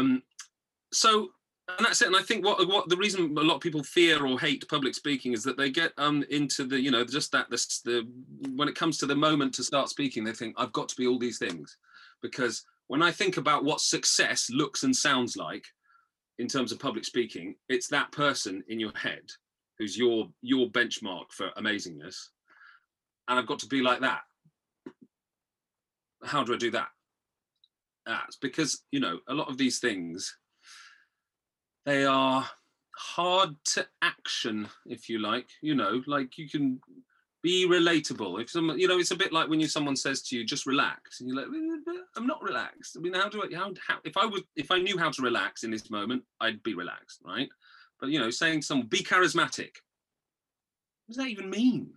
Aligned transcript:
Um, 0.00 0.22
so 0.92 1.30
and 1.78 1.86
that's 1.86 2.02
it. 2.02 2.08
And 2.08 2.16
I 2.16 2.22
think 2.22 2.44
what 2.44 2.66
what 2.66 2.88
the 2.88 2.96
reason 2.96 3.36
a 3.38 3.42
lot 3.42 3.56
of 3.56 3.60
people 3.60 3.82
fear 3.82 4.26
or 4.26 4.40
hate 4.40 4.68
public 4.68 4.94
speaking 4.94 5.32
is 5.32 5.44
that 5.44 5.56
they 5.56 5.70
get 5.70 5.92
um 5.98 6.24
into 6.30 6.64
the 6.64 6.80
you 6.80 6.90
know 6.90 7.04
just 7.04 7.30
that 7.32 7.50
this 7.50 7.80
the 7.80 8.08
when 8.56 8.68
it 8.68 8.74
comes 8.74 8.98
to 8.98 9.06
the 9.06 9.14
moment 9.14 9.54
to 9.54 9.64
start 9.64 9.88
speaking, 9.88 10.24
they 10.24 10.32
think 10.32 10.54
I've 10.58 10.72
got 10.72 10.88
to 10.88 10.96
be 10.96 11.06
all 11.06 11.18
these 11.18 11.38
things, 11.38 11.76
because 12.22 12.64
when 12.88 13.02
I 13.02 13.12
think 13.12 13.36
about 13.36 13.64
what 13.64 13.80
success 13.80 14.50
looks 14.50 14.82
and 14.82 14.94
sounds 14.94 15.36
like 15.36 15.64
in 16.38 16.48
terms 16.48 16.72
of 16.72 16.80
public 16.80 17.04
speaking, 17.04 17.54
it's 17.68 17.88
that 17.88 18.10
person 18.10 18.64
in 18.68 18.80
your 18.80 18.96
head 18.96 19.24
who's 19.78 19.96
your 19.96 20.28
your 20.42 20.68
benchmark 20.68 21.30
for 21.30 21.50
amazingness, 21.56 22.16
and 23.28 23.38
I've 23.38 23.46
got 23.46 23.60
to 23.60 23.66
be 23.66 23.80
like 23.80 24.00
that. 24.00 24.22
How 26.24 26.42
do 26.42 26.52
I 26.52 26.58
do 26.58 26.70
that? 26.72 26.88
That's 28.10 28.36
because 28.36 28.82
you 28.90 28.98
know 28.98 29.20
a 29.28 29.34
lot 29.34 29.48
of 29.48 29.56
these 29.56 29.78
things 29.78 30.36
they 31.86 32.04
are 32.04 32.44
hard 32.96 33.54
to 33.64 33.86
action, 34.02 34.68
if 34.84 35.08
you 35.08 35.20
like. 35.20 35.48
You 35.62 35.76
know, 35.76 36.02
like 36.08 36.36
you 36.36 36.48
can 36.48 36.80
be 37.40 37.68
relatable. 37.68 38.42
If 38.42 38.50
someone, 38.50 38.80
you 38.80 38.88
know, 38.88 38.98
it's 38.98 39.12
a 39.12 39.16
bit 39.16 39.32
like 39.32 39.48
when 39.48 39.60
you 39.60 39.68
someone 39.68 39.94
says 39.94 40.22
to 40.22 40.36
you, 40.36 40.44
"Just 40.44 40.66
relax," 40.66 41.20
and 41.20 41.28
you're 41.28 41.38
like, 41.38 41.46
eh, 41.46 42.00
"I'm 42.16 42.26
not 42.26 42.42
relaxed." 42.42 42.96
I 42.96 43.00
mean, 43.00 43.14
how 43.14 43.28
do 43.28 43.44
I? 43.44 43.54
How, 43.56 43.72
how 43.86 43.98
if 44.02 44.16
I 44.16 44.26
was 44.26 44.42
if 44.56 44.72
I 44.72 44.78
knew 44.78 44.98
how 44.98 45.10
to 45.12 45.22
relax 45.22 45.62
in 45.62 45.70
this 45.70 45.88
moment, 45.88 46.24
I'd 46.40 46.64
be 46.64 46.74
relaxed, 46.74 47.20
right? 47.24 47.48
But 48.00 48.10
you 48.10 48.18
know, 48.18 48.30
saying 48.30 48.62
someone, 48.62 48.88
"Be 48.88 49.04
charismatic," 49.04 49.76
what 51.06 51.14
does 51.14 51.16
that 51.18 51.28
even 51.28 51.48
mean? 51.48 51.92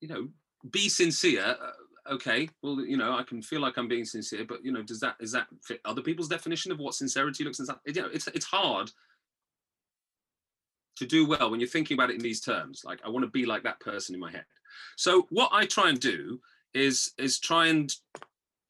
You 0.00 0.08
know, 0.08 0.28
be 0.70 0.88
sincere. 0.88 1.56
Uh, 1.60 1.72
Okay, 2.10 2.48
well, 2.62 2.80
you 2.80 2.96
know, 2.96 3.16
I 3.16 3.22
can 3.22 3.42
feel 3.42 3.60
like 3.60 3.76
I'm 3.76 3.88
being 3.88 4.04
sincere, 4.04 4.44
but 4.48 4.64
you 4.64 4.72
know, 4.72 4.82
does 4.82 5.00
that 5.00 5.16
is 5.20 5.32
that 5.32 5.46
fit 5.62 5.80
other 5.84 6.00
people's 6.00 6.28
definition 6.28 6.72
of 6.72 6.78
what 6.78 6.94
sincerity 6.94 7.44
looks 7.44 7.60
like? 7.60 7.76
You 7.86 8.02
know, 8.02 8.08
it's 8.12 8.26
it's 8.28 8.46
hard 8.46 8.90
to 10.96 11.06
do 11.06 11.26
well 11.26 11.50
when 11.50 11.60
you're 11.60 11.68
thinking 11.68 11.96
about 11.96 12.10
it 12.10 12.16
in 12.16 12.22
these 12.22 12.40
terms. 12.40 12.82
Like, 12.84 13.00
I 13.04 13.08
want 13.08 13.24
to 13.24 13.30
be 13.30 13.46
like 13.46 13.62
that 13.62 13.80
person 13.80 14.14
in 14.14 14.20
my 14.20 14.30
head. 14.30 14.44
So 14.96 15.26
what 15.30 15.50
I 15.52 15.66
try 15.66 15.90
and 15.90 16.00
do 16.00 16.40
is 16.74 17.12
is 17.18 17.38
try 17.38 17.66
and 17.66 17.94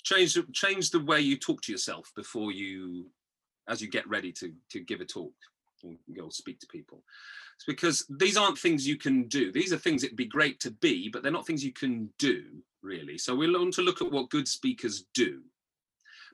change 0.03 0.37
change 0.53 0.91
the 0.91 1.01
way 1.01 1.21
you 1.21 1.37
talk 1.37 1.63
to 1.63 1.73
yourself 1.73 2.13
before 2.17 2.53
you, 2.53 3.07
as 3.69 3.81
you 3.81 3.89
get 3.89 4.09
ready 4.09 4.33
to 4.33 4.53
to 4.71 4.81
give 4.81 5.01
a 5.01 5.05
talk 5.05 5.33
or 5.85 6.31
speak 6.31 6.59
to 6.61 6.67
people. 6.67 7.03
It's 7.57 7.65
because 7.65 8.05
these 8.09 8.37
aren't 8.37 8.59
things 8.59 8.87
you 8.87 8.97
can 8.97 9.29
do. 9.29 9.53
These 9.53 9.73
are 9.73 9.79
things 9.79 10.03
it'd 10.03 10.17
be 10.17 10.27
great 10.27 10.61
to 10.61 10.71
be, 10.71 11.09
but 11.09 11.23
they're 11.23 11.33
not 11.33 11.47
things 11.47 11.65
you 11.65 11.73
can 11.73 12.11
do 12.19 12.45
really. 12.83 13.19
So 13.19 13.35
we 13.35 13.51
want 13.51 13.75
to 13.75 13.83
look 13.83 14.03
at 14.03 14.13
what 14.13 14.31
good 14.31 14.49
speakers 14.49 15.05
do, 15.15 15.43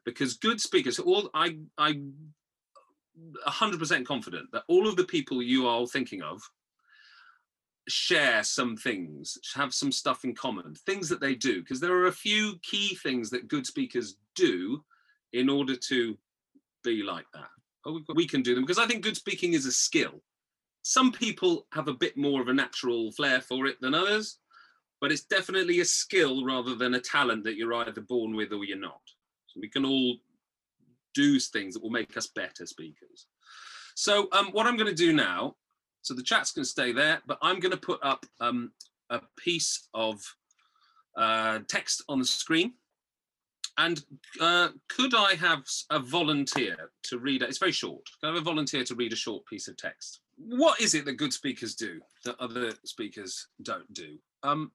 because 0.05 0.35
good 0.35 0.61
speakers, 0.61 0.99
all 0.99 1.31
I 1.35 1.59
I 1.79 2.01
100% 3.47 4.05
confident 4.05 4.51
that 4.53 4.65
all 4.69 4.89
of 4.89 4.97
the 4.97 5.05
people 5.05 5.43
you 5.43 5.67
are 5.67 5.87
thinking 5.87 6.23
of 6.23 6.43
share 7.89 8.43
some 8.43 8.77
things, 8.77 9.39
have 9.55 9.75
some 9.75 9.93
stuff 9.93 10.25
in 10.25 10.35
common, 10.35 10.75
things 10.87 11.09
that 11.09 11.21
they 11.21 11.35
do, 11.35 11.61
because 11.61 11.81
there 11.81 11.93
are 11.93 12.07
a 12.07 12.13
few 12.13 12.59
key 12.63 12.95
things 13.03 13.31
that 13.31 13.49
good 13.49 13.67
speakers 13.67 14.17
do 14.35 14.83
in 15.33 15.49
order 15.49 15.77
to 15.77 16.17
be 16.83 17.03
like 17.03 17.27
that. 17.35 17.49
We 18.15 18.27
can 18.27 18.43
do 18.43 18.55
them 18.55 18.65
because 18.65 18.79
I 18.79 18.87
think 18.87 19.03
good 19.03 19.17
speaking 19.17 19.53
is 19.53 19.67
a 19.67 19.73
skill. 19.73 20.23
Some 20.83 21.13
people 21.13 21.67
have 21.73 21.89
a 21.89 21.95
bit 21.95 22.17
more 22.17 22.41
of 22.41 22.49
a 22.49 22.55
natural 22.55 23.13
flair 23.13 23.41
for 23.41 23.67
it 23.67 23.81
than 23.81 23.95
others 23.95 24.39
but 25.05 25.13
it's 25.13 25.25
definitely 25.25 25.81
a 25.81 25.85
skill 25.85 26.47
rather 26.47 26.75
than 26.75 26.95
a 26.95 26.99
talent 26.99 27.45
that 27.45 27.57
you're 27.57 27.75
either 27.75 28.01
born 28.01 28.35
with 28.35 28.55
or 28.55 28.65
you're 28.65 28.79
not. 28.79 29.03
So 29.49 29.61
we 29.61 29.69
can 29.69 29.85
all 29.85 30.17
do 31.13 31.39
things 31.39 31.75
that 31.75 31.83
will 31.83 31.91
make 31.91 32.17
us 32.17 32.29
better 32.29 32.65
speakers. 32.65 33.27
So 33.95 34.29
um, 34.33 34.47
what 34.53 34.67
I'm 34.67 34.79
going 34.79 34.89
to 34.89 34.95
do 34.95 35.13
now, 35.13 35.57
so 36.01 36.15
the 36.15 36.23
chat's 36.23 36.55
to 36.55 36.65
stay 36.65 36.91
there, 36.91 37.21
but 37.27 37.37
I'm 37.43 37.61
going 37.61 37.73
to 37.73 37.77
put 37.77 38.01
up 38.03 38.25
um, 38.41 38.73
a 39.11 39.21
piece 39.37 39.91
of 39.93 40.23
uh, 41.19 41.59
text 41.69 42.03
on 42.09 42.19
the 42.19 42.25
screen. 42.25 42.73
And 43.77 44.03
uh, 44.41 44.69
could 44.89 45.15
I 45.15 45.35
have 45.35 45.67
a 45.91 45.99
volunteer 45.99 46.77
to 47.11 47.19
read 47.19 47.43
it? 47.43 47.51
It's 47.51 47.59
very 47.59 47.73
short. 47.73 48.07
Can 48.23 48.31
I 48.31 48.33
have 48.33 48.41
a 48.41 48.45
volunteer 48.45 48.85
to 48.85 48.95
read 48.95 49.13
a 49.13 49.17
short 49.17 49.45
piece 49.45 49.69
of 49.69 49.77
text? 49.77 50.21
What 50.39 50.81
is 50.81 50.95
it 50.95 51.05
that 51.05 51.19
good 51.19 51.35
speakers 51.35 51.75
do 51.75 52.01
that 52.25 52.41
other 52.41 52.73
speakers 52.87 53.49
don't 53.61 53.93
do? 53.93 54.17
Um, 54.43 54.73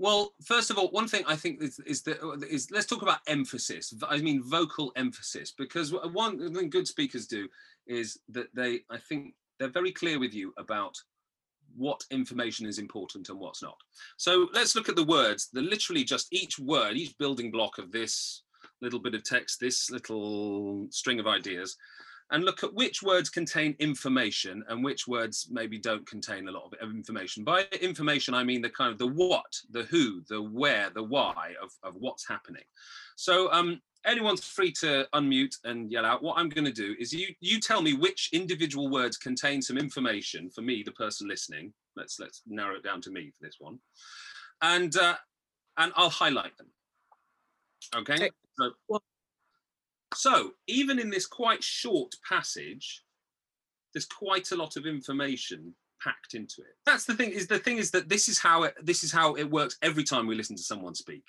well, 0.00 0.32
first 0.42 0.70
of 0.70 0.78
all, 0.78 0.88
one 0.88 1.06
thing 1.06 1.24
I 1.26 1.36
think 1.36 1.62
is, 1.62 1.78
is 1.80 2.00
that 2.04 2.18
is 2.48 2.70
let's 2.70 2.86
talk 2.86 3.02
about 3.02 3.18
emphasis. 3.26 3.92
I 4.08 4.16
mean, 4.16 4.42
vocal 4.42 4.92
emphasis, 4.96 5.52
because 5.56 5.92
one 5.92 6.54
thing 6.54 6.70
good 6.70 6.88
speakers 6.88 7.26
do 7.26 7.46
is 7.86 8.18
that 8.30 8.46
they, 8.54 8.80
I 8.90 8.96
think, 8.96 9.34
they're 9.58 9.68
very 9.68 9.92
clear 9.92 10.18
with 10.18 10.32
you 10.32 10.54
about 10.56 10.96
what 11.76 12.02
information 12.10 12.66
is 12.66 12.78
important 12.78 13.28
and 13.28 13.38
what's 13.38 13.62
not. 13.62 13.76
So 14.16 14.48
let's 14.54 14.74
look 14.74 14.88
at 14.88 14.96
the 14.96 15.04
words. 15.04 15.50
They're 15.52 15.62
literally 15.62 16.04
just 16.04 16.32
each 16.32 16.58
word, 16.58 16.96
each 16.96 17.18
building 17.18 17.50
block 17.50 17.76
of 17.76 17.92
this 17.92 18.42
little 18.80 19.00
bit 19.00 19.14
of 19.14 19.22
text, 19.22 19.60
this 19.60 19.90
little 19.90 20.86
string 20.88 21.20
of 21.20 21.26
ideas 21.26 21.76
and 22.30 22.44
look 22.44 22.62
at 22.62 22.74
which 22.74 23.02
words 23.02 23.28
contain 23.28 23.74
information 23.78 24.64
and 24.68 24.84
which 24.84 25.08
words 25.08 25.48
maybe 25.50 25.78
don't 25.78 26.06
contain 26.06 26.48
a 26.48 26.52
lot 26.52 26.72
of 26.80 26.90
information. 26.90 27.44
By 27.44 27.64
information, 27.80 28.34
I 28.34 28.44
mean 28.44 28.62
the 28.62 28.70
kind 28.70 28.92
of 28.92 28.98
the 28.98 29.06
what, 29.06 29.52
the 29.70 29.82
who, 29.84 30.22
the 30.28 30.40
where, 30.40 30.90
the 30.90 31.02
why 31.02 31.54
of, 31.62 31.70
of 31.82 31.94
what's 31.98 32.26
happening. 32.26 32.62
So 33.16 33.50
um, 33.52 33.80
anyone's 34.04 34.44
free 34.44 34.72
to 34.80 35.06
unmute 35.14 35.56
and 35.64 35.90
yell 35.90 36.06
out. 36.06 36.22
What 36.22 36.38
I'm 36.38 36.48
going 36.48 36.64
to 36.64 36.72
do 36.72 36.94
is 36.98 37.12
you 37.12 37.28
you 37.40 37.60
tell 37.60 37.82
me 37.82 37.94
which 37.94 38.30
individual 38.32 38.88
words 38.88 39.16
contain 39.16 39.60
some 39.60 39.78
information 39.78 40.50
for 40.50 40.62
me, 40.62 40.82
the 40.82 40.92
person 40.92 41.28
listening. 41.28 41.72
Let's 41.96 42.18
let's 42.18 42.42
narrow 42.46 42.76
it 42.76 42.84
down 42.84 43.00
to 43.02 43.10
me 43.10 43.32
for 43.36 43.44
this 43.44 43.56
one, 43.58 43.78
and 44.62 44.96
uh, 44.96 45.16
and 45.76 45.92
I'll 45.96 46.10
highlight 46.10 46.56
them. 46.56 46.68
Okay. 47.96 48.30
So, 48.58 49.00
so 50.14 50.52
even 50.66 50.98
in 50.98 51.10
this 51.10 51.26
quite 51.26 51.62
short 51.62 52.14
passage, 52.28 53.02
there's 53.92 54.06
quite 54.06 54.50
a 54.52 54.56
lot 54.56 54.76
of 54.76 54.86
information 54.86 55.74
packed 56.02 56.34
into 56.34 56.62
it. 56.62 56.76
That's 56.86 57.04
the 57.04 57.14
thing. 57.14 57.30
Is 57.30 57.46
the 57.46 57.58
thing 57.58 57.78
is 57.78 57.90
that 57.92 58.08
this 58.08 58.28
is 58.28 58.38
how 58.38 58.64
it 58.64 58.74
this 58.82 59.04
is 59.04 59.12
how 59.12 59.34
it 59.34 59.50
works 59.50 59.76
every 59.82 60.04
time 60.04 60.26
we 60.26 60.34
listen 60.34 60.56
to 60.56 60.62
someone 60.62 60.94
speak. 60.94 61.24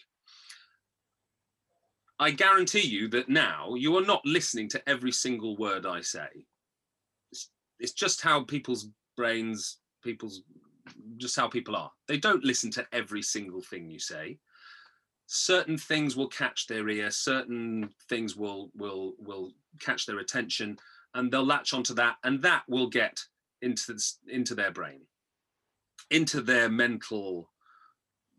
I 2.19 2.31
guarantee 2.31 2.87
you 2.87 3.07
that 3.09 3.29
now 3.29 3.73
you 3.75 3.97
are 3.97 4.05
not 4.05 4.25
listening 4.25 4.69
to 4.69 4.89
every 4.89 5.11
single 5.11 5.57
word 5.57 5.87
I 5.87 6.01
say. 6.01 6.27
It's, 7.31 7.49
it's 7.79 7.93
just 7.93 8.21
how 8.21 8.43
people's 8.43 8.89
brains, 9.17 9.77
people's 10.03 10.43
just 11.17 11.35
how 11.35 11.47
people 11.47 11.75
are. 11.75 11.91
They 12.07 12.17
don't 12.17 12.43
listen 12.43 12.69
to 12.71 12.85
every 12.91 13.21
single 13.23 13.61
thing 13.61 13.89
you 13.89 13.99
say 13.99 14.37
certain 15.33 15.77
things 15.77 16.15
will 16.17 16.27
catch 16.27 16.67
their 16.67 16.89
ear 16.89 17.09
certain 17.09 17.89
things 18.09 18.35
will 18.35 18.69
will 18.75 19.13
will 19.17 19.51
catch 19.79 20.05
their 20.05 20.19
attention 20.19 20.77
and 21.13 21.31
they'll 21.31 21.45
latch 21.45 21.73
onto 21.73 21.93
that 21.93 22.17
and 22.23 22.41
that 22.41 22.63
will 22.67 22.87
get 22.87 23.23
into 23.61 23.97
into 24.27 24.53
their 24.53 24.71
brain 24.71 25.01
into 26.11 26.41
their 26.41 26.69
mental 26.69 27.49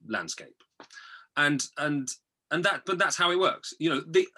landscape. 0.07 0.63
And 1.37 1.65
and 1.79 2.09
and 2.51 2.63
that 2.65 2.83
but 2.87 2.99
that's 2.99 3.17
how 3.17 3.31
it 3.31 3.39
works. 3.39 3.75
You 3.81 3.91
know 3.91 4.03
the 4.07 4.29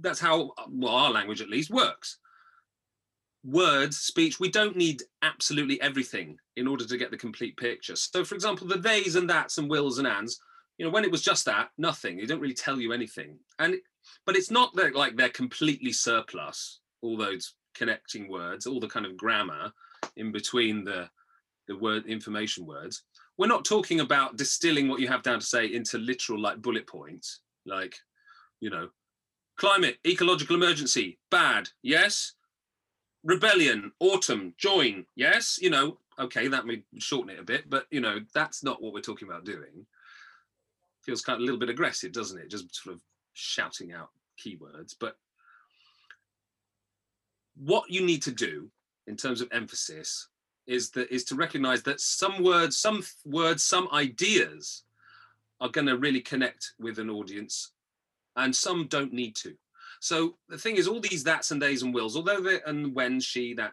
that's 0.00 0.20
how 0.20 0.52
well 0.70 0.94
our 0.94 1.10
language 1.10 1.40
at 1.40 1.50
least 1.50 1.70
works. 1.70 2.18
Words 3.44 3.98
speech 3.98 4.40
we 4.40 4.48
don't 4.48 4.76
need 4.76 5.02
absolutely 5.22 5.80
everything 5.82 6.38
in 6.56 6.66
order 6.66 6.86
to 6.86 6.96
get 6.96 7.10
the 7.10 7.16
complete 7.16 7.56
picture. 7.56 7.96
So 7.96 8.24
for 8.24 8.36
example 8.36 8.66
the 8.66 8.78
theys 8.78 9.16
and 9.16 9.28
that's 9.28 9.58
and 9.58 9.68
wills 9.68 9.98
and 9.98 10.06
ands 10.06 10.40
you 10.78 10.84
know 10.84 10.90
when 10.90 11.04
it 11.04 11.10
was 11.10 11.22
just 11.22 11.44
that 11.44 11.70
nothing 11.78 12.16
they 12.16 12.26
don't 12.26 12.40
really 12.40 12.54
tell 12.54 12.80
you 12.80 12.92
anything. 12.92 13.38
And 13.58 13.76
but 14.26 14.36
it's 14.36 14.50
not 14.50 14.74
that 14.74 14.94
like 14.94 15.16
they're 15.16 15.28
completely 15.28 15.92
surplus 15.92 16.80
all 17.02 17.16
those 17.16 17.54
connecting 17.74 18.28
words 18.28 18.66
all 18.66 18.80
the 18.80 18.88
kind 18.88 19.06
of 19.06 19.16
grammar 19.16 19.72
in 20.16 20.32
between 20.32 20.84
the 20.84 21.08
the 21.66 21.76
word 21.76 22.06
information 22.06 22.66
words. 22.66 23.04
We're 23.38 23.46
not 23.46 23.64
talking 23.64 24.00
about 24.00 24.36
distilling 24.36 24.88
what 24.88 25.00
you 25.00 25.08
have 25.08 25.22
down 25.22 25.40
to 25.40 25.46
say 25.46 25.66
into 25.66 25.98
literal 25.98 26.40
like 26.40 26.60
bullet 26.60 26.86
points 26.86 27.40
like 27.66 27.96
you 28.60 28.70
know 28.70 28.88
climate 29.56 29.98
ecological 30.06 30.56
emergency 30.56 31.18
bad 31.30 31.68
yes. 31.82 32.32
Rebellion 33.22 33.90
autumn 34.00 34.54
join 34.58 35.06
yes. 35.16 35.58
You 35.60 35.70
know 35.70 35.98
okay 36.18 36.48
that 36.48 36.66
may 36.66 36.82
shorten 36.98 37.30
it 37.34 37.40
a 37.40 37.44
bit 37.44 37.68
but 37.68 37.86
you 37.90 38.00
know 38.00 38.20
that's 38.34 38.62
not 38.62 38.82
what 38.82 38.92
we're 38.92 39.00
talking 39.00 39.26
about 39.26 39.44
doing 39.44 39.86
feels 41.04 41.22
kind 41.22 41.36
of 41.36 41.40
a 41.40 41.44
little 41.44 41.58
bit 41.58 41.68
aggressive, 41.68 42.12
doesn't 42.12 42.38
it? 42.38 42.50
Just 42.50 42.74
sort 42.74 42.94
of 42.94 43.02
shouting 43.32 43.92
out 43.92 44.08
keywords. 44.42 44.94
But 44.98 45.16
what 47.56 47.90
you 47.90 48.04
need 48.04 48.22
to 48.22 48.32
do 48.32 48.70
in 49.06 49.16
terms 49.16 49.40
of 49.40 49.48
emphasis 49.52 50.28
is 50.66 50.90
that 50.90 51.12
is 51.12 51.24
to 51.24 51.34
recognize 51.34 51.82
that 51.82 52.00
some 52.00 52.42
words, 52.42 52.76
some 52.76 53.02
words, 53.24 53.62
some 53.62 53.88
ideas 53.92 54.84
are 55.60 55.68
going 55.68 55.86
to 55.86 55.98
really 55.98 56.20
connect 56.20 56.72
with 56.80 56.98
an 56.98 57.10
audience 57.10 57.72
and 58.36 58.54
some 58.54 58.86
don't 58.88 59.12
need 59.12 59.36
to. 59.36 59.54
So 60.00 60.36
the 60.48 60.58
thing 60.58 60.76
is, 60.76 60.88
all 60.88 61.00
these 61.00 61.22
that's 61.22 61.50
and 61.50 61.60
days 61.60 61.82
and 61.82 61.94
wills, 61.94 62.16
although 62.16 62.40
they 62.40 62.60
and 62.66 62.94
when, 62.94 63.20
she, 63.20 63.54
that, 63.54 63.72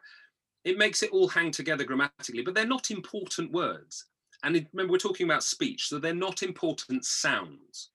it 0.63 0.77
makes 0.77 1.01
it 1.03 1.11
all 1.11 1.27
hang 1.27 1.51
together 1.51 1.83
grammatically, 1.83 2.43
but 2.43 2.53
they're 2.53 2.65
not 2.65 2.91
important 2.91 3.51
words. 3.51 4.05
And 4.43 4.55
it, 4.55 4.67
remember, 4.73 4.93
we're 4.93 4.97
talking 4.97 5.27
about 5.27 5.43
speech, 5.43 5.87
so 5.87 5.99
they're 5.99 6.13
not 6.13 6.43
important 6.43 7.05
sounds. 7.05 7.91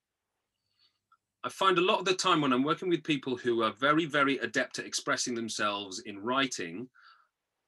I 1.43 1.49
find 1.49 1.77
a 1.77 1.81
lot 1.81 1.99
of 1.99 2.05
the 2.05 2.13
time 2.13 2.41
when 2.41 2.51
I'm 2.51 2.63
working 2.63 2.89
with 2.89 3.03
people 3.03 3.37
who 3.37 3.63
are 3.63 3.71
very, 3.71 4.05
very 4.05 4.37
adept 4.39 4.79
at 4.79 4.85
expressing 4.85 5.35
themselves 5.35 5.99
in 5.99 6.19
writing, 6.23 6.89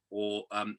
or 0.09 0.43
um, 0.51 0.77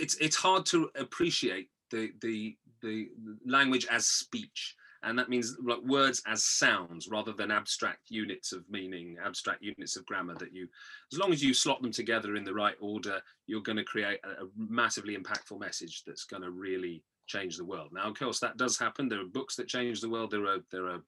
it's 0.00 0.14
it's 0.16 0.36
hard 0.36 0.64
to 0.66 0.90
appreciate 0.94 1.68
the 1.90 2.12
the 2.22 2.56
the 2.82 3.08
language 3.44 3.86
as 3.90 4.06
speech 4.06 4.74
and 5.04 5.18
that 5.18 5.28
means 5.28 5.56
like 5.62 5.80
words 5.82 6.22
as 6.26 6.44
sounds 6.44 7.08
rather 7.08 7.32
than 7.32 7.50
abstract 7.50 8.10
units 8.10 8.52
of 8.52 8.64
meaning 8.68 9.16
abstract 9.24 9.62
units 9.62 9.96
of 9.96 10.04
grammar 10.06 10.34
that 10.34 10.52
you 10.52 10.66
as 11.12 11.18
long 11.18 11.32
as 11.32 11.42
you 11.42 11.54
slot 11.54 11.80
them 11.82 11.92
together 11.92 12.34
in 12.34 12.44
the 12.44 12.52
right 12.52 12.74
order 12.80 13.20
you're 13.46 13.62
going 13.62 13.76
to 13.78 13.84
create 13.84 14.18
a, 14.24 14.44
massively 14.56 15.16
impactful 15.16 15.58
message 15.58 16.02
that's 16.06 16.24
going 16.24 16.42
to 16.42 16.50
really 16.50 17.02
change 17.26 17.56
the 17.56 17.64
world. 17.64 17.90
Now 17.92 18.08
of 18.08 18.18
course 18.18 18.40
that 18.40 18.56
does 18.56 18.78
happen. 18.78 19.08
There 19.08 19.20
are 19.20 19.26
books 19.26 19.54
that 19.56 19.68
change 19.68 20.00
the 20.00 20.08
world. 20.08 20.30
There 20.30 20.46
are 20.46 20.58
there 20.72 20.86
are 20.86 21.02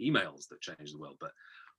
emails 0.00 0.48
that 0.48 0.60
change 0.60 0.92
the 0.92 0.98
world. 0.98 1.16
But 1.20 1.32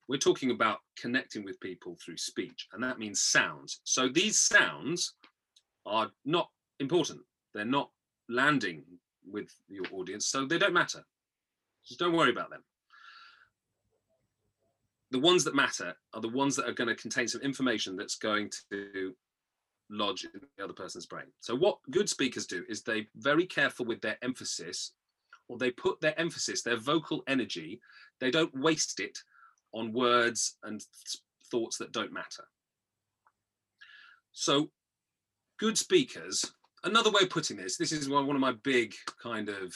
we're 0.07 0.17
talking 0.17 0.51
about 0.51 0.79
connecting 0.97 1.43
with 1.43 1.59
people 1.59 1.97
through 2.03 2.17
speech 2.17 2.67
and 2.73 2.83
that 2.83 2.99
means 2.99 3.21
sounds. 3.21 3.81
So 3.83 4.07
these 4.07 4.39
sounds 4.39 5.15
are 5.85 6.11
not 6.25 6.49
important. 6.79 7.21
They're 7.53 7.65
not 7.65 7.89
landing 8.29 8.83
with 9.29 9.53
your 9.67 9.85
audience 9.91 10.25
so 10.25 10.45
they 10.45 10.57
don't 10.57 10.73
matter 10.73 11.03
just 11.87 11.99
don't 11.99 12.13
worry 12.13 12.31
about 12.31 12.49
them. 12.49 12.63
The 15.11 15.19
ones 15.19 15.43
that 15.43 15.55
matter 15.55 15.93
are 16.13 16.21
the 16.21 16.29
ones 16.29 16.55
that 16.55 16.67
are 16.69 16.73
going 16.73 16.87
to 16.87 16.95
contain 16.95 17.27
some 17.27 17.41
information 17.41 17.97
that's 17.97 18.15
going 18.15 18.49
to 18.71 19.13
lodge 19.89 20.23
in 20.23 20.41
the 20.57 20.63
other 20.63 20.73
person's 20.73 21.05
brain. 21.05 21.25
So 21.41 21.55
what 21.55 21.79
good 21.91 22.07
speakers 22.07 22.45
do 22.45 22.63
is 22.69 22.81
they 22.81 23.07
very 23.17 23.45
careful 23.45 23.85
with 23.85 24.01
their 24.01 24.17
emphasis 24.21 24.93
or 25.49 25.57
they 25.57 25.71
put 25.71 25.99
their 25.99 26.17
emphasis, 26.17 26.61
their 26.61 26.77
vocal 26.77 27.23
energy, 27.27 27.81
they 28.21 28.31
don't 28.31 28.57
waste 28.57 29.01
it 29.01 29.17
on 29.73 29.91
words 29.91 30.57
and 30.63 30.81
thoughts 31.49 31.77
that 31.77 31.91
don't 31.91 32.13
matter. 32.13 32.45
So 34.31 34.69
good 35.59 35.77
speakers, 35.77 36.53
another 36.85 37.11
way 37.11 37.23
of 37.23 37.29
putting 37.29 37.57
this, 37.57 37.75
this 37.75 37.91
is 37.91 38.07
one, 38.07 38.27
one 38.27 38.37
of 38.37 38.41
my 38.41 38.53
big 38.63 38.93
kind 39.21 39.49
of 39.49 39.75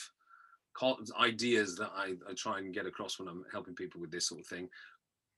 ideas 1.19 1.75
that 1.75 1.91
I, 1.95 2.13
I 2.29 2.33
try 2.35 2.59
and 2.59 2.73
get 2.73 2.85
across 2.85 3.19
when 3.19 3.27
I'm 3.27 3.45
helping 3.51 3.75
people 3.75 4.01
with 4.01 4.11
this 4.11 4.27
sort 4.27 4.41
of 4.41 4.47
thing. 4.47 4.69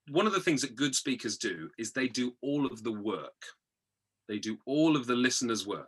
One 0.10 0.28
of 0.28 0.34
the 0.34 0.40
things 0.40 0.62
that 0.62 0.76
good 0.76 0.96
speakers 0.96 1.38
do 1.38 1.70
is 1.78 1.92
they 1.92 2.08
do 2.08 2.34
all 2.42 2.66
of 2.66 2.84
the 2.84 2.92
work. 2.92 3.44
They 4.28 4.40
do 4.40 4.58
all 4.66 4.96
of 4.96 5.08
the 5.08 5.16
listener's 5.16 5.68
work. 5.68 5.88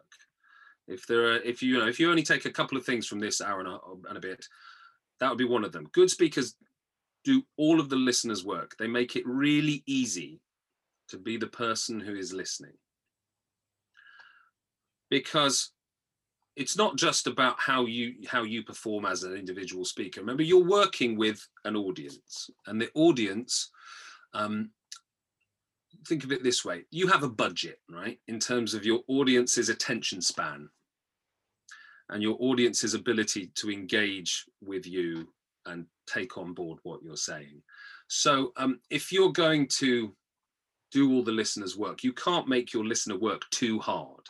If 0.88 1.06
there 1.08 1.34
are, 1.34 1.38
if 1.38 1.62
you, 1.62 1.74
you 1.74 1.80
know, 1.80 1.88
if 1.88 2.00
you 2.00 2.10
only 2.10 2.24
take 2.24 2.46
a 2.46 2.52
couple 2.52 2.78
of 2.78 2.86
things 2.86 3.08
from 3.08 3.20
this 3.20 3.42
hour 3.42 3.60
and 3.60 3.70
a, 3.70 3.78
and 4.08 4.18
a 4.18 4.22
bit, 4.22 4.46
that 5.20 5.30
would 5.30 5.38
be 5.38 5.46
one 5.46 5.64
of 5.64 5.72
them. 5.72 5.90
Good 5.94 6.10
speakers 6.10 6.56
do 7.24 7.44
all 7.58 7.80
of 7.80 7.90
the 7.90 7.96
listener's 7.96 8.46
work. 8.46 8.76
They 8.78 8.88
make 8.88 9.16
it 9.16 9.28
really 9.28 9.84
easy 9.86 10.40
to 11.10 11.18
be 11.18 11.38
the 11.38 11.48
person 11.48 12.00
who 12.00 12.16
is 12.16 12.34
listening. 12.34 12.74
Because 15.10 15.72
it's 16.60 16.76
not 16.76 16.98
just 16.98 17.26
about 17.26 17.58
how 17.58 17.86
you 17.86 18.16
how 18.28 18.44
you 18.44 18.64
perform 18.64 19.06
as 19.06 19.24
an 19.24 19.34
individual 19.34 19.86
speaker. 19.86 20.20
Remember 20.20 20.44
you're 20.44 20.64
working 20.64 21.18
with 21.18 21.48
an 21.64 21.78
audience 21.78 22.50
and 22.68 22.82
the 22.82 22.90
audience 22.96 23.72
um, 24.34 24.70
think 26.06 26.26
of 26.26 26.34
it 26.34 26.44
this 26.44 26.66
way. 26.66 26.84
You 26.92 27.08
have 27.08 27.24
a 27.24 27.30
budget 27.30 27.80
right 27.90 28.20
in 28.28 28.40
terms 28.40 28.74
of 28.74 28.86
your 28.86 29.00
audience's 29.08 29.70
attention 29.70 30.22
span 30.22 30.70
and 32.10 32.22
your 32.22 32.36
audience's 32.42 32.94
ability 32.94 33.52
to 33.56 33.72
engage 33.72 34.46
with 34.62 34.86
you 34.86 35.30
and 35.66 35.86
take 36.08 36.38
on 36.38 36.54
board 36.54 36.80
what 36.84 37.02
you're 37.02 37.16
saying. 37.16 37.62
So 38.08 38.52
um, 38.58 38.82
if 38.90 39.14
you're 39.14 39.32
going 39.32 39.68
to 39.80 40.14
do 40.92 41.14
all 41.14 41.24
the 41.24 41.32
listener's 41.32 41.78
work 41.78 42.04
you 42.04 42.12
can't 42.12 42.48
make 42.48 42.74
your 42.74 42.84
listener 42.84 43.18
work 43.18 43.44
too 43.52 43.80
hard 43.80 44.28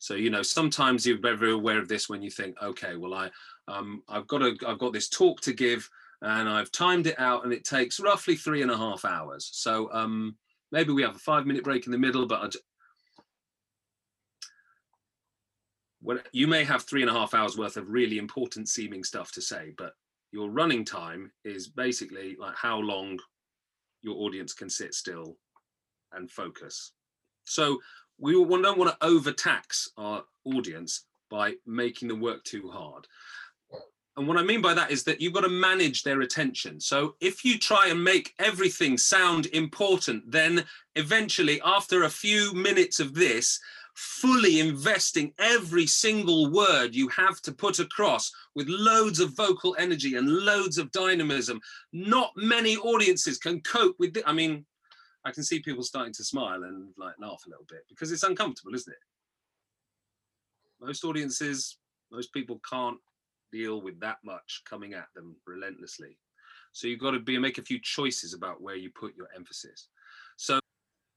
so 0.00 0.14
you 0.14 0.30
know, 0.30 0.42
sometimes 0.42 1.06
you're 1.06 1.18
very 1.18 1.52
aware 1.52 1.78
of 1.78 1.86
this 1.86 2.08
when 2.08 2.22
you 2.22 2.30
think, 2.30 2.56
okay, 2.62 2.96
well, 2.96 3.12
I 3.12 3.30
um, 3.68 4.02
I've 4.08 4.26
got 4.26 4.42
a 4.42 4.56
I've 4.66 4.78
got 4.78 4.94
this 4.94 5.10
talk 5.10 5.42
to 5.42 5.52
give, 5.52 5.88
and 6.22 6.48
I've 6.48 6.72
timed 6.72 7.06
it 7.06 7.20
out, 7.20 7.44
and 7.44 7.52
it 7.52 7.64
takes 7.64 8.00
roughly 8.00 8.34
three 8.34 8.62
and 8.62 8.70
a 8.70 8.76
half 8.76 9.04
hours. 9.04 9.50
So 9.52 9.92
um, 9.92 10.36
maybe 10.72 10.92
we 10.94 11.02
have 11.02 11.16
a 11.16 11.20
five 11.20 11.46
minute 11.46 11.64
break 11.64 11.84
in 11.84 11.92
the 11.92 11.98
middle, 11.98 12.26
but 12.26 12.40
I'd, 12.42 12.54
you 16.32 16.46
may 16.46 16.64
have 16.64 16.82
three 16.84 17.02
and 17.02 17.10
a 17.10 17.14
half 17.14 17.34
hours 17.34 17.58
worth 17.58 17.76
of 17.76 17.90
really 17.90 18.16
important 18.16 18.70
seeming 18.70 19.04
stuff 19.04 19.30
to 19.32 19.42
say, 19.42 19.74
but 19.76 19.92
your 20.32 20.48
running 20.48 20.82
time 20.82 21.30
is 21.44 21.68
basically 21.68 22.36
like 22.40 22.56
how 22.56 22.78
long 22.78 23.18
your 24.00 24.16
audience 24.16 24.54
can 24.54 24.70
sit 24.70 24.94
still 24.94 25.36
and 26.12 26.30
focus. 26.30 26.92
So 27.44 27.80
we 28.20 28.32
don't 28.32 28.78
want 28.78 28.90
to 28.90 29.06
overtax 29.06 29.88
our 29.96 30.24
audience 30.44 31.04
by 31.30 31.54
making 31.66 32.08
them 32.08 32.20
work 32.20 32.44
too 32.44 32.70
hard. 32.70 33.06
And 34.16 34.26
what 34.28 34.36
I 34.36 34.42
mean 34.42 34.60
by 34.60 34.74
that 34.74 34.90
is 34.90 35.04
that 35.04 35.20
you've 35.20 35.32
got 35.32 35.42
to 35.42 35.48
manage 35.48 36.02
their 36.02 36.20
attention. 36.20 36.80
So 36.80 37.14
if 37.20 37.44
you 37.44 37.58
try 37.58 37.88
and 37.88 38.02
make 38.02 38.34
everything 38.38 38.98
sound 38.98 39.46
important, 39.46 40.30
then 40.30 40.64
eventually, 40.96 41.60
after 41.64 42.02
a 42.02 42.10
few 42.10 42.52
minutes 42.52 43.00
of 43.00 43.14
this, 43.14 43.58
fully 43.94 44.60
investing 44.60 45.32
every 45.38 45.86
single 45.86 46.50
word 46.50 46.94
you 46.94 47.08
have 47.08 47.40
to 47.42 47.52
put 47.52 47.78
across 47.78 48.32
with 48.54 48.68
loads 48.68 49.20
of 49.20 49.36
vocal 49.36 49.76
energy 49.78 50.16
and 50.16 50.28
loads 50.28 50.78
of 50.78 50.92
dynamism, 50.92 51.60
not 51.92 52.32
many 52.36 52.76
audiences 52.76 53.38
can 53.38 53.60
cope 53.60 53.96
with 53.98 54.16
it. 54.16 54.24
I 54.26 54.32
mean, 54.32 54.64
I 55.24 55.32
can 55.32 55.42
see 55.42 55.60
people 55.60 55.82
starting 55.82 56.14
to 56.14 56.24
smile 56.24 56.64
and 56.64 56.88
like 56.96 57.14
laugh 57.20 57.42
a 57.46 57.50
little 57.50 57.66
bit 57.68 57.82
because 57.88 58.10
it's 58.10 58.22
uncomfortable, 58.22 58.74
isn't 58.74 58.92
it? 58.92 58.98
Most 60.80 61.04
audiences, 61.04 61.76
most 62.10 62.32
people 62.32 62.60
can't 62.68 62.98
deal 63.52 63.82
with 63.82 64.00
that 64.00 64.18
much 64.24 64.62
coming 64.68 64.94
at 64.94 65.08
them 65.14 65.36
relentlessly. 65.46 66.16
So 66.72 66.86
you've 66.86 67.00
got 67.00 67.10
to 67.10 67.20
be 67.20 67.38
make 67.38 67.58
a 67.58 67.62
few 67.62 67.78
choices 67.80 68.32
about 68.32 68.62
where 68.62 68.76
you 68.76 68.90
put 68.90 69.16
your 69.16 69.28
emphasis. 69.36 69.88
So 70.36 70.60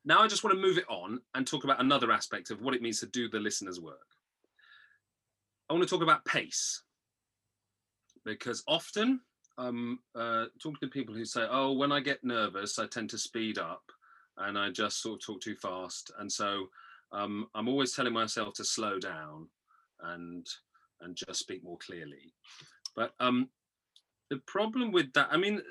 now 0.03 0.21
I 0.21 0.27
just 0.27 0.43
want 0.43 0.55
to 0.55 0.61
move 0.61 0.77
it 0.77 0.89
on 0.89 1.21
and 1.35 1.47
talk 1.47 1.63
about 1.63 1.79
another 1.79 2.11
aspect 2.11 2.51
of 2.51 2.61
what 2.61 2.73
it 2.73 2.81
means 2.81 2.99
to 2.99 3.05
do 3.05 3.29
the 3.29 3.39
listener's 3.39 3.79
work. 3.79 3.99
I 5.69 5.73
want 5.73 5.83
to 5.83 5.89
talk 5.89 6.03
about 6.03 6.25
pace 6.25 6.83
because 8.25 8.63
often 8.67 9.21
I'm 9.57 9.99
uh, 10.15 10.45
talking 10.61 10.79
to 10.81 10.87
people 10.87 11.13
who 11.13 11.25
say, 11.25 11.45
"Oh, 11.49 11.73
when 11.73 11.91
I 11.91 11.99
get 11.99 12.23
nervous, 12.23 12.79
I 12.79 12.87
tend 12.87 13.09
to 13.11 13.17
speed 13.17 13.57
up, 13.57 13.83
and 14.37 14.57
I 14.57 14.69
just 14.69 15.01
sort 15.01 15.21
of 15.21 15.25
talk 15.25 15.41
too 15.41 15.55
fast." 15.55 16.11
And 16.19 16.31
so 16.31 16.69
um, 17.11 17.47
I'm 17.55 17.67
always 17.67 17.93
telling 17.93 18.13
myself 18.13 18.53
to 18.55 18.65
slow 18.65 18.99
down 18.99 19.47
and 20.01 20.47
and 21.01 21.15
just 21.15 21.39
speak 21.39 21.63
more 21.63 21.77
clearly. 21.77 22.33
But 22.95 23.13
um, 23.19 23.49
the 24.29 24.37
problem 24.47 24.91
with 24.91 25.11
that, 25.13 25.27
I 25.31 25.37
mean, 25.37 25.61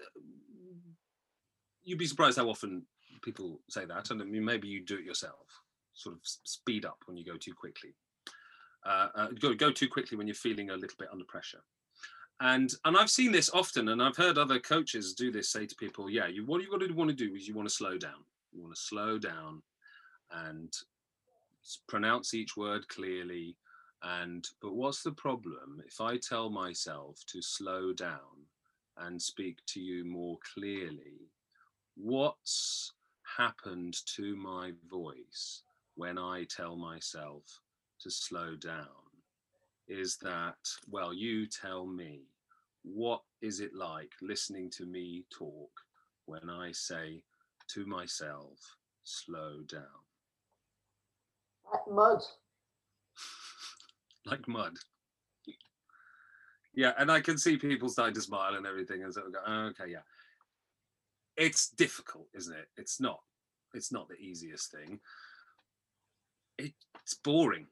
you'd 1.85 1.99
be 1.99 2.07
surprised 2.07 2.39
how 2.39 2.49
often 2.49 2.85
people 3.23 3.61
say 3.71 3.85
that, 3.87 4.11
and 4.11 4.21
I 4.21 4.25
mean, 4.25 4.45
maybe 4.45 4.69
you 4.69 4.85
do 4.85 4.99
it 4.99 5.05
yourself. 5.05 5.63
Sort 5.95 6.15
of 6.17 6.21
speed 6.25 6.85
up 6.85 6.99
when 7.07 7.17
you 7.17 7.25
go 7.25 7.37
too 7.37 7.55
quickly. 7.55 7.95
Uh, 8.85 9.09
uh, 9.15 9.29
go 9.41 9.55
go 9.55 9.71
too 9.71 9.89
quickly 9.89 10.19
when 10.19 10.27
you're 10.27 10.35
feeling 10.35 10.71
a 10.71 10.77
little 10.77 10.97
bit 10.99 11.09
under 11.13 11.25
pressure 11.25 11.63
and 12.43 12.75
and 12.85 12.97
I've 12.97 13.11
seen 13.11 13.33
this 13.33 13.51
often, 13.51 13.89
and 13.89 14.03
I've 14.03 14.17
heard 14.17 14.37
other 14.37 14.59
coaches 14.59 15.15
do 15.15 15.31
this. 15.31 15.51
Say 15.51 15.67
to 15.67 15.75
people, 15.77 16.11
"Yeah, 16.11 16.27
you 16.27 16.45
what 16.45 16.61
you 16.61 16.71
got 16.71 16.81
to 16.81 16.93
want 16.93 17.11
to 17.11 17.17
do 17.17 17.35
is 17.35 17.47
you 17.47 17.55
want 17.55 17.69
to 17.69 17.75
slow 17.75 17.97
down. 17.97 18.25
You 18.53 18.63
want 18.63 18.75
to 18.75 18.81
slow 18.81 19.19
down, 19.19 19.63
and 20.31 20.75
pronounce 21.89 22.35
each 22.35 22.57
word 22.57 22.89
clearly. 22.89 23.57
And 24.03 24.47
but 24.61 24.75
what's 24.75 25.03
the 25.03 25.13
problem 25.13 25.83
if 25.87 26.01
I 26.01 26.17
tell 26.17 26.51
myself 26.51 27.25
to 27.29 27.41
slow 27.41 27.93
down 27.93 28.47
and 28.99 29.21
speak 29.21 29.59
to 29.67 29.81
you 29.81 30.05
more 30.05 30.39
clearly? 30.55 31.31
What's 31.97 32.93
happened 33.37 33.97
to 34.17 34.37
my 34.37 34.73
voice 34.91 35.63
when 35.95 36.19
I 36.19 36.45
tell 36.45 36.77
myself 36.77 37.61
to 38.01 38.11
slow 38.11 38.57
down? 38.57 38.87
Is 39.89 40.17
that, 40.19 40.57
well, 40.91 41.13
you 41.13 41.47
tell 41.47 41.87
me 41.87 42.23
what 42.83 43.23
is 43.41 43.61
it 43.61 43.75
like 43.75 44.13
listening 44.21 44.71
to 44.71 44.85
me 44.85 45.25
talk 45.31 45.71
when 46.27 46.51
I 46.51 46.73
say 46.73 47.23
to 47.75 47.87
myself, 47.87 48.77
slow 49.05 49.61
down? 49.67 49.83
Like 51.73 51.91
mud. 51.91 52.23
like 54.27 54.49
mud. 54.49 54.77
yeah, 56.75 56.93
and 56.99 57.11
I 57.11 57.21
can 57.21 57.39
see 57.39 57.57
people 57.57 57.89
starting 57.89 58.15
to 58.15 58.21
smile 58.21 58.55
and 58.55 58.67
everything, 58.67 59.05
and 59.05 59.13
so 59.13 59.23
go, 59.23 59.39
oh, 59.47 59.71
okay, 59.71 59.91
yeah. 59.91 60.03
It's 61.37 61.71
difficult, 61.71 62.29
isn't 62.35 62.55
it? 62.55 62.69
It's 62.77 63.01
not. 63.01 63.21
It's 63.75 63.91
not 63.91 64.09
the 64.09 64.17
easiest 64.17 64.71
thing. 64.71 65.01
It's 66.59 67.15
boring. 67.25 67.67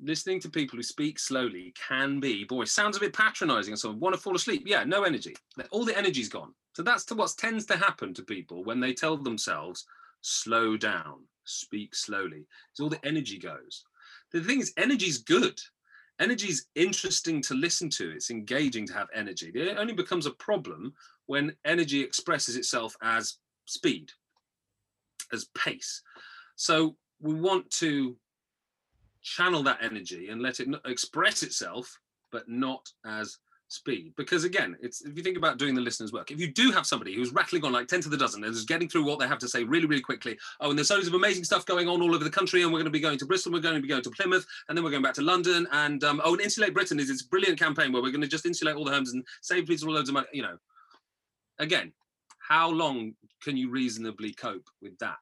Listening 0.00 0.40
to 0.40 0.50
people 0.50 0.76
who 0.76 0.82
speak 0.82 1.18
slowly 1.18 1.72
can 1.88 2.18
be, 2.20 2.44
boy, 2.44 2.64
sounds 2.64 2.96
a 2.96 3.00
bit 3.00 3.12
patronizing 3.12 3.72
and 3.72 3.78
so 3.78 3.92
want 3.92 4.14
to 4.14 4.20
fall 4.20 4.34
asleep. 4.34 4.64
Yeah, 4.66 4.84
no 4.84 5.04
energy. 5.04 5.36
All 5.70 5.84
the 5.84 5.96
energy's 5.96 6.28
gone. 6.28 6.52
So 6.78 6.84
that's 6.84 7.04
to 7.06 7.16
what 7.16 7.34
tends 7.36 7.66
to 7.66 7.76
happen 7.76 8.14
to 8.14 8.22
people 8.22 8.62
when 8.62 8.78
they 8.78 8.92
tell 8.92 9.16
themselves, 9.16 9.84
slow 10.20 10.76
down, 10.76 11.24
speak 11.42 11.92
slowly. 11.92 12.46
So 12.72 12.84
all 12.84 12.88
the 12.88 13.04
energy 13.04 13.36
goes. 13.36 13.84
The 14.30 14.44
thing 14.44 14.60
is, 14.60 14.72
energy 14.76 15.06
is 15.06 15.18
good 15.18 15.60
energy 16.20 16.48
is 16.48 16.66
interesting 16.74 17.40
to 17.40 17.54
listen 17.54 17.88
to 17.88 18.10
it's 18.10 18.28
engaging 18.28 18.84
to 18.84 18.92
have 18.92 19.06
energy 19.14 19.52
it 19.54 19.78
only 19.78 19.92
becomes 19.92 20.26
a 20.26 20.32
problem 20.32 20.92
when 21.26 21.54
energy 21.64 22.02
expresses 22.02 22.56
itself 22.56 22.96
as 23.02 23.36
speed 23.66 24.10
as 25.32 25.44
pace 25.54 26.02
so 26.56 26.96
we 27.20 27.34
want 27.34 27.70
to 27.70 28.16
channel 29.22 29.62
that 29.62 29.78
energy 29.80 30.28
and 30.28 30.42
let 30.42 30.58
it 30.58 30.66
express 30.86 31.44
itself 31.44 32.00
but 32.32 32.48
not 32.48 32.88
as 33.06 33.38
speed. 33.68 34.12
Because 34.16 34.44
again 34.44 34.76
it's 34.80 35.02
if 35.02 35.16
you 35.16 35.22
think 35.22 35.36
about 35.36 35.58
doing 35.58 35.74
the 35.74 35.80
listener's 35.80 36.12
work 36.12 36.30
if 36.30 36.40
you 36.40 36.50
do 36.50 36.70
have 36.70 36.86
somebody 36.86 37.14
who's 37.14 37.32
rattling 37.32 37.64
on 37.64 37.72
like 37.72 37.86
10 37.86 38.00
to 38.02 38.08
the 38.08 38.16
dozen 38.16 38.42
and 38.42 38.52
is 38.52 38.64
getting 38.64 38.88
through 38.88 39.04
what 39.04 39.18
they 39.18 39.28
have 39.28 39.38
to 39.38 39.48
say 39.48 39.62
really 39.62 39.86
really 39.86 40.02
quickly 40.02 40.38
oh 40.60 40.70
and 40.70 40.78
there's 40.78 40.90
loads 40.90 41.06
of 41.06 41.14
amazing 41.14 41.44
stuff 41.44 41.66
going 41.66 41.86
on 41.86 42.00
all 42.00 42.14
over 42.14 42.24
the 42.24 42.30
country 42.30 42.62
and 42.62 42.72
we're 42.72 42.78
going 42.78 42.86
to 42.86 42.90
be 42.90 43.00
going 43.00 43.18
to 43.18 43.26
bristol 43.26 43.52
we're 43.52 43.60
going 43.60 43.74
to 43.74 43.82
be 43.82 43.88
going 43.88 44.02
to 44.02 44.10
plymouth 44.10 44.46
and 44.68 44.76
then 44.76 44.84
we're 44.84 44.90
going 44.90 45.02
back 45.02 45.14
to 45.14 45.22
london 45.22 45.66
and 45.72 46.02
um, 46.02 46.20
oh 46.24 46.32
and 46.32 46.40
insulate 46.40 46.72
britain 46.72 46.98
is 46.98 47.08
this 47.08 47.22
brilliant 47.22 47.58
campaign 47.58 47.92
where 47.92 48.02
we're 48.02 48.10
going 48.10 48.22
to 48.22 48.26
just 48.26 48.46
insulate 48.46 48.74
all 48.74 48.84
the 48.84 48.90
homes 48.90 49.12
and 49.12 49.24
save 49.42 49.66
people 49.66 49.92
loads 49.92 50.08
of 50.08 50.14
money 50.14 50.26
you 50.32 50.42
know. 50.42 50.56
Again 51.58 51.92
how 52.38 52.70
long 52.70 53.14
can 53.42 53.56
you 53.56 53.70
reasonably 53.70 54.32
cope 54.32 54.68
with 54.80 54.98
that 54.98 55.18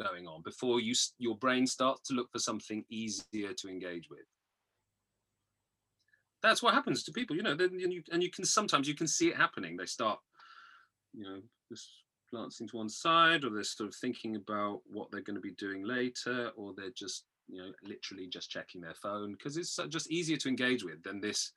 going 0.00 0.26
on 0.26 0.42
before 0.42 0.80
you 0.80 0.94
your 1.18 1.36
brain 1.36 1.66
starts 1.66 2.08
to 2.08 2.14
look 2.14 2.30
for 2.30 2.38
something 2.38 2.84
easier 2.90 3.52
to 3.52 3.68
engage 3.68 4.08
with 4.08 4.20
that's 6.42 6.62
what 6.62 6.74
happens 6.74 7.02
to 7.02 7.12
people 7.12 7.36
you 7.36 7.42
know 7.42 7.54
then 7.54 7.70
and 7.82 7.92
you, 7.92 8.02
and 8.12 8.22
you 8.22 8.30
can 8.30 8.44
sometimes 8.44 8.88
you 8.88 8.94
can 8.94 9.06
see 9.06 9.28
it 9.28 9.36
happening. 9.36 9.76
They 9.76 9.86
start 9.86 10.18
you 11.14 11.24
know 11.24 11.40
just 11.70 11.88
glancing 12.30 12.66
to 12.68 12.78
one 12.78 12.88
side 12.88 13.44
or 13.44 13.50
they're 13.50 13.62
sort 13.62 13.88
of 13.88 13.94
thinking 13.94 14.36
about 14.36 14.80
what 14.90 15.10
they're 15.10 15.20
going 15.20 15.36
to 15.36 15.40
be 15.40 15.52
doing 15.52 15.84
later 15.84 16.50
or 16.56 16.72
they're 16.74 16.90
just 16.96 17.24
you 17.48 17.58
know 17.58 17.70
literally 17.84 18.26
just 18.26 18.50
checking 18.50 18.80
their 18.80 18.94
phone 18.94 19.32
because 19.32 19.56
it's 19.56 19.78
just 19.88 20.10
easier 20.10 20.36
to 20.36 20.48
engage 20.48 20.82
with 20.82 21.02
than 21.02 21.20
this 21.20 21.52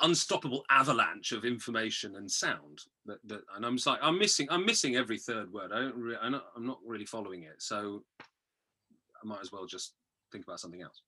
unstoppable 0.00 0.64
avalanche 0.70 1.32
of 1.32 1.44
information 1.44 2.16
and 2.16 2.30
sound 2.30 2.80
that, 3.06 3.18
that 3.24 3.40
and 3.56 3.64
i'm 3.64 3.78
like 3.86 3.98
i'm 4.02 4.18
missing 4.18 4.46
i'm 4.50 4.66
missing 4.66 4.96
every 4.96 5.18
third 5.18 5.52
word. 5.52 5.70
I 5.72 5.80
don't 5.80 5.94
really 5.94 6.18
i'm 6.20 6.32
not, 6.32 6.46
I'm 6.56 6.66
not 6.66 6.78
really 6.84 7.06
following 7.06 7.44
it. 7.44 7.56
So 7.62 8.02
i 8.20 9.26
might 9.26 9.40
as 9.40 9.52
well 9.52 9.66
just 9.66 9.94
think 10.32 10.44
about 10.44 10.60
something 10.60 10.82
else. 10.82 11.02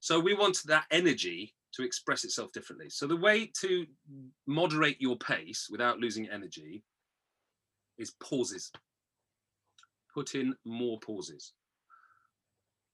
So 0.00 0.18
we 0.18 0.34
want 0.34 0.58
that 0.66 0.86
energy 0.90 1.54
to 1.74 1.82
express 1.82 2.24
itself 2.24 2.52
differently. 2.52 2.88
So 2.90 3.06
the 3.06 3.16
way 3.16 3.50
to 3.60 3.86
moderate 4.46 5.00
your 5.00 5.16
pace 5.16 5.68
without 5.70 5.98
losing 5.98 6.28
energy 6.28 6.82
is 7.98 8.12
pauses. 8.22 8.70
Put 10.12 10.34
in 10.34 10.54
more 10.64 10.98
pauses. 11.00 11.52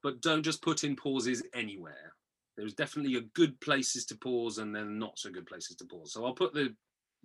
But 0.02 0.22
don't 0.22 0.42
just 0.42 0.62
put 0.62 0.84
in 0.84 0.96
pauses 0.96 1.42
anywhere. 1.54 2.14
There's 2.56 2.74
definitely 2.74 3.16
a 3.16 3.22
good 3.34 3.60
places 3.60 4.06
to 4.06 4.16
pause 4.16 4.58
and 4.58 4.74
then 4.74 4.98
not 4.98 5.18
so 5.18 5.30
good 5.30 5.46
places 5.46 5.76
to 5.76 5.84
pause. 5.84 6.12
So 6.12 6.24
I'll 6.24 6.32
put 6.32 6.54
the 6.54 6.74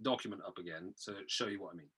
document 0.01 0.41
up 0.45 0.57
again 0.57 0.93
to 1.05 1.13
show 1.27 1.47
you 1.47 1.61
what 1.61 1.73
I 1.73 1.77
mean. 1.77 1.89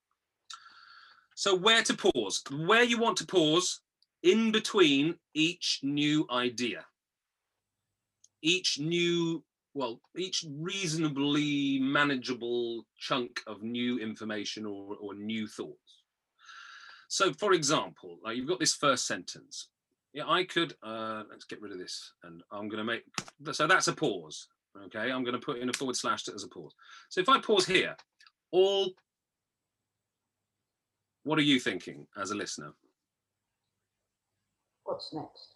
So 1.35 1.55
where 1.55 1.83
to 1.83 1.93
pause? 1.93 2.43
Where 2.51 2.83
you 2.83 2.99
want 2.99 3.17
to 3.17 3.25
pause 3.25 3.81
in 4.23 4.51
between 4.51 5.15
each 5.33 5.79
new 5.83 6.27
idea, 6.31 6.85
each 8.41 8.79
new, 8.79 9.43
well, 9.73 10.01
each 10.15 10.45
reasonably 10.59 11.79
manageable 11.79 12.85
chunk 12.97 13.41
of 13.47 13.61
new 13.61 13.99
information 13.99 14.65
or, 14.65 14.95
or 14.99 15.13
new 15.13 15.47
thoughts. 15.47 16.03
So, 17.07 17.31
for 17.33 17.53
example, 17.53 18.17
like 18.23 18.37
you've 18.37 18.47
got 18.47 18.59
this 18.59 18.75
first 18.75 19.07
sentence. 19.07 19.69
Yeah, 20.13 20.27
I 20.27 20.45
could, 20.45 20.73
uh, 20.81 21.23
let's 21.29 21.45
get 21.45 21.61
rid 21.61 21.71
of 21.71 21.77
this. 21.77 22.13
And 22.23 22.41
I'm 22.51 22.69
going 22.69 22.79
to 22.79 22.83
make, 22.83 23.03
so 23.51 23.67
that's 23.67 23.87
a 23.87 23.93
pause. 23.93 24.47
Okay, 24.85 25.11
I'm 25.11 25.23
going 25.23 25.33
to 25.33 25.45
put 25.45 25.59
in 25.59 25.69
a 25.69 25.73
forward 25.73 25.95
slash 25.95 26.27
as 26.27 26.43
a 26.43 26.47
pause. 26.47 26.73
So 27.09 27.21
if 27.21 27.29
I 27.29 27.39
pause 27.39 27.65
here, 27.65 27.95
all, 28.51 28.91
what 31.23 31.39
are 31.39 31.43
you 31.43 31.59
thinking 31.59 32.07
as 32.17 32.31
a 32.31 32.35
listener? 32.35 32.73
What's 34.87 35.11
next? 35.13 35.55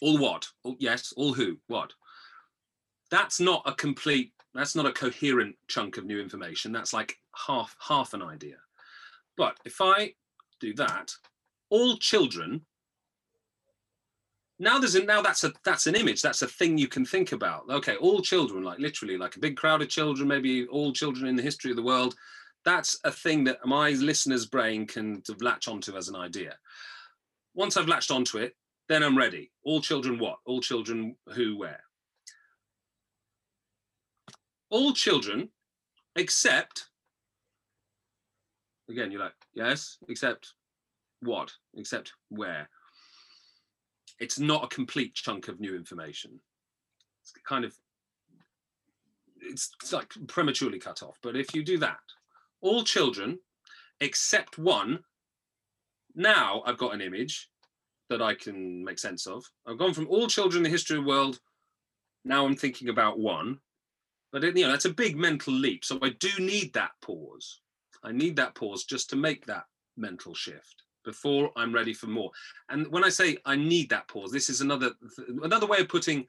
All 0.00 0.18
what? 0.18 0.46
Yes, 0.78 1.12
all 1.16 1.34
who? 1.34 1.58
What? 1.66 1.92
That's 3.10 3.40
not 3.40 3.62
a 3.66 3.72
complete, 3.72 4.32
that's 4.54 4.76
not 4.76 4.86
a 4.86 4.92
coherent 4.92 5.56
chunk 5.66 5.96
of 5.96 6.04
new 6.04 6.20
information. 6.20 6.70
That's 6.70 6.92
like 6.92 7.16
half 7.46 7.76
half 7.80 8.14
an 8.14 8.22
idea. 8.22 8.56
But 9.36 9.58
if 9.64 9.80
I 9.80 10.14
do 10.60 10.72
that, 10.74 11.10
all 11.68 11.96
children 11.98 12.60
now 14.60 14.78
there's 14.78 14.94
a, 14.94 15.02
now 15.02 15.20
that's 15.20 15.42
a 15.42 15.52
that's 15.64 15.88
an 15.88 15.96
image 15.96 16.22
that's 16.22 16.42
a 16.42 16.46
thing 16.46 16.78
you 16.78 16.86
can 16.86 17.04
think 17.04 17.32
about 17.32 17.64
okay 17.68 17.96
all 17.96 18.22
children 18.22 18.62
like 18.62 18.78
literally 18.78 19.18
like 19.18 19.34
a 19.34 19.40
big 19.40 19.56
crowd 19.56 19.82
of 19.82 19.88
children 19.88 20.28
maybe 20.28 20.64
all 20.66 20.92
children 20.92 21.26
in 21.26 21.34
the 21.34 21.42
history 21.42 21.72
of 21.72 21.76
the 21.76 21.82
world 21.82 22.14
that's 22.64 23.00
a 23.02 23.10
thing 23.10 23.42
that 23.42 23.58
my 23.66 23.90
listener's 23.90 24.46
brain 24.46 24.86
can 24.86 25.20
latch 25.40 25.66
onto 25.66 25.96
as 25.96 26.08
an 26.08 26.14
idea 26.14 26.56
once 27.54 27.76
I've 27.76 27.88
latched 27.88 28.10
onto 28.10 28.38
it, 28.38 28.56
then 28.88 29.02
I'm 29.02 29.16
ready. 29.16 29.50
All 29.64 29.80
children 29.80 30.18
what? 30.18 30.38
All 30.44 30.60
children 30.60 31.16
who, 31.34 31.56
where? 31.56 31.80
All 34.70 34.92
children 34.92 35.48
except, 36.16 36.88
again, 38.88 39.10
you're 39.10 39.20
like, 39.20 39.34
yes, 39.54 39.98
except 40.08 40.54
what? 41.20 41.52
Except 41.76 42.12
where? 42.28 42.68
It's 44.20 44.38
not 44.38 44.64
a 44.64 44.68
complete 44.68 45.14
chunk 45.14 45.48
of 45.48 45.60
new 45.60 45.74
information. 45.74 46.40
It's 47.22 47.32
kind 47.46 47.64
of, 47.64 47.74
it's, 49.40 49.70
like 49.92 50.12
prematurely 50.28 50.78
cut 50.78 51.02
off. 51.02 51.18
But 51.22 51.36
if 51.36 51.54
you 51.54 51.64
do 51.64 51.78
that, 51.78 51.98
all 52.60 52.84
children 52.84 53.38
except 54.00 54.58
one 54.58 55.04
now 56.14 56.62
I've 56.66 56.78
got 56.78 56.94
an 56.94 57.00
image 57.00 57.48
that 58.10 58.22
I 58.22 58.34
can 58.34 58.84
make 58.84 58.98
sense 58.98 59.26
of. 59.26 59.44
I've 59.66 59.78
gone 59.78 59.94
from 59.94 60.08
all 60.08 60.26
children 60.26 60.58
in 60.58 60.64
the 60.64 60.70
history 60.70 60.96
of 60.96 61.04
the 61.04 61.08
world. 61.08 61.40
Now 62.24 62.46
I'm 62.46 62.56
thinking 62.56 62.88
about 62.88 63.18
one, 63.18 63.58
but 64.32 64.44
it, 64.44 64.56
you 64.56 64.64
know 64.64 64.70
that's 64.70 64.84
a 64.84 64.92
big 64.92 65.16
mental 65.16 65.52
leap. 65.52 65.84
So 65.84 65.98
I 66.02 66.10
do 66.10 66.30
need 66.38 66.72
that 66.74 66.90
pause. 67.02 67.60
I 68.02 68.12
need 68.12 68.36
that 68.36 68.54
pause 68.54 68.84
just 68.84 69.10
to 69.10 69.16
make 69.16 69.46
that 69.46 69.64
mental 69.96 70.34
shift 70.34 70.82
before 71.04 71.50
I'm 71.56 71.74
ready 71.74 71.92
for 71.92 72.06
more. 72.06 72.30
And 72.70 72.86
when 72.88 73.04
I 73.04 73.08
say 73.08 73.38
I 73.44 73.56
need 73.56 73.90
that 73.90 74.08
pause, 74.08 74.32
this 74.32 74.48
is 74.48 74.60
another 74.60 74.92
another 75.42 75.66
way 75.66 75.80
of 75.80 75.88
putting 75.88 76.26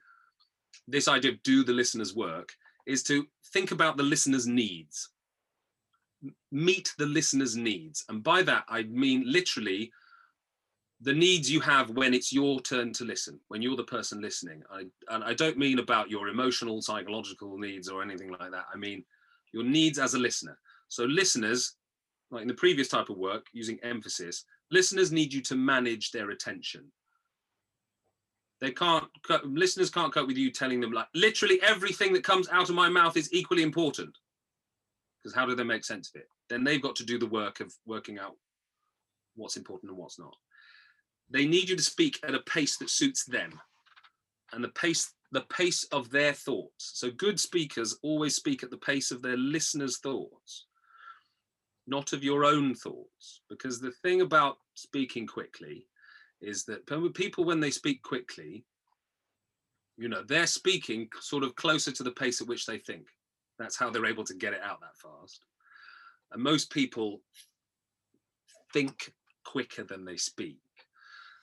this 0.88 1.08
idea 1.08 1.32
of 1.32 1.42
do 1.42 1.64
the 1.64 1.72
listener's 1.72 2.14
work 2.14 2.52
is 2.86 3.02
to 3.04 3.26
think 3.52 3.72
about 3.72 3.96
the 3.96 4.02
listener's 4.02 4.46
needs 4.46 5.10
meet 6.52 6.92
the 6.98 7.06
listener's 7.06 7.56
needs. 7.56 8.04
And 8.08 8.22
by 8.22 8.42
that, 8.42 8.64
I 8.68 8.84
mean 8.84 9.24
literally 9.26 9.92
the 11.00 11.12
needs 11.12 11.50
you 11.50 11.60
have 11.60 11.90
when 11.90 12.14
it's 12.14 12.32
your 12.32 12.60
turn 12.60 12.92
to 12.94 13.04
listen, 13.04 13.38
when 13.48 13.60
you're 13.60 13.76
the 13.76 13.84
person 13.84 14.20
listening. 14.20 14.62
I, 14.70 14.84
and 15.10 15.22
I 15.22 15.34
don't 15.34 15.58
mean 15.58 15.78
about 15.78 16.10
your 16.10 16.28
emotional, 16.28 16.80
psychological 16.80 17.58
needs 17.58 17.88
or 17.88 18.02
anything 18.02 18.30
like 18.30 18.50
that. 18.50 18.64
I 18.72 18.76
mean 18.76 19.04
your 19.52 19.64
needs 19.64 19.98
as 19.98 20.14
a 20.14 20.18
listener. 20.18 20.58
So, 20.88 21.04
listeners, 21.04 21.74
like 22.30 22.42
in 22.42 22.48
the 22.48 22.54
previous 22.54 22.88
type 22.88 23.08
of 23.08 23.18
work, 23.18 23.46
using 23.52 23.78
emphasis, 23.82 24.44
listeners 24.70 25.12
need 25.12 25.32
you 25.32 25.42
to 25.42 25.54
manage 25.56 26.10
their 26.12 26.30
attention. 26.30 26.90
They 28.60 28.70
can't, 28.70 29.04
listeners 29.44 29.90
can't 29.90 30.14
cope 30.14 30.26
with 30.26 30.38
you 30.38 30.50
telling 30.50 30.80
them, 30.80 30.92
like, 30.92 31.08
literally 31.14 31.60
everything 31.62 32.14
that 32.14 32.24
comes 32.24 32.48
out 32.48 32.70
of 32.70 32.74
my 32.74 32.88
mouth 32.88 33.16
is 33.16 33.32
equally 33.32 33.62
important 33.62 34.16
because 35.26 35.34
how 35.34 35.44
do 35.44 35.56
they 35.56 35.64
make 35.64 35.84
sense 35.84 36.08
of 36.14 36.20
it? 36.20 36.28
Then 36.48 36.62
they've 36.62 36.80
got 36.80 36.94
to 36.96 37.04
do 37.04 37.18
the 37.18 37.26
work 37.26 37.58
of 37.58 37.74
working 37.84 38.16
out 38.16 38.36
what's 39.34 39.56
important 39.56 39.90
and 39.90 39.98
what's 39.98 40.20
not. 40.20 40.36
They 41.28 41.46
need 41.46 41.68
you 41.68 41.74
to 41.74 41.82
speak 41.82 42.20
at 42.22 42.36
a 42.36 42.40
pace 42.40 42.76
that 42.76 42.90
suits 42.90 43.24
them 43.24 43.50
and 44.52 44.62
the 44.62 44.68
pace 44.68 45.12
the 45.32 45.40
pace 45.40 45.82
of 45.90 46.10
their 46.10 46.32
thoughts. 46.32 46.92
So 46.94 47.10
good 47.10 47.40
speakers 47.40 47.98
always 48.04 48.36
speak 48.36 48.62
at 48.62 48.70
the 48.70 48.76
pace 48.76 49.10
of 49.10 49.20
their 49.20 49.36
listeners' 49.36 49.98
thoughts, 49.98 50.66
not 51.88 52.12
of 52.12 52.22
your 52.22 52.44
own 52.44 52.76
thoughts. 52.76 53.40
Because 53.50 53.80
the 53.80 53.90
thing 54.02 54.20
about 54.20 54.58
speaking 54.74 55.26
quickly 55.26 55.88
is 56.40 56.64
that 56.66 56.86
people, 57.14 57.44
when 57.44 57.58
they 57.58 57.72
speak 57.72 58.00
quickly, 58.02 58.64
You 59.98 60.08
know, 60.08 60.22
they're 60.22 60.46
speaking 60.46 61.08
sort 61.20 61.42
of 61.42 61.56
closer 61.56 61.90
to 61.90 62.04
the 62.04 62.12
pace 62.12 62.40
at 62.40 62.46
which 62.46 62.66
they 62.66 62.78
think. 62.78 63.08
That's 63.58 63.76
how 63.76 63.90
they're 63.90 64.06
able 64.06 64.24
to 64.24 64.34
get 64.34 64.52
it 64.52 64.60
out 64.62 64.80
that 64.80 64.96
fast. 64.96 65.44
And 66.32 66.42
most 66.42 66.70
people 66.70 67.20
think 68.72 69.12
quicker 69.44 69.84
than 69.84 70.04
they 70.04 70.16
speak. 70.16 70.58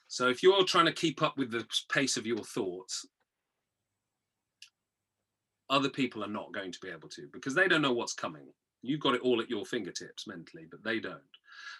So 0.08 0.28
if 0.28 0.42
you're 0.42 0.64
trying 0.64 0.86
to 0.86 0.92
keep 0.92 1.22
up 1.22 1.36
with 1.36 1.50
the 1.50 1.66
pace 1.90 2.16
of 2.16 2.26
your 2.26 2.38
thoughts, 2.38 3.06
other 5.70 5.88
people 5.88 6.22
are 6.22 6.28
not 6.28 6.52
going 6.52 6.70
to 6.70 6.80
be 6.80 6.90
able 6.90 7.08
to 7.08 7.26
because 7.32 7.54
they 7.54 7.68
don't 7.68 7.82
know 7.82 7.92
what's 7.92 8.12
coming. 8.12 8.46
You've 8.82 9.00
got 9.00 9.14
it 9.14 9.22
all 9.22 9.40
at 9.40 9.48
your 9.48 9.64
fingertips 9.64 10.26
mentally, 10.26 10.66
but 10.70 10.84
they 10.84 11.00
don't. 11.00 11.20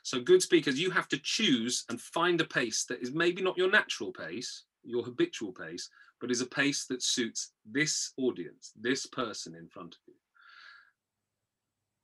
So 0.03 0.21
good 0.21 0.43
speakers, 0.43 0.81
you 0.81 0.91
have 0.91 1.09
to 1.09 1.21
choose 1.23 1.85
and 1.91 2.01
find 2.01 2.41
a 2.41 2.45
pace 2.45 2.87
that 2.89 3.03
is 3.03 3.13
maybe 3.13 3.43
not 3.43 3.59
your 3.59 3.71
natural 3.71 4.11
pace, 4.11 4.65
your 4.83 5.05
habitual 5.05 5.53
pace, 5.53 5.91
but 6.21 6.31
is 6.31 6.41
a 6.41 6.47
pace 6.47 6.87
that 6.87 7.03
suits 7.03 7.53
this 7.71 8.13
audience, 8.17 8.73
this 8.81 9.05
person 9.07 9.55
in 9.55 9.69
front 9.69 9.95
of 9.95 10.01
you. 10.07 10.15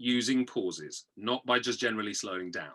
Using 0.03 0.47
pauses, 0.47 1.05
not 1.19 1.45
by 1.45 1.59
just 1.59 1.79
generally 1.79 2.15
slowing 2.15 2.51
down. 2.51 2.73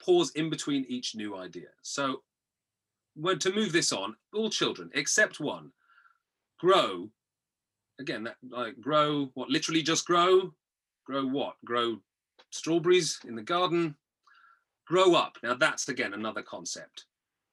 Pause 0.00 0.30
in 0.36 0.48
between 0.48 0.86
each 0.88 1.16
new 1.16 1.36
idea. 1.36 1.68
So 1.82 2.22
when 3.16 3.40
to 3.40 3.52
move 3.52 3.72
this 3.72 3.92
on, 3.92 4.14
all 4.32 4.48
children, 4.48 4.90
except 4.94 5.40
one, 5.40 5.72
grow 6.60 7.10
again, 7.98 8.24
that 8.24 8.36
like 8.48 8.80
grow 8.80 9.30
what 9.34 9.50
literally 9.50 9.82
just 9.82 10.06
grow, 10.06 10.52
grow 11.04 11.26
what? 11.26 11.56
Grow 11.64 11.98
strawberries 12.50 13.18
in 13.26 13.34
the 13.34 13.42
garden, 13.42 13.96
grow 14.86 15.14
up. 15.14 15.36
Now 15.42 15.54
that's 15.54 15.88
again 15.88 16.14
another 16.14 16.42
concept 16.42 17.06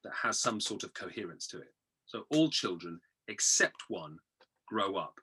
that 0.04 0.12
has 0.22 0.38
some 0.38 0.60
sort 0.60 0.84
of 0.84 0.94
coherence 0.94 1.46
to 1.48 1.58
it. 1.58 1.72
So 2.06 2.26
all 2.30 2.48
children 2.48 3.00
except 3.28 3.84
one 3.88 4.18
grow 4.68 4.96
up. 4.96 5.18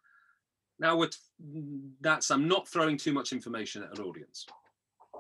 Now 0.82 0.98
with 0.98 1.16
that's 2.02 2.32
I'm 2.32 2.48
not 2.48 2.68
throwing 2.68 2.98
too 2.98 3.14
much 3.14 3.32
information 3.32 3.84
at 3.84 3.98
an 3.98 4.04
audience. 4.04 4.48
I 5.16 5.20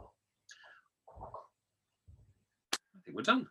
think 3.06 3.16
we're 3.16 3.22
done. 3.22 3.48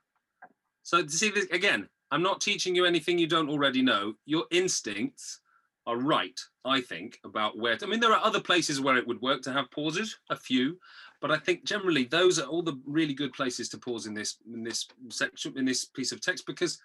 So 0.83 1.03
to 1.05 1.11
see 1.11 1.31
this 1.31 1.47
again, 1.47 1.89
I'm 2.11 2.23
not 2.23 2.41
teaching 2.41 2.75
you 2.75 2.85
anything 2.85 3.17
you 3.17 3.29
don't 3.29 3.49
already 3.49 3.81
know. 3.81 4.15
Your 4.27 4.45
instincts 4.51 5.41
are 5.87 5.99
right, 5.99 6.39
I 6.65 6.81
think, 6.81 7.21
about 7.25 7.57
where. 7.57 7.77
To, 7.77 7.87
I 7.87 7.89
mean, 7.89 8.01
there 8.01 8.13
are 8.13 8.25
other 8.25 8.41
places 8.41 8.81
where 8.81 8.97
it 8.97 9.07
would 9.07 9.23
work 9.23 9.43
to 9.43 9.53
have 9.53 9.71
pauses, 9.71 10.19
a 10.31 10.37
few, 10.37 10.79
but 11.21 11.31
I 11.31 11.37
think 11.37 11.65
generally 11.65 12.05
those 12.05 12.41
are 12.41 12.47
all 12.47 12.63
the 12.63 12.81
really 12.87 13.15
good 13.15 13.33
places 13.33 13.69
to 13.71 13.79
pause 13.79 14.07
in 14.07 14.15
this 14.15 14.37
in 14.53 14.65
this 14.65 14.89
section 15.11 15.57
in 15.57 15.65
this 15.65 15.85
piece 15.85 16.11
of 16.11 16.21
text 16.21 16.45
because 16.45 16.81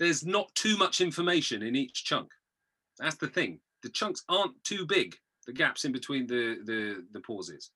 there's 0.00 0.26
not 0.26 0.52
too 0.56 0.76
much 0.76 1.00
information 1.00 1.62
in 1.62 1.76
each 1.76 2.04
chunk. 2.04 2.32
That's 2.98 3.16
the 3.16 3.28
thing. 3.28 3.60
The 3.82 3.90
chunks 3.90 4.24
aren't 4.28 4.62
too 4.64 4.86
big. 4.86 5.16
The 5.46 5.52
gaps 5.52 5.84
in 5.84 5.92
between 5.92 6.26
the 6.26 6.58
the 6.64 7.04
the 7.12 7.20
pauses 7.20 7.70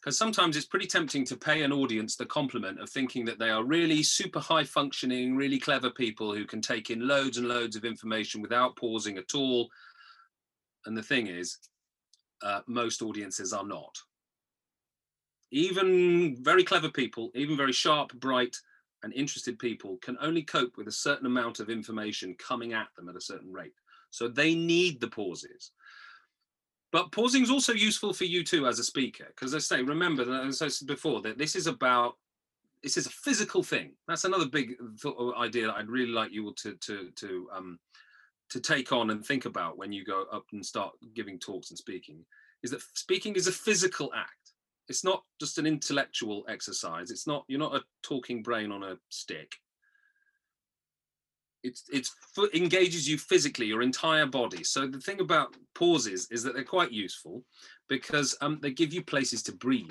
because 0.00 0.16
sometimes 0.16 0.56
it's 0.56 0.66
pretty 0.66 0.86
tempting 0.86 1.26
to 1.26 1.36
pay 1.36 1.62
an 1.62 1.72
audience 1.72 2.16
the 2.16 2.24
compliment 2.24 2.80
of 2.80 2.88
thinking 2.88 3.24
that 3.26 3.38
they 3.38 3.50
are 3.50 3.64
really 3.64 4.02
super 4.02 4.40
high 4.40 4.64
functioning, 4.64 5.36
really 5.36 5.58
clever 5.58 5.90
people 5.90 6.34
who 6.34 6.46
can 6.46 6.62
take 6.62 6.88
in 6.88 7.06
loads 7.06 7.36
and 7.36 7.48
loads 7.48 7.76
of 7.76 7.84
information 7.84 8.40
without 8.40 8.76
pausing 8.76 9.18
at 9.18 9.34
all. 9.34 9.68
And 10.86 10.96
the 10.96 11.02
thing 11.02 11.26
is, 11.26 11.58
uh, 12.42 12.60
most 12.66 13.02
audiences 13.02 13.52
are 13.52 13.66
not. 13.66 13.94
Even 15.50 16.42
very 16.42 16.64
clever 16.64 16.88
people, 16.88 17.30
even 17.34 17.56
very 17.56 17.72
sharp, 17.72 18.14
bright, 18.14 18.56
and 19.02 19.12
interested 19.12 19.58
people 19.58 19.98
can 20.00 20.16
only 20.22 20.42
cope 20.42 20.78
with 20.78 20.88
a 20.88 20.92
certain 20.92 21.26
amount 21.26 21.60
of 21.60 21.68
information 21.68 22.34
coming 22.38 22.72
at 22.72 22.88
them 22.96 23.08
at 23.10 23.16
a 23.16 23.20
certain 23.20 23.52
rate. 23.52 23.74
So 24.10 24.28
they 24.28 24.54
need 24.54 25.00
the 25.00 25.08
pauses. 25.08 25.72
But 26.92 27.12
pausing 27.12 27.42
is 27.42 27.50
also 27.50 27.72
useful 27.72 28.12
for 28.12 28.24
you 28.24 28.42
too 28.42 28.66
as 28.66 28.78
a 28.78 28.84
speaker, 28.84 29.26
because 29.28 29.54
I 29.54 29.58
say, 29.58 29.82
remember, 29.82 30.24
that 30.24 30.46
as 30.46 30.60
I 30.60 30.68
said 30.68 30.88
before, 30.88 31.22
that 31.22 31.38
this 31.38 31.54
is 31.54 31.66
about 31.66 32.16
this 32.82 32.96
is 32.96 33.06
a 33.06 33.10
physical 33.10 33.62
thing. 33.62 33.92
That's 34.08 34.24
another 34.24 34.46
big 34.46 34.74
idea 35.38 35.66
that 35.66 35.76
I'd 35.76 35.90
really 35.90 36.12
like 36.12 36.32
you 36.32 36.46
all 36.46 36.54
to 36.54 36.74
to 36.74 37.10
to 37.16 37.48
um 37.54 37.78
to 38.50 38.60
take 38.60 38.90
on 38.90 39.10
and 39.10 39.24
think 39.24 39.44
about 39.44 39.78
when 39.78 39.92
you 39.92 40.04
go 40.04 40.24
up 40.32 40.44
and 40.52 40.64
start 40.64 40.92
giving 41.14 41.38
talks 41.38 41.70
and 41.70 41.78
speaking. 41.78 42.24
Is 42.62 42.72
that 42.72 42.82
speaking 42.94 43.36
is 43.36 43.46
a 43.46 43.52
physical 43.52 44.10
act. 44.14 44.52
It's 44.88 45.04
not 45.04 45.22
just 45.38 45.58
an 45.58 45.66
intellectual 45.66 46.44
exercise. 46.48 47.12
It's 47.12 47.26
not 47.26 47.44
you're 47.46 47.60
not 47.60 47.76
a 47.76 47.84
talking 48.02 48.42
brain 48.42 48.72
on 48.72 48.82
a 48.82 48.96
stick 49.10 49.52
it's 51.62 51.84
it's 51.92 52.14
engages 52.54 53.08
you 53.08 53.18
physically 53.18 53.66
your 53.66 53.82
entire 53.82 54.26
body. 54.26 54.64
So 54.64 54.86
the 54.86 55.00
thing 55.00 55.20
about 55.20 55.56
pauses 55.74 56.28
is 56.30 56.42
that 56.42 56.54
they're 56.54 56.64
quite 56.64 56.92
useful 56.92 57.44
because 57.88 58.36
um, 58.40 58.58
they 58.62 58.70
give 58.70 58.92
you 58.92 59.02
places 59.02 59.42
to 59.44 59.52
breathe. 59.52 59.90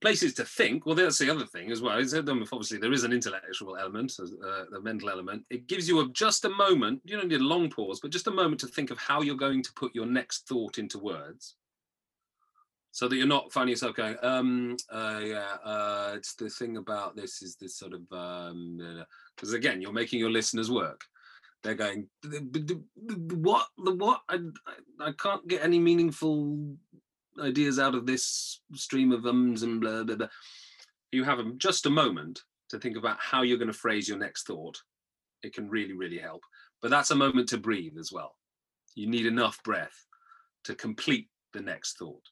Places 0.00 0.34
to 0.34 0.44
think 0.44 0.86
well 0.86 0.94
that's 0.94 1.18
the 1.18 1.30
other 1.30 1.46
thing 1.46 1.72
as 1.72 1.80
well 1.80 1.98
that 2.12 2.28
obviously 2.28 2.78
there 2.78 2.92
is 2.92 3.02
an 3.02 3.12
intellectual 3.12 3.76
element 3.76 4.12
uh, 4.20 4.64
the 4.70 4.80
mental 4.80 5.10
element. 5.10 5.44
It 5.50 5.66
gives 5.66 5.88
you 5.88 6.00
a, 6.00 6.08
just 6.10 6.44
a 6.44 6.50
moment 6.50 7.00
you 7.04 7.16
don't 7.16 7.28
need 7.28 7.40
a 7.40 7.44
long 7.44 7.68
pause 7.68 7.98
but 8.00 8.12
just 8.12 8.28
a 8.28 8.30
moment 8.30 8.60
to 8.60 8.68
think 8.68 8.92
of 8.92 8.98
how 8.98 9.22
you're 9.22 9.34
going 9.34 9.62
to 9.62 9.72
put 9.72 9.94
your 9.94 10.06
next 10.06 10.46
thought 10.46 10.78
into 10.78 10.98
words 10.98 11.56
so 12.90 13.08
that 13.08 13.16
you're 13.16 13.26
not 13.26 13.52
finding 13.52 13.72
yourself 13.72 13.96
going, 13.96 14.16
um, 14.22 14.76
uh, 14.90 15.20
yeah, 15.22 15.56
uh, 15.64 16.12
it's 16.14 16.34
the 16.34 16.48
thing 16.48 16.76
about 16.76 17.16
this 17.16 17.42
is 17.42 17.56
this 17.56 17.76
sort 17.76 17.92
of, 17.92 18.00
um 18.12 19.04
because 19.36 19.52
again, 19.52 19.80
you're 19.80 19.92
making 19.92 20.18
your 20.18 20.30
listeners 20.30 20.70
work. 20.70 21.02
They're 21.62 21.74
going, 21.74 22.08
what, 22.24 23.66
the 23.84 23.94
what? 23.94 24.20
I, 24.28 24.38
I 25.00 25.12
can't 25.12 25.46
get 25.48 25.62
any 25.62 25.78
meaningful 25.78 26.76
ideas 27.40 27.78
out 27.78 27.94
of 27.94 28.06
this 28.06 28.60
stream 28.74 29.12
of 29.12 29.26
ums 29.26 29.62
and 29.62 29.80
blah, 29.80 30.04
blah, 30.04 30.16
blah. 30.16 30.28
You 31.10 31.24
have 31.24 31.40
just 31.58 31.86
a 31.86 31.90
moment 31.90 32.42
to 32.70 32.78
think 32.78 32.96
about 32.96 33.18
how 33.20 33.42
you're 33.42 33.58
going 33.58 33.72
to 33.72 33.78
phrase 33.78 34.08
your 34.08 34.18
next 34.18 34.46
thought. 34.46 34.80
It 35.42 35.54
can 35.54 35.68
really, 35.68 35.94
really 35.94 36.18
help. 36.18 36.42
But 36.80 36.90
that's 36.90 37.10
a 37.10 37.16
moment 37.16 37.48
to 37.50 37.58
breathe 37.58 37.96
as 37.98 38.12
well. 38.12 38.36
You 38.94 39.08
need 39.08 39.26
enough 39.26 39.62
breath 39.62 40.06
to 40.64 40.74
complete 40.74 41.28
the 41.52 41.60
next 41.60 41.98
thought 41.98 42.24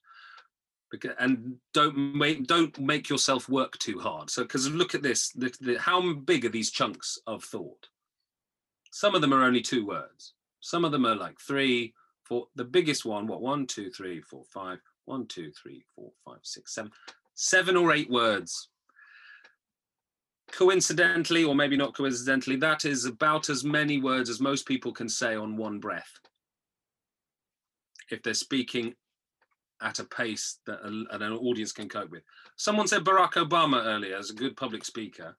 and 1.19 1.57
don't 1.75 1.97
make 1.97 2.47
don't 2.47 2.79
make 2.79 3.09
yourself 3.09 3.49
work 3.49 3.79
too 3.79 3.99
hard. 3.99 4.31
So 4.31 4.43
because 4.43 4.69
look 4.71 4.95
at 4.95 5.03
this 5.03 5.31
the, 5.31 5.53
the, 5.61 5.77
how 5.77 6.13
big 6.13 6.45
are 6.45 6.51
these 6.51 6.71
chunks 6.71 7.19
of 7.27 7.45
thought? 7.45 7.89
Some 8.91 9.15
of 9.15 9.21
them 9.21 9.33
are 9.33 9.45
only 9.45 9.61
two 9.61 9.87
words. 9.87 10.35
Some 10.61 10.85
of 10.85 10.93
them 10.93 11.05
are 11.07 11.17
like 11.17 11.39
three 11.41 11.95
four 12.25 12.47
the 12.55 12.65
biggest 12.65 13.05
one 13.05 13.27
what 13.27 13.41
one 13.41 13.67
two 13.67 13.91
three 13.91 14.21
four 14.21 14.45
five 14.53 14.79
one 15.05 15.27
two 15.27 15.51
three 15.51 15.83
four 15.95 16.11
five 16.25 16.41
six 16.43 16.75
seven 16.75 16.93
seven 17.35 17.77
or 17.77 17.93
eight 17.93 18.11
words. 18.11 18.69
Coincidentally 20.53 21.43
or 21.43 21.55
maybe 21.55 21.77
not 21.77 21.97
coincidentally 21.97 22.57
that 22.57 22.85
is 22.85 23.05
about 23.05 23.51
as 23.51 23.65
many 23.65 24.01
words 24.01 24.31
as 24.31 24.41
most 24.41 24.67
people 24.67 24.93
can 24.93 25.09
say 25.09 25.35
on 25.35 25.57
one 25.57 25.81
breath. 25.81 26.21
If 28.11 28.23
they're 28.23 28.35
speaking 28.35 28.95
at 29.83 29.99
a 29.99 30.05
pace 30.05 30.59
that 30.67 30.81
a, 30.81 31.17
an 31.17 31.33
audience 31.33 31.73
can 31.73 31.89
cope 31.89 32.11
with. 32.11 32.23
Someone 32.57 32.87
said 32.87 33.05
Barack 33.05 33.33
Obama 33.33 33.85
earlier 33.85 34.17
as 34.17 34.31
a 34.31 34.35
good 34.35 34.57
public 34.57 34.85
speaker. 34.85 35.37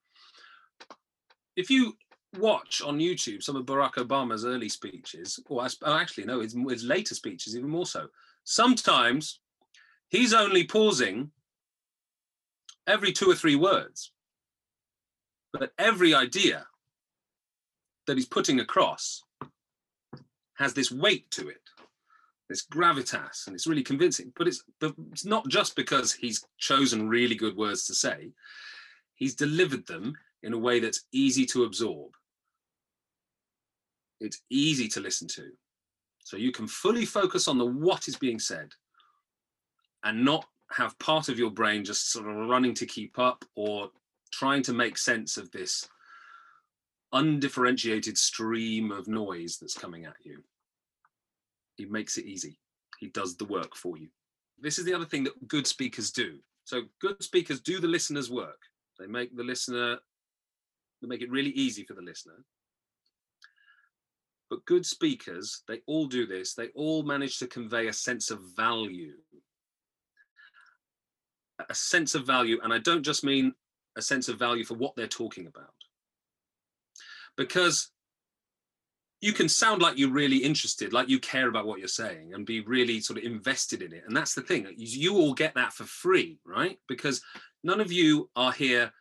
If 1.56 1.70
you 1.70 1.94
watch 2.38 2.82
on 2.86 3.00
YouTube 3.00 3.42
some 3.42 3.56
of 3.56 3.66
Barack 3.66 3.94
Obama's 3.94 4.46
early 4.46 4.70
speeches, 4.70 5.40
or 5.50 5.66
oh, 5.84 5.98
actually 5.98 6.26
no, 6.26 6.42
his, 6.42 6.56
his 6.70 6.84
later 6.84 7.16
speeches 7.16 7.56
even 7.56 7.70
more 7.70 7.86
so. 7.86 8.08
Sometimes 8.44 9.40
he's 10.10 10.34
only 10.34 10.64
pausing 10.64 11.32
every 12.86 13.12
two 13.12 13.30
or 13.30 13.36
three 13.36 13.56
words, 13.56 14.12
but 15.52 15.72
every 15.78 16.14
idea 16.14 16.66
that 18.06 18.18
he's 18.18 18.26
putting 18.26 18.60
across 18.60 19.24
has 20.56 20.74
this 20.74 20.92
weight 20.92 21.30
to 21.32 21.50
it 21.50 21.62
this 22.50 22.66
gravitas 22.66 23.48
and 23.48 23.56
it's 23.56 23.68
really 23.68 23.84
convincing 23.84 24.32
but 24.38 24.48
it's 24.48 24.64
it's 25.12 25.26
not 25.26 25.48
just 25.48 25.76
because 25.76 26.14
he's 26.14 26.46
chosen 26.58 27.10
really 27.10 27.36
good 27.36 27.56
words 27.56 27.86
to 27.86 27.94
say. 27.94 28.32
He's 29.16 29.36
delivered 29.36 29.86
them 29.88 30.16
in 30.44 30.54
a 30.54 30.58
way 30.58 30.80
that's 30.80 31.06
easy 31.12 31.46
to 31.48 31.64
absorb. 31.64 32.12
It's 34.20 34.42
easy 34.50 34.88
to 34.90 35.00
listen 35.00 35.28
to. 35.30 35.50
So 36.20 36.38
you 36.38 36.52
can 36.52 36.68
fully 36.68 37.06
focus 37.06 37.48
on 37.48 37.58
the 37.58 37.66
what 37.66 38.08
is 38.08 38.16
being 38.16 38.40
said 38.40 38.72
and 40.04 40.24
not 40.24 40.46
have 40.72 40.98
part 41.00 41.30
of 41.30 41.40
your 41.40 41.52
brain 41.52 41.84
just 41.84 42.12
sort 42.12 42.28
of 42.28 42.36
running 42.36 42.74
to 42.76 42.86
keep 42.86 43.18
up 43.18 43.44
or 43.56 43.90
trying 44.32 44.62
to 44.64 44.74
make 44.74 44.98
sense 44.98 45.38
of 45.38 45.50
this 45.52 45.88
undifferentiated 47.14 48.18
stream 48.18 48.92
of 48.92 49.08
noise 49.08 49.58
that's 49.60 49.78
coming 49.78 50.06
at 50.06 50.16
you 50.24 50.44
he 51.78 51.86
makes 51.86 52.18
it 52.18 52.26
easy. 52.26 52.60
He 53.00 53.08
does 53.08 53.38
the 53.38 53.46
work 53.46 53.76
for 53.76 53.98
you. 53.98 54.10
This 54.60 54.80
is 54.80 54.86
the 54.86 54.94
other 54.94 55.06
thing 55.06 55.24
that 55.24 55.48
good 55.48 55.68
speakers 55.68 56.12
do. 56.12 56.40
So 56.66 56.82
good 57.00 57.24
speakers 57.24 57.62
do 57.62 57.80
the 57.80 57.88
listener's 57.88 58.30
work. 58.30 58.60
They 59.00 59.08
make 59.08 59.36
the 59.36 59.44
listener, 59.44 60.00
they 61.02 61.08
make 61.08 61.22
it 61.22 61.32
really 61.32 61.52
easy 61.52 61.86
for 61.86 61.94
the 61.94 62.02
listener. 62.02 62.44
But 64.50 64.66
good 64.66 64.86
speakers, 64.86 65.64
they 65.68 65.82
all 65.86 66.08
do 66.08 66.26
this. 66.26 66.54
They 66.54 66.70
all 66.70 67.04
manage 67.04 67.38
to 67.40 67.48
convey 67.48 67.88
a 67.88 67.94
sense 67.94 68.32
of 68.32 68.40
value. 68.56 69.14
A 71.70 71.76
sense 71.76 72.16
of 72.16 72.26
value. 72.26 72.60
And 72.64 72.74
I 72.74 72.80
don't 72.80 73.04
just 73.04 73.24
mean 73.24 73.54
a 73.98 74.02
sense 74.02 74.30
of 74.30 74.40
value 74.40 74.64
for 74.64 74.76
what 74.76 74.96
they're 74.96 75.08
talking 75.08 75.48
about. 75.48 75.74
Because 77.36 77.92
you 79.20 79.34
can 79.34 79.50
sound 79.50 79.82
like 79.82 79.98
you're 79.98 80.12
really 80.12 80.38
interested, 80.38 80.94
like 80.94 81.10
you 81.10 81.20
care 81.20 81.48
about 81.48 81.66
what 81.66 81.80
you're 81.80 81.88
saying 81.88 82.34
and 82.34 82.46
be 82.46 82.62
really 82.62 83.00
sort 83.00 83.18
of 83.18 83.26
invested 83.26 83.82
in 83.82 83.92
it. 83.92 84.04
And 84.06 84.16
that's 84.16 84.36
the 84.36 84.42
thing, 84.42 84.68
you 84.78 85.16
all 85.16 85.34
get 85.34 85.56
that 85.56 85.74
for 85.74 85.86
free, 85.86 86.40
right? 86.46 86.78
Because 86.88 87.22
none 87.64 87.82
of 87.82 87.92
you 87.92 88.30
are 88.36 88.52
here 88.52 88.92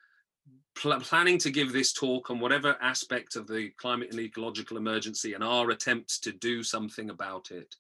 pl- 0.75 1.01
planning 1.01 1.37
to 1.39 1.51
give 1.51 1.73
this 1.73 1.93
talk 1.93 2.31
on 2.31 2.41
whatever 2.41 2.77
aspect 2.81 3.37
of 3.37 3.47
the 3.47 3.71
climate 3.77 4.11
and 4.11 4.21
ecological 4.21 4.79
emergency 4.79 5.35
and 5.35 5.45
our 5.45 5.71
attempts 5.71 6.19
to 6.21 6.33
do 6.33 6.63
something 6.63 7.11
about 7.11 7.51
it. 7.51 7.75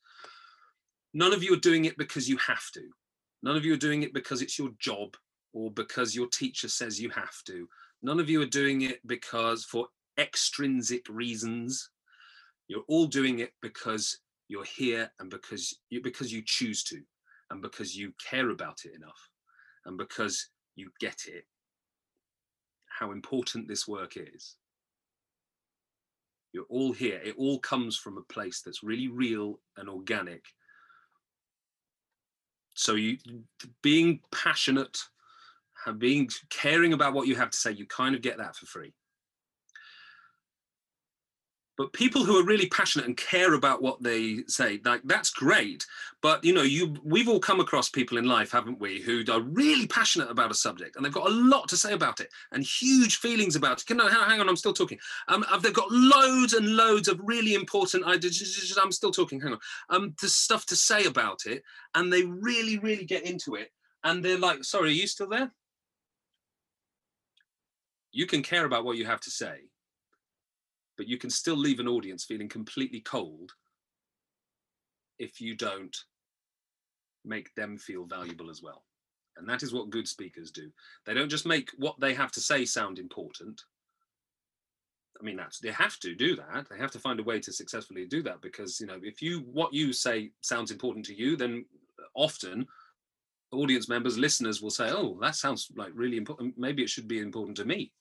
None 1.14 1.32
of 1.32 1.42
you 1.42 1.54
are 1.54 1.60
doing 1.60 1.86
it 1.86 1.96
because 1.96 2.28
you 2.28 2.36
have 2.36 2.70
to. 2.74 2.82
None 3.42 3.56
of 3.56 3.64
you 3.64 3.72
are 3.72 3.78
doing 3.78 4.02
it 4.02 4.12
because 4.12 4.42
it's 4.42 4.58
your 4.58 4.70
job 4.78 5.16
or 5.54 5.70
because 5.70 6.14
your 6.14 6.26
teacher 6.26 6.68
says 6.68 7.00
you 7.00 7.08
have 7.10 7.42
to. 7.46 7.66
None 8.02 8.20
of 8.20 8.28
you 8.28 8.42
are 8.42 8.46
doing 8.46 8.82
it 8.82 9.00
because 9.06 9.64
for 9.64 9.88
extrinsic 10.18 11.06
reasons 11.08 11.88
you're 12.68 12.84
all 12.88 13.06
doing 13.06 13.38
it 13.40 13.52
because 13.62 14.18
you're 14.48 14.64
here 14.64 15.10
and 15.20 15.30
because 15.30 15.78
you 15.90 16.02
because 16.02 16.32
you 16.32 16.42
choose 16.44 16.82
to, 16.84 17.00
and 17.50 17.62
because 17.62 17.96
you 17.96 18.12
care 18.30 18.50
about 18.50 18.80
it 18.84 18.94
enough, 18.94 19.30
and 19.84 19.96
because 19.96 20.50
you 20.74 20.90
get 21.00 21.22
it. 21.26 21.44
How 22.86 23.12
important 23.12 23.68
this 23.68 23.86
work 23.86 24.16
is. 24.16 24.56
You're 26.52 26.64
all 26.70 26.92
here. 26.92 27.20
It 27.22 27.34
all 27.36 27.58
comes 27.58 27.96
from 27.96 28.16
a 28.16 28.32
place 28.32 28.62
that's 28.64 28.82
really 28.82 29.08
real 29.08 29.60
and 29.76 29.88
organic. 29.88 30.42
So 32.74 32.94
you 32.94 33.18
being 33.82 34.20
passionate, 34.32 34.98
being 35.98 36.30
caring 36.48 36.94
about 36.94 37.12
what 37.12 37.26
you 37.26 37.36
have 37.36 37.50
to 37.50 37.56
say, 37.56 37.72
you 37.72 37.86
kind 37.86 38.14
of 38.14 38.22
get 38.22 38.38
that 38.38 38.56
for 38.56 38.66
free 38.66 38.94
but 41.76 41.92
people 41.92 42.24
who 42.24 42.38
are 42.38 42.44
really 42.44 42.68
passionate 42.68 43.06
and 43.06 43.16
care 43.16 43.54
about 43.54 43.82
what 43.82 44.02
they 44.02 44.38
say 44.48 44.80
like 44.84 45.02
that's 45.04 45.30
great. 45.30 45.86
But 46.22 46.42
you 46.42 46.52
know 46.54 46.62
you 46.62 46.96
we've 47.04 47.28
all 47.28 47.38
come 47.38 47.60
across 47.60 47.88
people 47.88 48.18
in 48.18 48.24
life 48.24 48.50
haven't 48.50 48.80
we 48.80 49.00
who 49.00 49.22
are 49.30 49.40
really 49.40 49.86
passionate 49.86 50.30
about 50.30 50.50
a 50.50 50.54
subject 50.54 50.96
and 50.96 51.04
they've 51.04 51.12
got 51.12 51.28
a 51.28 51.34
lot 51.34 51.68
to 51.68 51.76
say 51.76 51.92
about 51.92 52.20
it 52.20 52.30
and 52.52 52.64
huge 52.64 53.18
feelings 53.18 53.56
about 53.56 53.80
it. 53.80 53.86
Can 53.86 54.00
I, 54.00 54.10
hang 54.10 54.40
on 54.40 54.48
i'm 54.48 54.56
still 54.56 54.72
talking. 54.72 54.98
Um 55.28 55.44
they've 55.62 55.72
got 55.72 55.90
loads 55.90 56.54
and 56.54 56.76
loads 56.76 57.08
of 57.08 57.20
really 57.22 57.54
important 57.54 58.04
ideas. 58.04 58.78
I'm 58.82 58.92
still 58.92 59.10
talking 59.10 59.40
hang 59.40 59.52
on. 59.52 59.58
Um 59.90 60.14
the 60.20 60.28
stuff 60.28 60.66
to 60.66 60.76
say 60.76 61.04
about 61.04 61.46
it 61.46 61.62
and 61.94 62.12
they 62.12 62.22
really 62.22 62.78
really 62.78 63.04
get 63.04 63.24
into 63.24 63.54
it 63.54 63.70
and 64.04 64.24
they're 64.24 64.38
like 64.38 64.64
sorry 64.64 64.88
are 64.88 64.92
you 64.92 65.06
still 65.06 65.28
there? 65.28 65.52
You 68.12 68.26
can 68.26 68.42
care 68.42 68.64
about 68.64 68.84
what 68.84 68.96
you 68.96 69.04
have 69.04 69.20
to 69.20 69.30
say 69.30 69.68
but 70.96 71.08
you 71.08 71.18
can 71.18 71.30
still 71.30 71.56
leave 71.56 71.80
an 71.80 71.88
audience 71.88 72.24
feeling 72.24 72.48
completely 72.48 73.00
cold 73.00 73.52
if 75.18 75.40
you 75.40 75.54
don't 75.54 75.96
make 77.24 77.54
them 77.54 77.76
feel 77.76 78.04
valuable 78.04 78.50
as 78.50 78.62
well. 78.62 78.84
And 79.36 79.48
that 79.48 79.62
is 79.62 79.72
what 79.72 79.90
good 79.90 80.08
speakers 80.08 80.50
do. 80.50 80.70
They 81.04 81.14
don't 81.14 81.28
just 81.28 81.46
make 81.46 81.70
what 81.76 81.98
they 82.00 82.14
have 82.14 82.32
to 82.32 82.40
say 82.40 82.64
sound 82.64 82.98
important. 82.98 83.62
I 85.20 85.24
mean, 85.24 85.36
that's 85.36 85.58
they 85.58 85.70
have 85.70 85.98
to 86.00 86.14
do 86.14 86.36
that. 86.36 86.66
They 86.70 86.78
have 86.78 86.90
to 86.92 86.98
find 86.98 87.20
a 87.20 87.24
way 87.24 87.40
to 87.40 87.52
successfully 87.52 88.06
do 88.06 88.22
that 88.22 88.40
because 88.40 88.80
you 88.80 88.86
know, 88.86 88.98
if 89.02 89.22
you 89.22 89.40
what 89.52 89.72
you 89.72 89.92
say 89.92 90.30
sounds 90.40 90.70
important 90.70 91.04
to 91.06 91.14
you, 91.14 91.36
then 91.36 91.64
often 92.14 92.66
audience 93.52 93.88
members, 93.88 94.18
listeners 94.18 94.60
will 94.60 94.70
say, 94.70 94.90
"Oh, 94.90 95.18
that 95.20 95.36
sounds 95.36 95.70
like 95.76 95.92
really 95.94 96.16
important. 96.16 96.58
Maybe 96.58 96.82
it 96.82 96.90
should 96.90 97.08
be 97.08 97.20
important 97.20 97.56
to 97.58 97.64
me." 97.64 97.92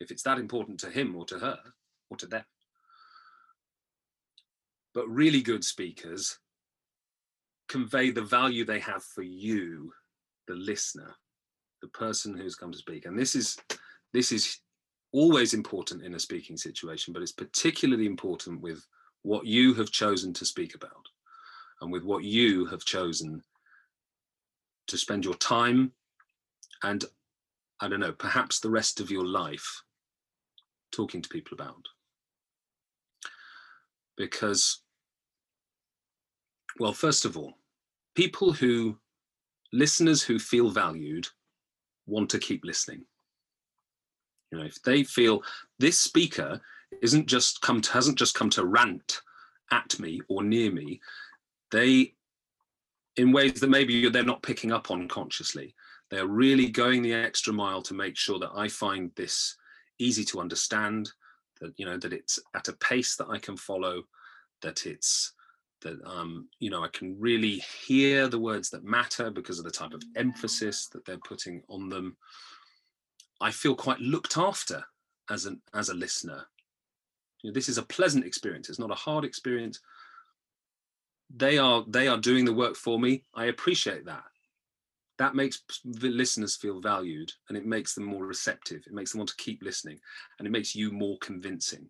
If 0.00 0.10
it's 0.10 0.22
that 0.24 0.38
important 0.38 0.80
to 0.80 0.90
him 0.90 1.16
or 1.16 1.24
to 1.26 1.38
her, 1.38 1.58
or 2.10 2.16
to 2.18 2.26
them. 2.26 2.44
But 4.94 5.08
really 5.08 5.42
good 5.42 5.64
speakers 5.64 6.38
convey 7.68 8.10
the 8.10 8.22
value 8.22 8.64
they 8.64 8.80
have 8.80 9.02
for 9.02 9.22
you, 9.22 9.92
the 10.46 10.54
listener, 10.54 11.14
the 11.82 11.88
person 11.88 12.36
who's 12.36 12.54
come 12.54 12.72
to 12.72 12.78
speak. 12.78 13.06
And 13.06 13.18
this 13.18 13.34
is 13.34 13.58
this 14.12 14.32
is 14.32 14.60
always 15.12 15.54
important 15.54 16.02
in 16.02 16.14
a 16.14 16.18
speaking 16.18 16.56
situation, 16.56 17.12
but 17.12 17.22
it's 17.22 17.32
particularly 17.32 18.06
important 18.06 18.60
with 18.60 18.86
what 19.22 19.46
you 19.46 19.74
have 19.74 19.90
chosen 19.90 20.32
to 20.32 20.44
speak 20.44 20.74
about 20.74 21.06
and 21.80 21.92
with 21.92 22.04
what 22.04 22.22
you 22.22 22.64
have 22.66 22.84
chosen 22.84 23.42
to 24.86 24.96
spend 24.96 25.24
your 25.24 25.34
time 25.34 25.92
and 26.82 27.04
I 27.80 27.88
don't 27.88 28.00
know, 28.00 28.12
perhaps 28.12 28.60
the 28.60 28.70
rest 28.70 29.00
of 29.00 29.10
your 29.10 29.26
life 29.26 29.82
talking 30.92 31.20
to 31.20 31.28
people 31.28 31.54
about 31.54 31.86
because, 34.16 34.82
well, 36.78 36.92
first 36.92 37.24
of 37.24 37.36
all, 37.36 37.54
people 38.14 38.52
who, 38.52 38.98
listeners 39.72 40.22
who 40.22 40.38
feel 40.38 40.70
valued, 40.70 41.26
want 42.06 42.30
to 42.30 42.38
keep 42.38 42.64
listening. 42.64 43.04
You 44.50 44.58
know, 44.58 44.64
if 44.64 44.80
they 44.82 45.02
feel 45.02 45.42
this 45.78 45.98
speaker 45.98 46.60
isn't 47.02 47.26
just 47.26 47.60
come 47.60 47.80
to, 47.80 47.92
hasn't 47.92 48.18
just 48.18 48.34
come 48.34 48.50
to 48.50 48.64
rant 48.64 49.20
at 49.72 49.98
me 49.98 50.20
or 50.28 50.42
near 50.42 50.70
me, 50.70 51.00
they, 51.72 52.14
in 53.16 53.32
ways 53.32 53.54
that 53.54 53.70
maybe 53.70 54.08
they're 54.08 54.22
not 54.22 54.42
picking 54.42 54.72
up 54.72 54.90
on 54.90 55.08
consciously, 55.08 55.74
they're 56.10 56.28
really 56.28 56.68
going 56.68 57.02
the 57.02 57.12
extra 57.12 57.52
mile 57.52 57.82
to 57.82 57.94
make 57.94 58.16
sure 58.16 58.38
that 58.38 58.52
I 58.54 58.68
find 58.68 59.10
this 59.16 59.56
easy 59.98 60.24
to 60.26 60.40
understand, 60.40 61.10
you 61.76 61.86
know 61.86 61.96
that 61.98 62.12
it's 62.12 62.38
at 62.54 62.68
a 62.68 62.72
pace 62.74 63.16
that 63.16 63.28
I 63.28 63.38
can 63.38 63.56
follow, 63.56 64.02
that 64.62 64.86
it's 64.86 65.32
that 65.82 65.98
um, 66.04 66.48
you 66.58 66.70
know 66.70 66.82
I 66.82 66.88
can 66.88 67.18
really 67.18 67.62
hear 67.86 68.28
the 68.28 68.38
words 68.38 68.70
that 68.70 68.84
matter 68.84 69.30
because 69.30 69.58
of 69.58 69.64
the 69.64 69.70
type 69.70 69.92
of 69.92 70.02
emphasis 70.16 70.88
that 70.88 71.04
they're 71.04 71.18
putting 71.18 71.62
on 71.68 71.88
them. 71.88 72.16
I 73.40 73.50
feel 73.50 73.74
quite 73.74 74.00
looked 74.00 74.38
after 74.38 74.84
as 75.30 75.46
an 75.46 75.60
as 75.74 75.88
a 75.88 75.94
listener. 75.94 76.46
You 77.42 77.50
know, 77.50 77.54
this 77.54 77.68
is 77.68 77.78
a 77.78 77.82
pleasant 77.82 78.24
experience. 78.24 78.68
It's 78.68 78.78
not 78.78 78.90
a 78.90 78.94
hard 78.94 79.24
experience. 79.24 79.80
They 81.34 81.58
are 81.58 81.84
they 81.88 82.08
are 82.08 82.18
doing 82.18 82.44
the 82.44 82.54
work 82.54 82.76
for 82.76 82.98
me. 82.98 83.24
I 83.34 83.46
appreciate 83.46 84.06
that 84.06 84.24
that 85.18 85.34
makes 85.34 85.62
the 85.84 86.08
listeners 86.08 86.56
feel 86.56 86.80
valued 86.80 87.32
and 87.48 87.56
it 87.56 87.66
makes 87.66 87.94
them 87.94 88.04
more 88.04 88.26
receptive. 88.26 88.82
It 88.86 88.92
makes 88.92 89.12
them 89.12 89.18
want 89.18 89.30
to 89.30 89.36
keep 89.36 89.62
listening 89.62 89.98
and 90.38 90.46
it 90.46 90.50
makes 90.50 90.74
you 90.74 90.90
more 90.90 91.16
convincing. 91.18 91.88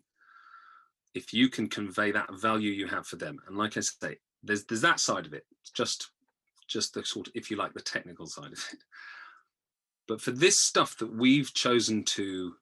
If 1.13 1.33
you 1.33 1.49
can 1.49 1.67
convey 1.67 2.11
that 2.11 2.33
value 2.39 2.71
you 2.71 2.87
have 2.87 3.07
for 3.07 3.15
them 3.15 3.39
and 3.47 3.57
like 3.57 3.75
i 3.75 3.79
say 3.79 4.17
there's 4.43 4.65
there's 4.65 4.81
that 4.81 4.99
side 4.99 5.25
of 5.25 5.33
it 5.33 5.45
it's 5.61 5.71
just 5.71 6.11
just 6.67 6.93
the 6.93 7.03
sort 7.03 7.27
of 7.27 7.33
if 7.35 7.49
you 7.49 7.57
like 7.57 7.73
the 7.73 7.81
technical 7.81 8.27
side 8.27 8.53
of 8.53 8.65
it. 8.71 8.79
But 10.07 10.21
for 10.21 10.31
this 10.31 10.57
stuff 10.57 10.97
that 10.99 11.13
we've 11.13 11.53
chosen 11.53 12.03
to 12.05 12.53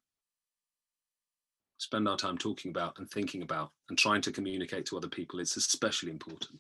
spend 1.78 2.08
our 2.08 2.18
time 2.18 2.38
talking 2.38 2.72
about 2.72 2.98
and 2.98 3.10
thinking 3.10 3.42
about 3.42 3.72
and 3.90 3.98
trying 3.98 4.22
to 4.22 4.32
communicate 4.32 4.86
to 4.88 4.98
other 4.98 5.10
people 5.10 5.40
it's 5.40 5.58
especially 5.58 6.10
important 6.10 6.60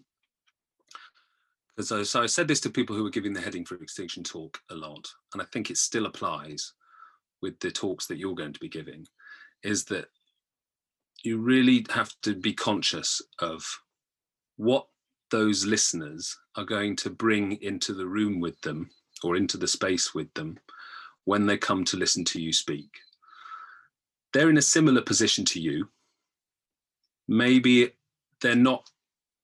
so, 1.81 2.03
so 2.03 2.23
I 2.23 2.25
said 2.25 2.47
this 2.47 2.61
to 2.61 2.69
people 2.69 2.95
who 2.95 3.03
were 3.03 3.09
giving 3.09 3.33
the 3.33 3.41
heading 3.41 3.65
for 3.65 3.75
extinction 3.75 4.23
talk 4.23 4.59
a 4.69 4.75
lot, 4.75 5.07
and 5.33 5.41
I 5.41 5.45
think 5.51 5.69
it 5.69 5.77
still 5.77 6.05
applies 6.05 6.73
with 7.41 7.59
the 7.59 7.71
talks 7.71 8.07
that 8.07 8.17
you're 8.17 8.35
going 8.35 8.53
to 8.53 8.59
be 8.59 8.69
giving, 8.69 9.05
is 9.63 9.85
that 9.85 10.05
you 11.23 11.37
really 11.37 11.85
have 11.89 12.13
to 12.21 12.35
be 12.35 12.53
conscious 12.53 13.21
of 13.39 13.65
what 14.57 14.87
those 15.31 15.65
listeners 15.65 16.37
are 16.55 16.63
going 16.63 16.95
to 16.95 17.09
bring 17.09 17.53
into 17.61 17.93
the 17.93 18.05
room 18.05 18.39
with 18.39 18.59
them 18.61 18.89
or 19.23 19.35
into 19.35 19.57
the 19.57 19.67
space 19.67 20.13
with 20.13 20.33
them 20.33 20.57
when 21.25 21.45
they 21.45 21.57
come 21.57 21.83
to 21.83 21.97
listen 21.97 22.23
to 22.23 22.41
you 22.41 22.53
speak. 22.53 22.89
They're 24.33 24.49
in 24.49 24.57
a 24.57 24.61
similar 24.61 25.01
position 25.01 25.43
to 25.45 25.59
you. 25.59 25.89
Maybe 27.27 27.91
they're 28.41 28.55
not 28.55 28.89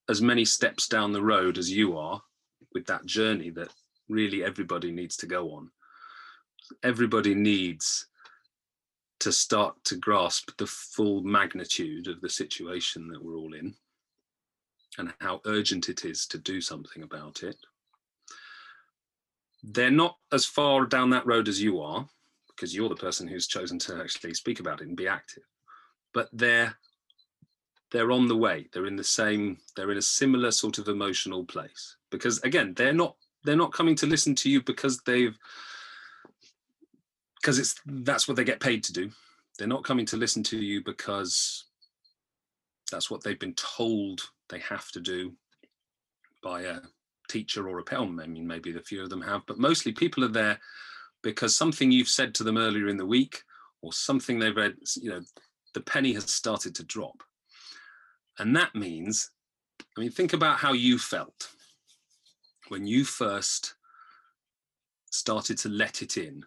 as 0.08 0.20
many 0.20 0.44
steps 0.44 0.88
down 0.88 1.12
the 1.12 1.22
road 1.22 1.58
as 1.58 1.70
you 1.70 1.96
are 1.96 2.20
with 2.74 2.86
that 2.86 3.06
journey 3.06 3.50
that 3.50 3.68
really 4.08 4.44
everybody 4.44 4.90
needs 4.90 5.16
to 5.16 5.26
go 5.26 5.52
on. 5.52 5.70
Everybody 6.82 7.34
needs 7.34 8.06
to 9.20 9.32
start 9.32 9.76
to 9.84 9.96
grasp 9.96 10.50
the 10.58 10.66
full 10.66 11.22
magnitude 11.22 12.08
of 12.08 12.20
the 12.20 12.28
situation 12.28 13.08
that 13.08 13.22
we're 13.22 13.36
all 13.36 13.54
in 13.54 13.74
and 14.98 15.12
how 15.20 15.40
urgent 15.46 15.88
it 15.88 16.04
is 16.04 16.26
to 16.26 16.38
do 16.38 16.60
something 16.60 17.02
about 17.02 17.42
it. 17.42 17.56
They're 19.62 19.90
not 19.90 20.16
as 20.32 20.44
far 20.44 20.86
down 20.86 21.10
that 21.10 21.26
road 21.26 21.48
as 21.48 21.62
you 21.62 21.80
are, 21.80 22.08
because 22.48 22.74
you're 22.74 22.88
the 22.88 22.96
person 22.96 23.26
who's 23.26 23.46
chosen 23.46 23.78
to 23.80 24.00
actually 24.00 24.34
speak 24.34 24.60
about 24.60 24.80
it 24.80 24.88
and 24.88 24.96
be 24.96 25.08
active, 25.08 25.44
but 26.12 26.28
they're 26.32 26.76
they're 27.92 28.12
on 28.12 28.26
the 28.26 28.36
way 28.36 28.66
they're 28.72 28.86
in 28.86 28.96
the 28.96 29.04
same 29.04 29.58
they're 29.76 29.92
in 29.92 29.98
a 29.98 30.02
similar 30.02 30.50
sort 30.50 30.78
of 30.78 30.88
emotional 30.88 31.44
place 31.44 31.96
because 32.10 32.38
again 32.40 32.72
they're 32.74 32.92
not 32.92 33.16
they're 33.44 33.56
not 33.56 33.72
coming 33.72 33.94
to 33.94 34.06
listen 34.06 34.34
to 34.34 34.50
you 34.50 34.62
because 34.62 35.00
they've 35.02 35.36
because 37.40 37.58
it's 37.58 37.74
that's 37.86 38.26
what 38.26 38.36
they 38.36 38.44
get 38.44 38.60
paid 38.60 38.82
to 38.82 38.92
do 38.92 39.10
they're 39.58 39.68
not 39.68 39.84
coming 39.84 40.06
to 40.06 40.16
listen 40.16 40.42
to 40.42 40.58
you 40.58 40.82
because 40.82 41.66
that's 42.90 43.10
what 43.10 43.22
they've 43.22 43.38
been 43.38 43.54
told 43.54 44.20
they 44.48 44.58
have 44.60 44.90
to 44.92 45.00
do 45.00 45.32
by 46.42 46.62
a 46.62 46.78
teacher 47.28 47.68
or 47.68 47.78
a 47.78 47.82
parent. 47.82 48.20
I 48.20 48.26
mean, 48.26 48.46
maybe 48.46 48.76
a 48.76 48.80
few 48.80 49.02
of 49.02 49.10
them 49.10 49.22
have, 49.22 49.42
but 49.46 49.58
mostly 49.58 49.92
people 49.92 50.24
are 50.24 50.28
there 50.28 50.58
because 51.22 51.56
something 51.56 51.90
you've 51.90 52.08
said 52.08 52.34
to 52.34 52.44
them 52.44 52.58
earlier 52.58 52.88
in 52.88 52.96
the 52.96 53.06
week 53.06 53.42
or 53.80 53.92
something 53.92 54.38
they've 54.38 54.56
read, 54.56 54.74
you 54.96 55.10
know, 55.10 55.20
the 55.74 55.80
penny 55.80 56.12
has 56.12 56.30
started 56.30 56.74
to 56.74 56.84
drop. 56.84 57.22
And 58.38 58.56
that 58.56 58.74
means, 58.74 59.30
I 59.96 60.00
mean, 60.00 60.10
think 60.10 60.32
about 60.32 60.58
how 60.58 60.72
you 60.72 60.98
felt 60.98 61.50
when 62.68 62.86
you 62.86 63.04
first 63.04 63.74
started 65.10 65.58
to 65.58 65.68
let 65.68 66.02
it 66.02 66.16
in 66.16 66.42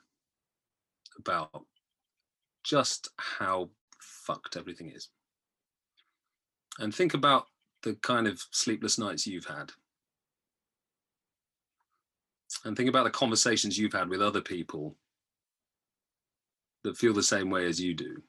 about 1.17 1.65
just 2.63 3.09
how 3.17 3.69
fucked 3.99 4.57
everything 4.57 4.91
is. 4.91 5.09
And 6.79 6.93
think 6.93 7.13
about 7.13 7.45
the 7.83 7.93
kind 7.95 8.27
of 8.27 8.43
sleepless 8.51 8.97
nights 8.97 9.27
you've 9.27 9.45
had. 9.45 9.71
And 12.65 12.75
think 12.75 12.89
about 12.89 13.03
the 13.03 13.11
conversations 13.11 13.77
you've 13.77 13.93
had 13.93 14.09
with 14.09 14.21
other 14.21 14.41
people 14.41 14.95
that 16.83 16.97
feel 16.97 17.13
the 17.13 17.23
same 17.23 17.49
way 17.49 17.67
as 17.67 17.79
you 17.79 17.93
do. 17.93 18.21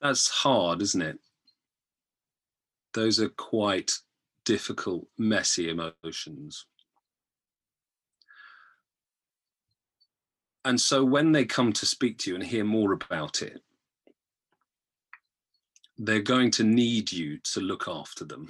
That's 0.00 0.28
hard, 0.28 0.80
isn't 0.82 1.02
it? 1.02 1.18
Those 2.94 3.20
are 3.20 3.28
quite 3.28 3.92
difficult, 4.44 5.06
messy 5.18 5.70
emotions. 5.70 6.66
And 10.64 10.80
so 10.80 11.04
when 11.04 11.32
they 11.32 11.44
come 11.44 11.72
to 11.74 11.86
speak 11.86 12.18
to 12.18 12.30
you 12.30 12.36
and 12.36 12.44
hear 12.44 12.64
more 12.64 12.92
about 12.92 13.42
it, 13.42 13.62
they're 15.98 16.20
going 16.20 16.50
to 16.52 16.64
need 16.64 17.12
you 17.12 17.38
to 17.52 17.60
look 17.60 17.86
after 17.86 18.24
them. 18.24 18.48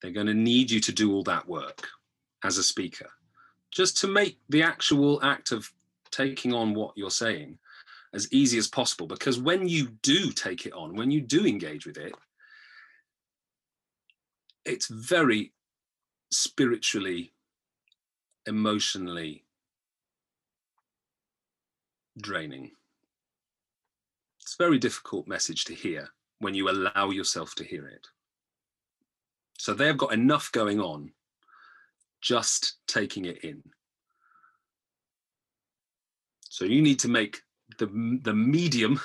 They're 0.00 0.10
going 0.10 0.26
to 0.26 0.34
need 0.34 0.70
you 0.70 0.80
to 0.80 0.92
do 0.92 1.12
all 1.12 1.22
that 1.24 1.48
work 1.48 1.88
as 2.44 2.58
a 2.58 2.62
speaker, 2.62 3.08
just 3.70 3.96
to 3.98 4.08
make 4.08 4.38
the 4.48 4.62
actual 4.62 5.22
act 5.22 5.52
of 5.52 5.72
taking 6.10 6.52
on 6.52 6.74
what 6.74 6.96
you're 6.96 7.10
saying 7.10 7.58
as 8.14 8.32
easy 8.32 8.58
as 8.58 8.68
possible. 8.68 9.06
Because 9.06 9.38
when 9.38 9.68
you 9.68 9.88
do 10.02 10.30
take 10.32 10.66
it 10.66 10.72
on, 10.72 10.94
when 10.94 11.10
you 11.10 11.20
do 11.20 11.46
engage 11.46 11.86
with 11.86 11.96
it, 11.96 12.12
it's 14.64 14.86
very 14.88 15.52
spiritually, 16.30 17.32
emotionally 18.46 19.44
draining. 22.20 22.70
It's 24.40 24.54
a 24.54 24.62
very 24.62 24.78
difficult 24.78 25.26
message 25.26 25.64
to 25.64 25.74
hear 25.74 26.08
when 26.38 26.54
you 26.54 26.68
allow 26.68 27.10
yourself 27.10 27.54
to 27.56 27.64
hear 27.64 27.86
it. 27.88 28.06
So 29.58 29.74
they've 29.74 29.96
got 29.96 30.12
enough 30.12 30.50
going 30.52 30.80
on 30.80 31.12
just 32.20 32.76
taking 32.86 33.24
it 33.24 33.44
in. 33.44 33.62
So 36.48 36.64
you 36.64 36.82
need 36.82 36.98
to 37.00 37.08
make 37.08 37.42
the, 37.78 38.20
the 38.22 38.34
medium, 38.34 39.00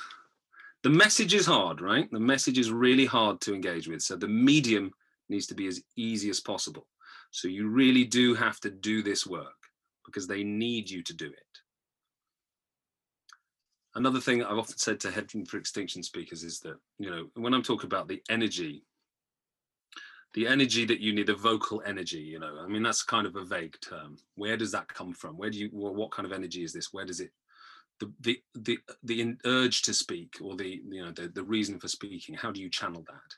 the 0.84 0.90
message 0.90 1.34
is 1.34 1.46
hard, 1.46 1.82
right? 1.82 2.10
The 2.12 2.20
message 2.20 2.58
is 2.58 2.72
really 2.72 3.06
hard 3.06 3.42
to 3.42 3.54
engage 3.54 3.88
with. 3.88 4.02
So 4.02 4.16
the 4.16 4.28
medium 4.28 4.92
needs 5.30 5.48
to 5.48 5.56
be 5.56 5.68
as 5.68 5.82
easy 5.96 6.30
as 6.30 6.40
possible. 6.40 6.88
So 7.32 7.48
you 7.48 7.68
really 7.68 8.06
do 8.06 8.34
have 8.36 8.60
to 8.62 8.70
do 8.70 9.04
this 9.04 9.28
work 9.28 9.54
because 10.06 10.28
they 10.28 10.44
need 10.44 10.90
you 10.90 11.04
to 11.04 11.14
do 11.14 11.28
it. 11.28 11.34
Another 13.96 14.22
thing 14.22 14.44
I've 14.44 14.58
often 14.58 14.78
said 14.78 15.00
to 15.02 15.12
Heading 15.12 15.44
for 15.44 15.58
Extinction 15.58 16.04
speakers 16.04 16.44
is 16.44 16.60
that, 16.60 16.78
you 17.00 17.10
know, 17.10 17.28
when 17.34 17.54
I'm 17.54 17.64
talking 17.64 17.88
about 17.88 18.08
the 18.08 18.22
energy, 18.30 18.84
the 20.36 20.48
energy 20.48 20.86
that 20.86 21.00
you 21.00 21.14
need, 21.14 21.28
the 21.28 21.34
vocal 21.34 21.82
energy, 21.86 22.20
you 22.20 22.40
know, 22.40 22.60
I 22.64 22.68
mean, 22.68 22.84
that's 22.84 23.02
kind 23.02 23.26
of 23.26 23.36
a 23.36 23.44
vague 23.44 23.76
term. 23.82 24.18
Where 24.36 24.56
does 24.56 24.72
that 24.74 24.88
come 24.88 25.14
from? 25.14 25.36
Where 25.36 25.50
do 25.50 25.58
you, 25.58 25.70
well, 25.74 25.96
what 25.96 26.12
kind 26.12 26.28
of 26.28 26.32
energy 26.32 26.64
is 26.64 26.74
this? 26.74 26.94
Where 26.94 27.06
does 27.06 27.20
it, 27.20 27.32
the, 28.00 28.12
the, 28.20 28.42
the, 28.56 28.80
the 29.04 29.36
urge 29.46 29.82
to 29.84 29.94
speak 29.94 30.38
or 30.42 30.56
the, 30.56 30.82
you 30.88 31.04
know, 31.04 31.12
the, 31.12 31.28
the 31.28 31.44
reason 31.44 31.80
for 31.80 31.88
speaking, 31.88 32.36
how 32.36 32.52
do 32.52 32.62
you 32.62 32.70
channel 32.70 33.04
that? 33.08 33.36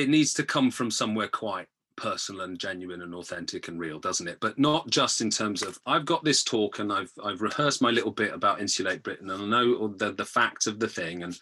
It 0.00 0.08
needs 0.08 0.34
to 0.34 0.44
come 0.44 0.70
from 0.70 0.90
somewhere 0.90 1.28
quite 1.28 1.66
personal 1.98 2.42
and 2.42 2.58
genuine 2.58 3.02
and 3.02 3.14
authentic 3.14 3.66
and 3.68 3.80
real, 3.80 3.98
doesn't 3.98 4.28
it? 4.28 4.38
But 4.40 4.58
not 4.58 4.88
just 4.88 5.20
in 5.20 5.30
terms 5.30 5.62
of 5.62 5.78
I've 5.84 6.04
got 6.04 6.24
this 6.24 6.44
talk 6.44 6.78
and 6.78 6.92
I've 6.92 7.12
I've 7.22 7.42
rehearsed 7.42 7.82
my 7.82 7.90
little 7.90 8.12
bit 8.12 8.32
about 8.32 8.60
insulate 8.60 9.02
Britain 9.02 9.30
and 9.30 9.42
I 9.42 9.46
know 9.46 9.88
the 9.88 10.12
the 10.12 10.24
facts 10.24 10.66
of 10.68 10.78
the 10.78 10.88
thing 10.88 11.24
and 11.24 11.38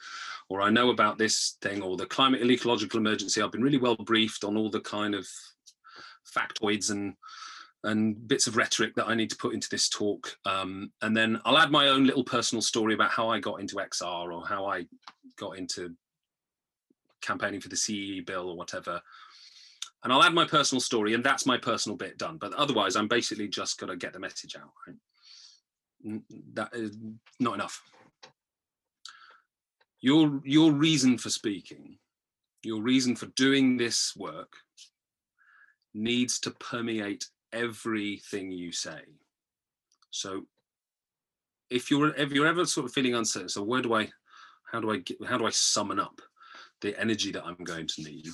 or 0.48 0.62
I 0.62 0.70
know 0.70 0.90
about 0.90 1.18
this 1.18 1.56
thing 1.60 1.82
or 1.82 1.96
the 1.96 2.06
climate 2.06 2.42
ecological 2.42 2.98
emergency. 2.98 3.42
I've 3.42 3.52
been 3.52 3.62
really 3.62 3.78
well 3.78 3.96
briefed 3.96 4.44
on 4.44 4.56
all 4.56 4.70
the 4.70 4.80
kind 4.80 5.14
of 5.14 5.28
factoids 6.26 6.90
and 6.90 7.14
and 7.86 8.28
bits 8.28 8.46
of 8.46 8.56
rhetoric 8.56 8.94
that 8.96 9.08
I 9.08 9.14
need 9.14 9.30
to 9.30 9.36
put 9.36 9.54
into 9.54 9.68
this 9.70 9.88
talk. 9.88 10.36
Um, 10.44 10.92
and 11.02 11.16
then 11.16 11.40
I'll 11.44 11.58
add 11.58 11.70
my 11.70 11.88
own 11.88 12.04
little 12.04 12.24
personal 12.24 12.62
story 12.62 12.94
about 12.94 13.10
how 13.10 13.28
I 13.28 13.40
got 13.40 13.60
into 13.60 13.76
XR 13.76 14.32
or 14.32 14.46
how 14.46 14.66
I 14.66 14.86
got 15.38 15.58
into 15.58 15.94
campaigning 17.22 17.60
for 17.60 17.68
the 17.68 17.76
CEE 17.76 18.20
bill 18.20 18.48
or 18.50 18.56
whatever 18.56 19.00
and 20.06 20.12
I'll 20.12 20.22
add 20.22 20.34
my 20.34 20.44
personal 20.44 20.80
story, 20.80 21.14
and 21.14 21.24
that's 21.24 21.46
my 21.46 21.56
personal 21.56 21.96
bit 21.96 22.16
done. 22.16 22.36
But 22.36 22.52
otherwise, 22.52 22.94
I'm 22.94 23.08
basically 23.08 23.48
just 23.48 23.76
going 23.80 23.90
to 23.90 23.96
get 23.96 24.12
the 24.12 24.20
message 24.20 24.54
out. 24.54 24.70
Right? 24.86 26.22
That 26.54 26.68
is 26.74 26.96
not 27.40 27.54
enough. 27.54 27.82
Your 30.00 30.40
your 30.44 30.70
reason 30.70 31.18
for 31.18 31.28
speaking, 31.28 31.98
your 32.62 32.82
reason 32.82 33.16
for 33.16 33.26
doing 33.34 33.76
this 33.76 34.14
work, 34.16 34.52
needs 35.92 36.38
to 36.40 36.52
permeate 36.52 37.26
everything 37.52 38.50
you 38.50 38.72
say. 38.72 39.00
So, 40.10 40.46
if 41.70 41.90
you're 41.90 42.14
if 42.14 42.32
you're 42.32 42.46
ever 42.46 42.64
sort 42.64 42.86
of 42.86 42.92
feeling 42.92 43.14
uncertain, 43.14 43.48
so 43.48 43.62
where 43.62 43.82
do 43.82 43.94
I, 43.94 44.08
how 44.70 44.80
do 44.80 44.90
I 44.90 44.98
get, 44.98 45.24
how 45.26 45.38
do 45.38 45.46
I 45.46 45.50
summon 45.50 45.98
up 45.98 46.20
the 46.80 46.98
energy 47.00 47.32
that 47.32 47.44
I'm 47.44 47.64
going 47.64 47.86
to 47.86 48.02
need? 48.02 48.28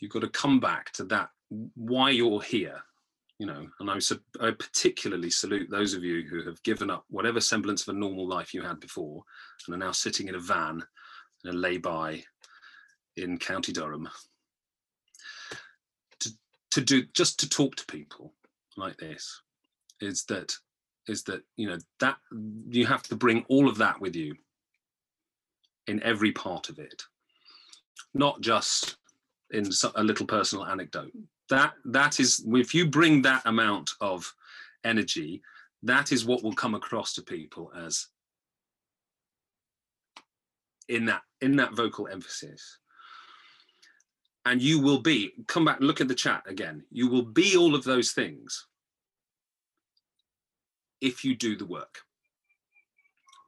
you've 0.00 0.10
got 0.10 0.20
to 0.20 0.28
come 0.28 0.58
back 0.58 0.90
to 0.92 1.04
that 1.04 1.28
why 1.74 2.10
you're 2.10 2.42
here 2.42 2.80
you 3.38 3.46
know 3.46 3.66
and 3.80 3.90
I, 3.90 3.98
I 4.40 4.50
particularly 4.52 5.30
salute 5.30 5.70
those 5.70 5.94
of 5.94 6.04
you 6.04 6.22
who 6.28 6.42
have 6.44 6.62
given 6.62 6.90
up 6.90 7.04
whatever 7.08 7.40
semblance 7.40 7.86
of 7.86 7.94
a 7.94 7.98
normal 7.98 8.26
life 8.26 8.52
you 8.52 8.62
had 8.62 8.80
before 8.80 9.22
and 9.66 9.74
are 9.74 9.78
now 9.78 9.92
sitting 9.92 10.28
in 10.28 10.34
a 10.34 10.40
van 10.40 10.82
in 11.44 11.50
a 11.50 11.54
lay-by 11.54 12.22
in 13.16 13.38
county 13.38 13.72
durham 13.72 14.08
to, 16.72 16.80
do 16.80 17.04
just 17.14 17.40
to 17.40 17.48
talk 17.48 17.76
to 17.76 17.86
people 17.86 18.32
like 18.76 18.96
this 18.98 19.42
is 20.00 20.24
that 20.24 20.54
is 21.08 21.22
that 21.24 21.42
you 21.56 21.68
know 21.68 21.78
that 21.98 22.16
you 22.68 22.86
have 22.86 23.02
to 23.02 23.16
bring 23.16 23.44
all 23.48 23.68
of 23.68 23.78
that 23.78 24.00
with 24.00 24.14
you 24.14 24.34
in 25.86 26.02
every 26.02 26.32
part 26.32 26.68
of 26.68 26.78
it 26.78 27.02
not 28.14 28.40
just 28.40 28.96
in 29.50 29.68
a 29.94 30.02
little 30.02 30.26
personal 30.26 30.66
anecdote. 30.66 31.12
That 31.48 31.74
that 31.86 32.20
is 32.20 32.44
if 32.46 32.74
you 32.74 32.86
bring 32.86 33.22
that 33.22 33.42
amount 33.44 33.90
of 34.00 34.32
energy, 34.84 35.42
that 35.82 36.12
is 36.12 36.24
what 36.24 36.42
will 36.42 36.52
come 36.52 36.74
across 36.74 37.14
to 37.14 37.22
people 37.22 37.72
as 37.76 38.06
in 40.88 41.06
that 41.06 41.22
in 41.40 41.56
that 41.56 41.74
vocal 41.74 42.08
emphasis. 42.08 42.78
And 44.46 44.62
you 44.62 44.80
will 44.80 45.00
be, 45.00 45.32
come 45.46 45.64
back 45.64 45.78
and 45.78 45.86
look 45.86 46.00
at 46.00 46.08
the 46.08 46.14
chat 46.14 46.42
again. 46.46 46.82
You 46.90 47.08
will 47.08 47.22
be 47.22 47.56
all 47.56 47.74
of 47.74 47.84
those 47.84 48.12
things 48.12 48.66
if 51.00 51.24
you 51.24 51.34
do 51.36 51.56
the 51.56 51.66
work. 51.66 52.00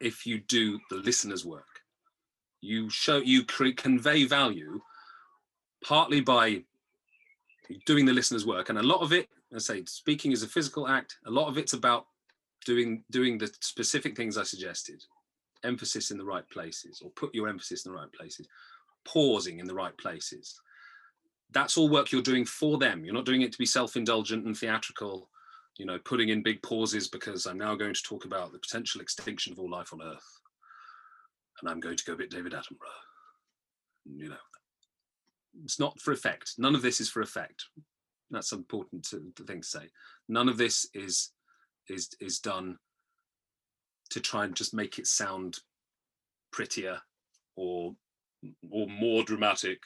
If 0.00 0.26
you 0.26 0.38
do 0.38 0.78
the 0.90 0.96
listener's 0.96 1.44
work. 1.44 1.80
You 2.60 2.90
show 2.90 3.18
you 3.18 3.44
create 3.44 3.76
convey 3.76 4.24
value 4.24 4.80
partly 5.84 6.20
by 6.20 6.62
doing 7.86 8.04
the 8.04 8.12
listener's 8.12 8.46
work. 8.46 8.68
And 8.68 8.78
a 8.78 8.82
lot 8.82 9.00
of 9.00 9.12
it, 9.12 9.28
I 9.54 9.58
say, 9.58 9.84
speaking 9.86 10.32
is 10.32 10.42
a 10.42 10.48
physical 10.48 10.88
act. 10.88 11.18
A 11.26 11.30
lot 11.30 11.48
of 11.48 11.58
it's 11.58 11.72
about 11.72 12.06
doing 12.64 13.02
doing 13.10 13.38
the 13.38 13.50
specific 13.60 14.16
things 14.16 14.38
I 14.38 14.44
suggested, 14.44 15.02
emphasis 15.64 16.10
in 16.10 16.18
the 16.18 16.24
right 16.24 16.48
places, 16.50 17.02
or 17.02 17.10
put 17.10 17.34
your 17.34 17.48
emphasis 17.48 17.84
in 17.84 17.92
the 17.92 17.98
right 17.98 18.12
places. 18.12 18.46
pausing 19.04 19.58
in 19.58 19.66
the 19.66 19.74
right 19.74 19.96
places. 19.98 20.60
That's 21.52 21.76
all 21.76 21.88
work 21.88 22.12
you're 22.12 22.22
doing 22.22 22.44
for 22.44 22.78
them. 22.78 23.04
You're 23.04 23.14
not 23.14 23.26
doing 23.26 23.42
it 23.42 23.52
to 23.52 23.58
be 23.58 23.66
self-indulgent 23.66 24.46
and 24.46 24.56
theatrical, 24.56 25.28
you 25.78 25.86
know, 25.86 25.98
putting 25.98 26.30
in 26.30 26.42
big 26.42 26.62
pauses 26.62 27.08
because 27.08 27.46
I'm 27.46 27.58
now 27.58 27.74
going 27.74 27.94
to 27.94 28.02
talk 28.02 28.24
about 28.24 28.52
the 28.52 28.58
potential 28.58 29.00
extinction 29.00 29.52
of 29.52 29.58
all 29.58 29.70
life 29.70 29.92
on 29.92 30.02
Earth. 30.02 30.40
And 31.60 31.70
I'm 31.70 31.80
going 31.80 31.96
to 31.96 32.04
go 32.04 32.16
bit 32.16 32.30
David 32.30 32.52
Attenborough. 32.52 33.02
You 34.04 34.30
know, 34.30 34.36
it's 35.64 35.78
not 35.78 36.00
for 36.00 36.12
effect. 36.12 36.54
None 36.58 36.74
of 36.74 36.82
this 36.82 37.00
is 37.00 37.08
for 37.08 37.22
effect. 37.22 37.66
That's 38.30 38.52
important 38.52 39.04
to, 39.10 39.22
to 39.36 39.44
thing 39.44 39.60
to 39.60 39.66
say. 39.66 39.90
None 40.28 40.48
of 40.48 40.56
this 40.56 40.86
is 40.94 41.32
is 41.88 42.08
is 42.20 42.38
done 42.38 42.78
to 44.10 44.20
try 44.20 44.44
and 44.44 44.54
just 44.54 44.74
make 44.74 44.98
it 44.98 45.06
sound 45.06 45.58
prettier 46.52 46.98
or 47.56 47.94
or 48.70 48.86
more 48.88 49.22
dramatic. 49.22 49.82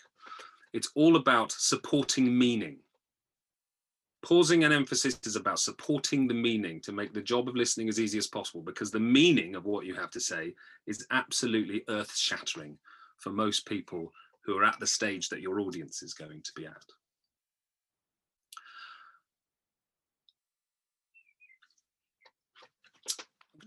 It's 0.76 0.92
all 0.94 1.16
about 1.16 1.52
supporting 1.52 2.36
meaning. 2.36 2.76
Pausing 4.22 4.64
and 4.64 4.74
emphasis 4.74 5.18
is 5.24 5.34
about 5.34 5.58
supporting 5.58 6.28
the 6.28 6.34
meaning 6.34 6.82
to 6.82 6.92
make 6.92 7.14
the 7.14 7.22
job 7.22 7.48
of 7.48 7.56
listening 7.56 7.88
as 7.88 7.98
easy 7.98 8.18
as 8.18 8.26
possible 8.26 8.60
because 8.60 8.90
the 8.90 9.00
meaning 9.00 9.56
of 9.56 9.64
what 9.64 9.86
you 9.86 9.94
have 9.94 10.10
to 10.10 10.20
say 10.20 10.52
is 10.86 11.06
absolutely 11.10 11.82
earth 11.88 12.14
shattering 12.14 12.76
for 13.16 13.30
most 13.30 13.64
people 13.64 14.12
who 14.44 14.58
are 14.58 14.64
at 14.64 14.78
the 14.78 14.86
stage 14.86 15.30
that 15.30 15.40
your 15.40 15.60
audience 15.60 16.02
is 16.02 16.12
going 16.12 16.42
to 16.42 16.52
be 16.54 16.66
at. 16.66 16.84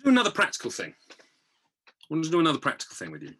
do 0.03 0.11
another 0.11 0.29
practical 0.29 0.69
thing. 0.69 0.93
I 1.09 1.15
want 2.11 2.23
to 2.23 2.29
do 2.29 2.39
another 2.39 2.59
practical 2.59 2.95
thing 2.95 3.11
with 3.11 3.23
you. 3.23 3.33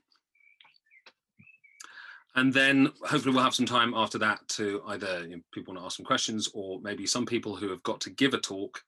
And 2.36 2.54
then 2.54 2.92
hopefully 3.02 3.34
we'll 3.34 3.44
have 3.44 3.56
some 3.56 3.65
time 3.65 3.94
after 3.96 4.18
that 4.20 4.48
to 4.50 4.82
either 4.88 5.26
you 5.28 5.36
know, 5.36 5.42
people 5.52 5.74
want 5.74 5.82
to 5.82 5.86
ask 5.86 5.98
some 5.98 6.06
questions 6.06 6.50
or 6.54 6.80
maybe 6.82 7.08
some 7.08 7.26
people 7.26 7.56
who 7.56 7.70
have 7.70 7.84
got 7.84 8.00
to 8.02 8.12
give 8.12 8.34
a 8.34 8.39
talk 8.39 8.82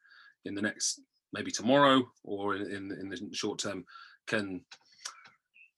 in 0.46 0.54
the 0.54 0.62
next, 0.62 1.02
maybe 1.34 1.52
tomorrow 1.52 2.08
or 2.24 2.56
in, 2.56 2.92
in, 2.92 3.10
the 3.10 3.30
short 3.34 3.60
term 3.60 3.86
can 4.28 4.62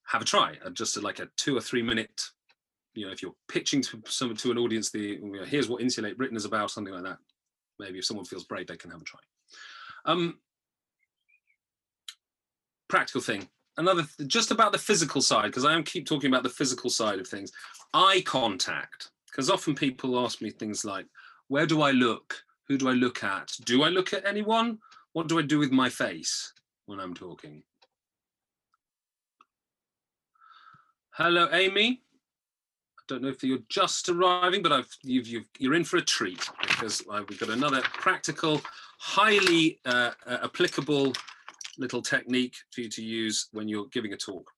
have 0.05 0.21
a 0.21 0.25
try 0.25 0.55
just 0.73 1.01
like 1.01 1.19
a 1.19 1.29
two 1.37 1.55
or 1.55 1.61
three 1.61 1.81
minute, 1.81 2.21
you 2.95 3.05
know, 3.05 3.11
if 3.11 3.21
you're 3.21 3.35
pitching 3.47 3.81
to 3.81 4.01
some 4.07 4.35
to 4.35 4.51
an 4.51 4.57
audience, 4.57 4.91
the 4.91 4.99
you 4.99 5.31
know, 5.31 5.43
here's 5.43 5.69
what 5.69 5.81
Insulate 5.81 6.17
Britain 6.17 6.37
is 6.37 6.45
about, 6.45 6.69
something 6.69 6.93
like 6.93 7.03
that. 7.03 7.17
Maybe 7.79 7.97
if 7.97 8.05
someone 8.05 8.25
feels 8.25 8.43
brave, 8.43 8.67
they 8.67 8.77
can 8.77 8.91
have 8.91 9.01
a 9.01 9.05
try. 9.05 9.19
Um, 10.05 10.37
practical 12.89 13.21
thing 13.21 13.47
another 13.77 14.03
th 14.03 14.27
just 14.27 14.51
about 14.51 14.71
the 14.71 14.77
physical 14.77 15.21
side 15.21 15.47
because 15.47 15.65
i 15.65 15.73
am 15.73 15.83
keep 15.83 16.05
talking 16.05 16.29
about 16.29 16.43
the 16.43 16.49
physical 16.49 16.89
side 16.89 17.19
of 17.19 17.27
things. 17.27 17.51
Eye 17.93 18.23
contact 18.25 19.11
because 19.29 19.49
often 19.49 19.75
people 19.75 20.19
ask 20.23 20.41
me 20.41 20.49
things 20.49 20.85
like 20.85 21.05
where 21.47 21.65
do 21.65 21.81
i 21.81 21.91
look? 21.91 22.43
Who 22.67 22.77
do 22.77 22.89
i 22.89 22.93
look 22.93 23.23
at? 23.23 23.51
Do 23.65 23.83
i 23.83 23.89
look 23.89 24.13
at 24.13 24.25
anyone? 24.25 24.79
What 25.13 25.27
do 25.27 25.39
i 25.39 25.41
do 25.41 25.59
with 25.59 25.71
my 25.71 25.89
face 25.89 26.53
when 26.85 26.99
i'm 26.99 27.13
talking? 27.13 27.63
Hello 31.11 31.47
amy. 31.51 32.01
I 32.99 33.03
don't 33.07 33.21
know 33.21 33.29
if 33.29 33.43
you're 33.43 33.59
just 33.69 34.09
arriving 34.09 34.61
but 34.61 34.71
i've 34.71 34.89
you've 35.03 35.27
you're 35.59 35.73
in 35.73 35.83
for 35.83 35.97
a 35.97 36.01
treat 36.01 36.49
because 36.61 37.03
uh, 37.11 37.21
we've 37.27 37.39
got 37.39 37.49
another 37.49 37.81
practical 37.81 38.61
highly 38.99 39.79
uh, 39.85 40.11
uh, 40.25 40.37
applicable 40.43 41.13
little 41.77 42.01
technique 42.01 42.55
for 42.71 42.81
you 42.81 42.89
to 42.89 43.03
use 43.03 43.47
when 43.51 43.67
you're 43.67 43.87
giving 43.87 44.13
a 44.13 44.17
talk 44.17 44.49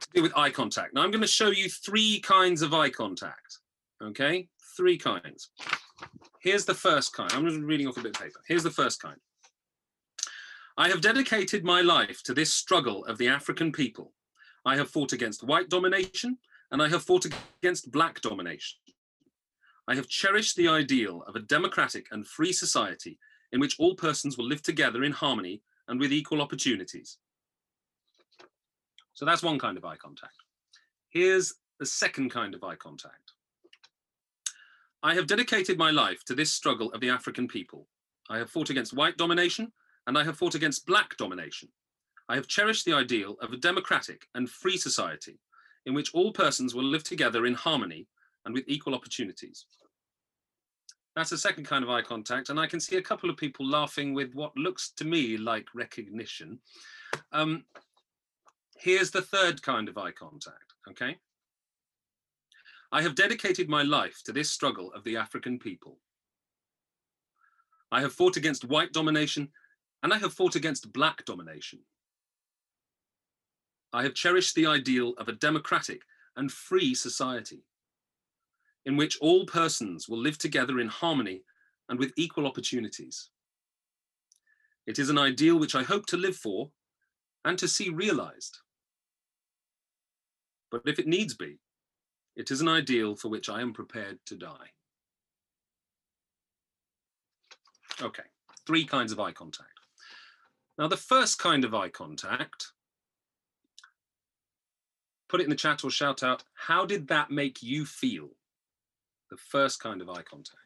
to 0.00 0.08
do 0.14 0.22
with 0.22 0.36
eye 0.36 0.50
contact. 0.50 0.94
Now 0.94 1.02
I'm 1.02 1.10
going 1.10 1.22
to 1.22 1.26
show 1.26 1.50
you 1.50 1.68
three 1.68 2.20
kinds 2.20 2.62
of 2.62 2.74
eye 2.74 2.90
contact. 2.90 3.58
Okay, 4.02 4.48
three 4.76 4.98
kinds. 4.98 5.50
Here's 6.40 6.64
the 6.64 6.74
first 6.74 7.14
kind. 7.14 7.32
I'm 7.32 7.48
just 7.48 7.60
reading 7.60 7.88
off 7.88 7.96
a 7.96 8.02
bit 8.02 8.16
of 8.16 8.22
paper. 8.22 8.40
Here's 8.46 8.62
the 8.62 8.70
first 8.70 9.00
kind. 9.00 9.16
I 10.78 10.88
have 10.88 11.00
dedicated 11.00 11.64
my 11.64 11.80
life 11.80 12.22
to 12.24 12.34
this 12.34 12.52
struggle 12.52 13.04
of 13.06 13.16
the 13.16 13.28
African 13.28 13.72
people. 13.72 14.12
I 14.66 14.76
have 14.76 14.90
fought 14.90 15.12
against 15.12 15.42
white 15.42 15.70
domination 15.70 16.36
and 16.70 16.82
I 16.82 16.88
have 16.88 17.02
fought 17.02 17.26
against 17.62 17.90
black 17.90 18.20
domination. 18.20 18.78
I 19.88 19.94
have 19.94 20.08
cherished 20.08 20.56
the 20.56 20.68
ideal 20.68 21.22
of 21.26 21.36
a 21.36 21.40
democratic 21.40 22.08
and 22.10 22.26
free 22.26 22.52
society 22.52 23.18
in 23.52 23.60
which 23.60 23.78
all 23.78 23.94
persons 23.94 24.36
will 24.36 24.46
live 24.46 24.62
together 24.62 25.04
in 25.04 25.12
harmony 25.12 25.62
and 25.88 26.00
with 26.00 26.12
equal 26.12 26.42
opportunities. 26.42 27.18
So 29.14 29.24
that's 29.24 29.42
one 29.42 29.58
kind 29.58 29.78
of 29.78 29.84
eye 29.84 29.96
contact. 29.96 30.34
Here's 31.08 31.54
the 31.78 31.86
second 31.86 32.30
kind 32.30 32.54
of 32.54 32.62
eye 32.64 32.76
contact. 32.76 33.32
I 35.02 35.14
have 35.14 35.26
dedicated 35.26 35.78
my 35.78 35.90
life 35.90 36.24
to 36.24 36.34
this 36.34 36.52
struggle 36.52 36.92
of 36.92 37.00
the 37.00 37.10
African 37.10 37.48
people. 37.48 37.88
I 38.28 38.38
have 38.38 38.50
fought 38.50 38.70
against 38.70 38.92
white 38.92 39.16
domination 39.16 39.72
and 40.06 40.18
I 40.18 40.24
have 40.24 40.36
fought 40.36 40.54
against 40.54 40.86
black 40.86 41.16
domination. 41.16 41.68
I 42.28 42.34
have 42.34 42.48
cherished 42.48 42.84
the 42.84 42.92
ideal 42.92 43.36
of 43.40 43.52
a 43.52 43.56
democratic 43.56 44.26
and 44.34 44.50
free 44.50 44.76
society 44.76 45.38
in 45.86 45.94
which 45.94 46.12
all 46.12 46.32
persons 46.32 46.74
will 46.74 46.84
live 46.84 47.04
together 47.04 47.46
in 47.46 47.54
harmony 47.54 48.08
and 48.44 48.52
with 48.52 48.64
equal 48.66 48.94
opportunities. 48.94 49.66
That's 51.16 51.30
the 51.30 51.38
second 51.38 51.64
kind 51.64 51.82
of 51.82 51.88
eye 51.88 52.02
contact. 52.02 52.50
And 52.50 52.60
I 52.60 52.66
can 52.66 52.78
see 52.78 52.96
a 52.96 53.02
couple 53.02 53.30
of 53.30 53.38
people 53.38 53.66
laughing 53.66 54.12
with 54.12 54.34
what 54.34 54.54
looks 54.54 54.90
to 54.98 55.04
me 55.06 55.38
like 55.38 55.66
recognition. 55.74 56.58
Um, 57.32 57.64
here's 58.78 59.10
the 59.10 59.22
third 59.22 59.62
kind 59.62 59.88
of 59.88 59.96
eye 59.96 60.10
contact, 60.10 60.74
okay? 60.90 61.16
I 62.92 63.00
have 63.00 63.14
dedicated 63.14 63.66
my 63.66 63.82
life 63.82 64.20
to 64.26 64.32
this 64.32 64.50
struggle 64.50 64.92
of 64.92 65.04
the 65.04 65.16
African 65.16 65.58
people. 65.58 65.98
I 67.90 68.02
have 68.02 68.12
fought 68.12 68.36
against 68.36 68.66
white 68.66 68.92
domination 68.92 69.48
and 70.02 70.12
I 70.12 70.18
have 70.18 70.34
fought 70.34 70.54
against 70.54 70.92
black 70.92 71.24
domination. 71.24 71.78
I 73.94 74.02
have 74.02 74.12
cherished 74.12 74.54
the 74.54 74.66
ideal 74.66 75.14
of 75.16 75.28
a 75.28 75.32
democratic 75.32 76.02
and 76.36 76.52
free 76.52 76.94
society 76.94 77.64
in 78.86 78.96
which 78.96 79.18
all 79.20 79.44
persons 79.44 80.08
will 80.08 80.18
live 80.18 80.38
together 80.38 80.78
in 80.80 80.88
harmony 80.88 81.42
and 81.88 81.98
with 81.98 82.12
equal 82.16 82.46
opportunities. 82.46 83.30
It 84.86 85.00
is 85.00 85.10
an 85.10 85.18
ideal 85.18 85.58
which 85.58 85.74
I 85.74 85.82
hope 85.82 86.06
to 86.06 86.16
live 86.16 86.36
for 86.36 86.70
and 87.44 87.58
to 87.58 87.66
see 87.66 87.90
realized. 87.90 88.58
But 90.70 90.82
if 90.86 90.98
it 90.98 91.08
needs 91.08 91.34
be, 91.34 91.58
it 92.36 92.50
is 92.50 92.60
an 92.60 92.68
ideal 92.68 93.16
for 93.16 93.28
which 93.28 93.48
I 93.48 93.60
am 93.60 93.72
prepared 93.72 94.18
to 94.26 94.36
die. 94.36 94.70
Okay, 98.00 98.24
three 98.66 98.84
kinds 98.84 99.10
of 99.10 99.18
eye 99.18 99.32
contact. 99.32 99.70
Now, 100.78 100.86
the 100.86 100.96
first 100.96 101.38
kind 101.38 101.64
of 101.64 101.74
eye 101.74 101.88
contact, 101.88 102.72
put 105.28 105.40
it 105.40 105.44
in 105.44 105.50
the 105.50 105.56
chat 105.56 105.82
or 105.82 105.90
shout 105.90 106.22
out, 106.22 106.44
how 106.54 106.84
did 106.84 107.08
that 107.08 107.30
make 107.30 107.62
you 107.62 107.86
feel? 107.86 108.35
The 109.30 109.36
first 109.36 109.80
kind 109.80 110.00
of 110.00 110.08
eye 110.08 110.22
contact. 110.22 110.60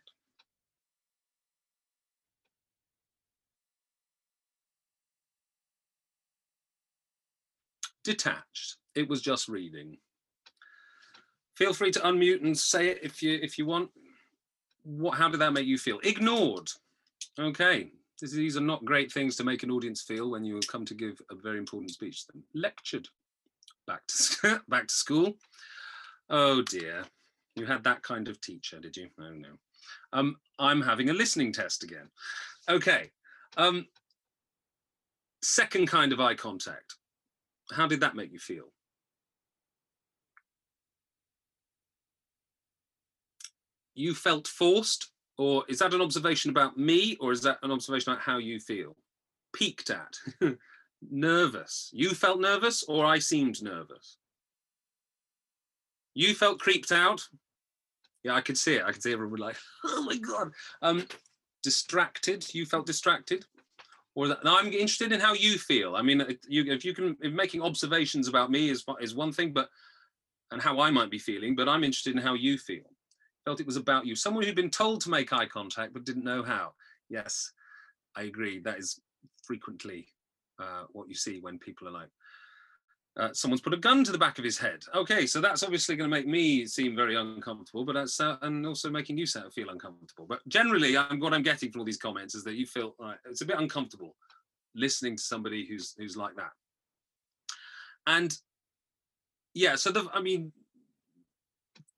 Detached, 8.02 8.76
it 8.94 9.08
was 9.08 9.20
just 9.20 9.48
reading. 9.48 9.98
Feel 11.54 11.74
free 11.74 11.90
to 11.90 12.00
unmute 12.00 12.42
and 12.42 12.56
say 12.56 12.88
it 12.88 13.00
if 13.02 13.22
you 13.22 13.38
if 13.42 13.58
you 13.58 13.66
want. 13.66 13.90
What, 14.82 15.18
how 15.18 15.28
did 15.28 15.40
that 15.40 15.52
make 15.52 15.66
you 15.66 15.76
feel? 15.76 16.00
Ignored. 16.02 16.70
Okay, 17.38 17.90
these 18.20 18.56
are 18.56 18.62
not 18.62 18.84
great 18.84 19.12
things 19.12 19.36
to 19.36 19.44
make 19.44 19.62
an 19.62 19.70
audience 19.70 20.02
feel 20.02 20.30
when 20.30 20.44
you 20.44 20.58
come 20.68 20.86
to 20.86 20.94
give 20.94 21.20
a 21.30 21.34
very 21.34 21.58
important 21.58 21.90
speech 21.90 22.26
to 22.26 22.32
them. 22.32 22.44
Lectured. 22.54 23.08
Back 23.86 24.06
to 24.06 24.62
back 24.68 24.88
to 24.88 24.94
school. 24.94 25.36
Oh 26.28 26.62
dear. 26.62 27.04
You 27.56 27.66
had 27.66 27.84
that 27.84 28.02
kind 28.02 28.28
of 28.28 28.40
teacher, 28.40 28.80
did 28.80 28.96
you? 28.96 29.08
Oh 29.18 29.30
no. 29.30 29.48
Um, 30.12 30.36
I'm 30.58 30.80
having 30.82 31.10
a 31.10 31.14
listening 31.14 31.52
test 31.52 31.82
again. 31.82 32.08
Okay. 32.68 33.10
Um, 33.56 33.86
second 35.42 35.86
kind 35.86 36.12
of 36.12 36.20
eye 36.20 36.34
contact. 36.34 36.96
How 37.72 37.86
did 37.86 38.00
that 38.00 38.16
make 38.16 38.32
you 38.32 38.38
feel? 38.38 38.72
You 43.94 44.14
felt 44.14 44.48
forced, 44.48 45.10
or 45.36 45.64
is 45.68 45.78
that 45.80 45.94
an 45.94 46.00
observation 46.00 46.50
about 46.50 46.78
me, 46.78 47.16
or 47.20 47.32
is 47.32 47.42
that 47.42 47.58
an 47.62 47.70
observation 47.70 48.12
about 48.12 48.22
how 48.22 48.38
you 48.38 48.60
feel? 48.60 48.96
Peaked 49.52 49.90
at, 49.90 50.16
nervous. 51.10 51.90
You 51.92 52.10
felt 52.10 52.40
nervous, 52.40 52.84
or 52.84 53.04
I 53.04 53.18
seemed 53.18 53.62
nervous? 53.62 54.16
You 56.14 56.34
felt 56.34 56.58
creeped 56.58 56.92
out. 56.92 57.26
Yeah, 58.22 58.34
I 58.34 58.40
could 58.40 58.58
see 58.58 58.74
it. 58.74 58.84
I 58.84 58.92
could 58.92 59.02
see 59.02 59.12
everyone 59.12 59.40
like, 59.40 59.56
oh 59.84 60.02
my 60.02 60.16
god. 60.16 60.52
Um, 60.82 61.06
distracted. 61.62 62.46
You 62.54 62.66
felt 62.66 62.86
distracted, 62.86 63.44
or 64.14 64.28
that? 64.28 64.38
I'm 64.44 64.66
interested 64.66 65.12
in 65.12 65.20
how 65.20 65.34
you 65.34 65.58
feel. 65.58 65.96
I 65.96 66.02
mean, 66.02 66.22
you, 66.48 66.64
if 66.72 66.84
you 66.84 66.94
can, 66.94 67.16
if 67.20 67.32
making 67.32 67.62
observations 67.62 68.28
about 68.28 68.50
me 68.50 68.70
is 68.70 68.84
is 69.00 69.14
one 69.14 69.32
thing, 69.32 69.52
but 69.52 69.68
and 70.50 70.60
how 70.60 70.80
I 70.80 70.90
might 70.90 71.10
be 71.10 71.18
feeling, 71.18 71.54
but 71.54 71.68
I'm 71.68 71.84
interested 71.84 72.16
in 72.16 72.22
how 72.22 72.34
you 72.34 72.58
feel. 72.58 72.84
Felt 73.44 73.60
it 73.60 73.66
was 73.66 73.76
about 73.76 74.04
you. 74.04 74.16
Someone 74.16 74.44
who'd 74.44 74.54
been 74.54 74.70
told 74.70 75.00
to 75.02 75.10
make 75.10 75.32
eye 75.32 75.46
contact 75.46 75.92
but 75.92 76.04
didn't 76.04 76.24
know 76.24 76.42
how. 76.42 76.72
Yes, 77.08 77.52
I 78.16 78.22
agree. 78.22 78.60
That 78.60 78.78
is 78.78 79.00
frequently 79.44 80.08
uh, 80.58 80.84
what 80.92 81.08
you 81.08 81.14
see 81.14 81.40
when 81.40 81.58
people 81.58 81.88
are 81.88 81.92
like, 81.92 82.10
uh, 83.20 83.32
someone's 83.34 83.60
put 83.60 83.74
a 83.74 83.76
gun 83.76 84.02
to 84.02 84.12
the 84.12 84.18
back 84.18 84.38
of 84.38 84.44
his 84.44 84.56
head. 84.56 84.82
Okay, 84.94 85.26
so 85.26 85.40
that's 85.40 85.62
obviously 85.62 85.94
going 85.94 86.10
to 86.10 86.16
make 86.16 86.26
me 86.26 86.66
seem 86.66 86.96
very 86.96 87.16
uncomfortable, 87.16 87.84
but 87.84 87.92
that's 87.92 88.18
uh, 88.18 88.36
and 88.42 88.66
also 88.66 88.90
making 88.90 89.18
you 89.18 89.26
feel 89.26 89.68
uncomfortable. 89.68 90.26
But 90.26 90.40
generally, 90.48 90.96
I'm, 90.96 91.20
what 91.20 91.34
I'm 91.34 91.42
getting 91.42 91.70
from 91.70 91.80
all 91.80 91.84
these 91.84 91.98
comments 91.98 92.34
is 92.34 92.44
that 92.44 92.54
you 92.54 92.66
feel 92.66 92.94
like 92.98 93.18
it's 93.28 93.42
a 93.42 93.46
bit 93.46 93.58
uncomfortable 93.58 94.16
listening 94.74 95.16
to 95.16 95.22
somebody 95.22 95.66
who's 95.66 95.94
who's 95.98 96.16
like 96.16 96.34
that. 96.36 96.52
And 98.06 98.34
yeah, 99.54 99.76
so 99.76 99.90
the 99.90 100.08
I 100.14 100.22
mean, 100.22 100.52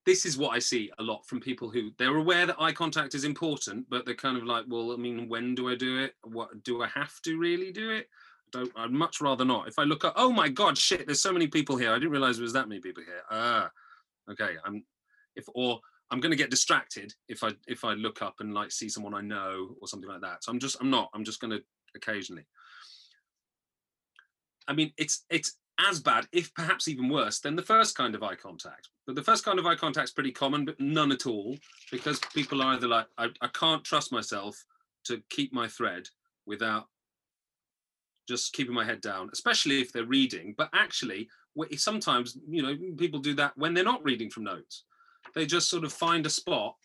this 0.05 0.27
is 0.27 0.37
what 0.37 0.51
I 0.51 0.59
see 0.59 0.91
a 0.99 1.03
lot 1.03 1.27
from 1.27 1.41
people 1.41 1.71
who 1.71 1.91
they're 1.99 2.17
aware 2.17 2.47
that 2.47 2.61
eye 2.61 2.73
contact 2.73 3.15
is 3.15 3.25
important, 3.25 3.87
but 3.89 4.05
they're 4.05 4.15
kind 4.15 4.37
of 4.37 4.45
like, 4.45 4.65
well, 4.69 4.93
I 4.93 4.97
mean, 4.97 5.29
when 5.29 5.55
do 5.55 5.69
I 5.69 5.77
do 5.77 6.03
it? 6.03 6.15
What 6.25 6.65
do 6.65 6.83
I 6.83 6.89
have 6.89 7.21
to 7.23 7.39
really 7.39 7.71
do 7.71 7.91
it? 7.91 8.09
Don't 8.53 8.71
I'd 8.77 8.91
much 8.91 9.21
rather 9.21 9.45
not. 9.45 9.69
If 9.69 9.79
I 9.79 9.85
look 9.85 10.05
up, 10.05 10.15
oh 10.17 10.31
my 10.31 10.49
god, 10.49 10.79
shit, 10.79 11.07
there's 11.07 11.21
so 11.21 11.33
many 11.33 11.47
people 11.47 11.77
here. 11.77 11.91
I 11.91 11.99
didn't 11.99 12.11
realize 12.11 12.37
there 12.37 12.45
was 12.45 12.53
that 12.53 12.69
many 12.69 12.81
people 12.81 13.03
here. 13.03 13.23
Ah, 13.31 13.71
okay. 14.31 14.55
I'm 14.65 14.85
if 15.37 15.47
or 15.55 15.81
I'm 16.11 16.21
gonna 16.21 16.37
get 16.37 16.51
distracted 16.51 17.15
if 17.29 17.43
I 17.43 17.51
if 17.67 17.85
I 17.85 17.95
look 17.95 18.23
up 18.23 18.37
and 18.41 18.55
like 18.55 18.71
see 18.71 18.89
someone 18.89 19.15
I 19.15 19.23
know 19.23 19.75
or 19.81 19.89
something 19.89 20.09
like 20.09 20.21
that. 20.21 20.45
So 20.45 20.53
I'm 20.53 20.59
just 20.59 20.77
I'm 20.81 20.91
not. 20.91 21.11
I'm 21.15 21.25
just 21.25 21.41
gonna 21.41 21.61
occasionally. 21.97 22.45
I 24.69 24.75
mean, 24.75 24.93
it's 24.97 25.25
it's 25.31 25.57
as 25.79 26.01
bad, 26.01 26.27
if 26.33 26.53
perhaps 26.55 26.89
even 26.89 27.09
worse, 27.09 27.41
than 27.41 27.57
the 27.57 27.63
first 27.63 27.97
kind 27.97 28.15
of 28.15 28.23
eye 28.23 28.35
contact. 28.35 28.89
But 29.07 29.17
the 29.17 29.23
first 29.23 29.45
kind 29.45 29.59
of 29.59 29.67
eye 29.67 29.75
contact 29.75 30.09
is 30.09 30.13
pretty 30.13 30.33
common, 30.33 30.65
but 30.65 30.79
none 30.79 31.13
at 31.13 31.27
all, 31.27 31.57
because 31.91 32.21
people 32.35 32.63
are 32.63 32.75
either 32.75 32.89
like, 32.89 33.07
I, 33.19 33.29
I 33.41 33.49
can't 33.49 33.85
trust 33.85 34.13
myself 34.13 34.65
to 35.05 35.23
keep 35.31 35.53
my 35.53 35.67
thread 35.67 36.09
without 36.47 36.89
just 38.29 38.53
keeping 38.53 38.75
my 38.75 38.85
head 38.85 39.01
down, 39.01 39.31
especially 39.33 39.81
if 39.81 39.93
they're 39.93 40.05
reading. 40.07 40.55
But 40.57 40.71
actually, 40.75 41.29
sometimes 41.77 42.39
you 42.49 42.63
know 42.63 42.77
people 42.97 43.21
do 43.21 43.35
that 43.35 43.57
when 43.57 43.75
they're 43.75 43.85
not 43.85 44.05
reading 44.05 44.31
from 44.31 44.45
notes. 44.45 44.85
They 45.35 45.47
just 45.47 45.71
sort 45.71 45.85
of 45.85 45.93
find 45.93 46.27
a 46.27 46.31
spot 46.31 46.77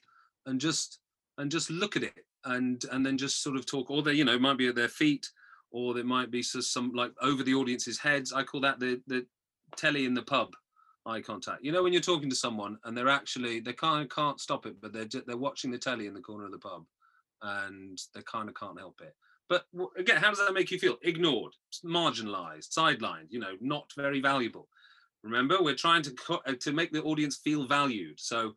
and 0.45 0.59
just 0.59 0.99
and 1.37 1.51
just 1.51 1.69
look 1.69 1.95
at 1.95 2.03
it 2.03 2.25
and 2.45 2.83
and 2.91 3.05
then 3.05 3.17
just 3.17 3.41
sort 3.43 3.55
of 3.55 3.65
talk. 3.65 3.89
Or 3.89 4.01
they 4.01 4.13
you 4.13 4.25
know 4.25 4.39
might 4.39 4.57
be 4.57 4.67
at 4.67 4.75
their 4.75 4.89
feet, 4.89 5.29
or 5.71 5.93
there 5.93 6.03
might 6.03 6.31
be 6.31 6.41
some 6.43 6.91
like 6.93 7.11
over 7.21 7.43
the 7.43 7.53
audience's 7.53 7.99
heads. 7.99 8.33
I 8.33 8.43
call 8.43 8.61
that 8.61 8.79
the 8.79 9.01
the 9.07 9.25
telly 9.75 10.05
in 10.05 10.13
the 10.13 10.23
pub 10.23 10.49
eye 11.05 11.21
contact. 11.21 11.63
You 11.63 11.71
know 11.71 11.83
when 11.83 11.93
you're 11.93 12.01
talking 12.01 12.29
to 12.29 12.35
someone 12.35 12.77
and 12.83 12.97
they're 12.97 13.09
actually 13.09 13.59
they 13.59 13.73
of 13.81 14.09
can't 14.09 14.39
stop 14.39 14.65
it, 14.65 14.75
but 14.81 14.93
they're 14.93 15.07
they're 15.25 15.37
watching 15.37 15.71
the 15.71 15.77
telly 15.77 16.07
in 16.07 16.13
the 16.13 16.21
corner 16.21 16.45
of 16.45 16.51
the 16.51 16.59
pub, 16.59 16.85
and 17.41 17.99
they 18.13 18.21
kind 18.23 18.49
of 18.49 18.55
can't 18.55 18.79
help 18.79 19.01
it. 19.01 19.15
But 19.49 19.65
again, 19.97 20.17
how 20.17 20.29
does 20.29 20.39
that 20.39 20.53
make 20.53 20.71
you 20.71 20.79
feel? 20.79 20.97
Ignored, 21.03 21.53
marginalized, 21.85 22.69
sidelined, 22.77 23.27
you 23.29 23.39
know, 23.39 23.55
not 23.61 23.91
very 23.95 24.19
valuable. 24.19 24.67
Remember, 25.23 25.61
we're 25.61 25.75
trying 25.75 26.03
to 26.03 26.15
uh, 26.45 26.53
to 26.59 26.71
make 26.71 26.91
the 26.91 27.03
audience 27.03 27.37
feel 27.37 27.65
valued. 27.65 28.19
So 28.19 28.53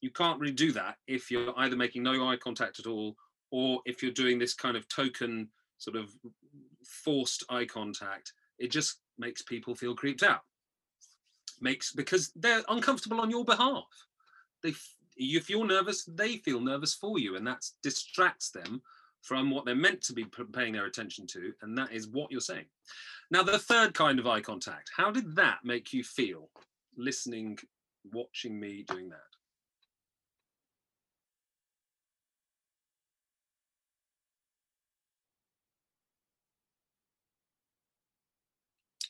you 0.00 0.10
can't 0.10 0.40
really 0.40 0.52
do 0.52 0.72
that 0.72 0.96
if 1.06 1.30
you're 1.30 1.52
either 1.58 1.76
making 1.76 2.02
no 2.02 2.28
eye 2.28 2.36
contact 2.36 2.80
at 2.80 2.86
all, 2.86 3.16
or 3.50 3.80
if 3.86 4.02
you're 4.02 4.12
doing 4.12 4.38
this 4.38 4.54
kind 4.54 4.76
of 4.76 4.88
token 4.88 5.48
sort 5.78 5.96
of 5.96 6.10
forced 6.84 7.44
eye 7.48 7.64
contact. 7.64 8.32
It 8.58 8.70
just 8.70 8.98
makes 9.18 9.42
people 9.42 9.74
feel 9.74 9.94
creeped 9.94 10.22
out. 10.22 10.42
Makes 11.60 11.92
because 11.92 12.32
they're 12.34 12.62
uncomfortable 12.68 13.20
on 13.20 13.30
your 13.30 13.44
behalf. 13.44 13.84
They, 14.62 14.74
if 15.16 15.48
you're 15.48 15.66
nervous, 15.66 16.04
they 16.04 16.36
feel 16.36 16.60
nervous 16.60 16.94
for 16.94 17.18
you, 17.18 17.36
and 17.36 17.46
that 17.46 17.64
distracts 17.82 18.50
them 18.50 18.82
from 19.22 19.50
what 19.50 19.64
they're 19.64 19.74
meant 19.74 20.02
to 20.02 20.12
be 20.12 20.24
paying 20.52 20.72
their 20.72 20.86
attention 20.86 21.26
to, 21.28 21.52
and 21.62 21.76
that 21.76 21.92
is 21.92 22.08
what 22.08 22.30
you're 22.30 22.40
saying. 22.40 22.66
Now, 23.30 23.42
the 23.42 23.58
third 23.58 23.94
kind 23.94 24.18
of 24.18 24.26
eye 24.26 24.40
contact, 24.40 24.90
how 24.96 25.10
did 25.10 25.36
that 25.36 25.58
make 25.64 25.92
you 25.92 26.02
feel 26.02 26.48
listening, 26.96 27.58
watching 28.12 28.58
me 28.58 28.84
doing 28.88 29.08
that? 29.10 29.18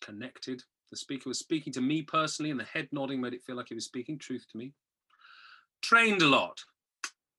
Connected. 0.01 0.63
The 0.91 0.97
speaker 0.97 1.29
was 1.29 1.39
speaking 1.39 1.73
to 1.75 1.81
me 1.81 2.03
personally, 2.03 2.51
and 2.51 2.59
the 2.59 2.65
head 2.65 2.89
nodding 2.91 3.21
made 3.21 3.33
it 3.33 3.45
feel 3.45 3.57
like 3.57 3.69
he 3.69 3.75
was 3.75 3.85
speaking 3.85 4.19
truth 4.19 4.45
to 4.51 4.59
me. 4.59 4.73
Trained 5.83 6.21
a 6.21 6.27
lot. 6.27 6.61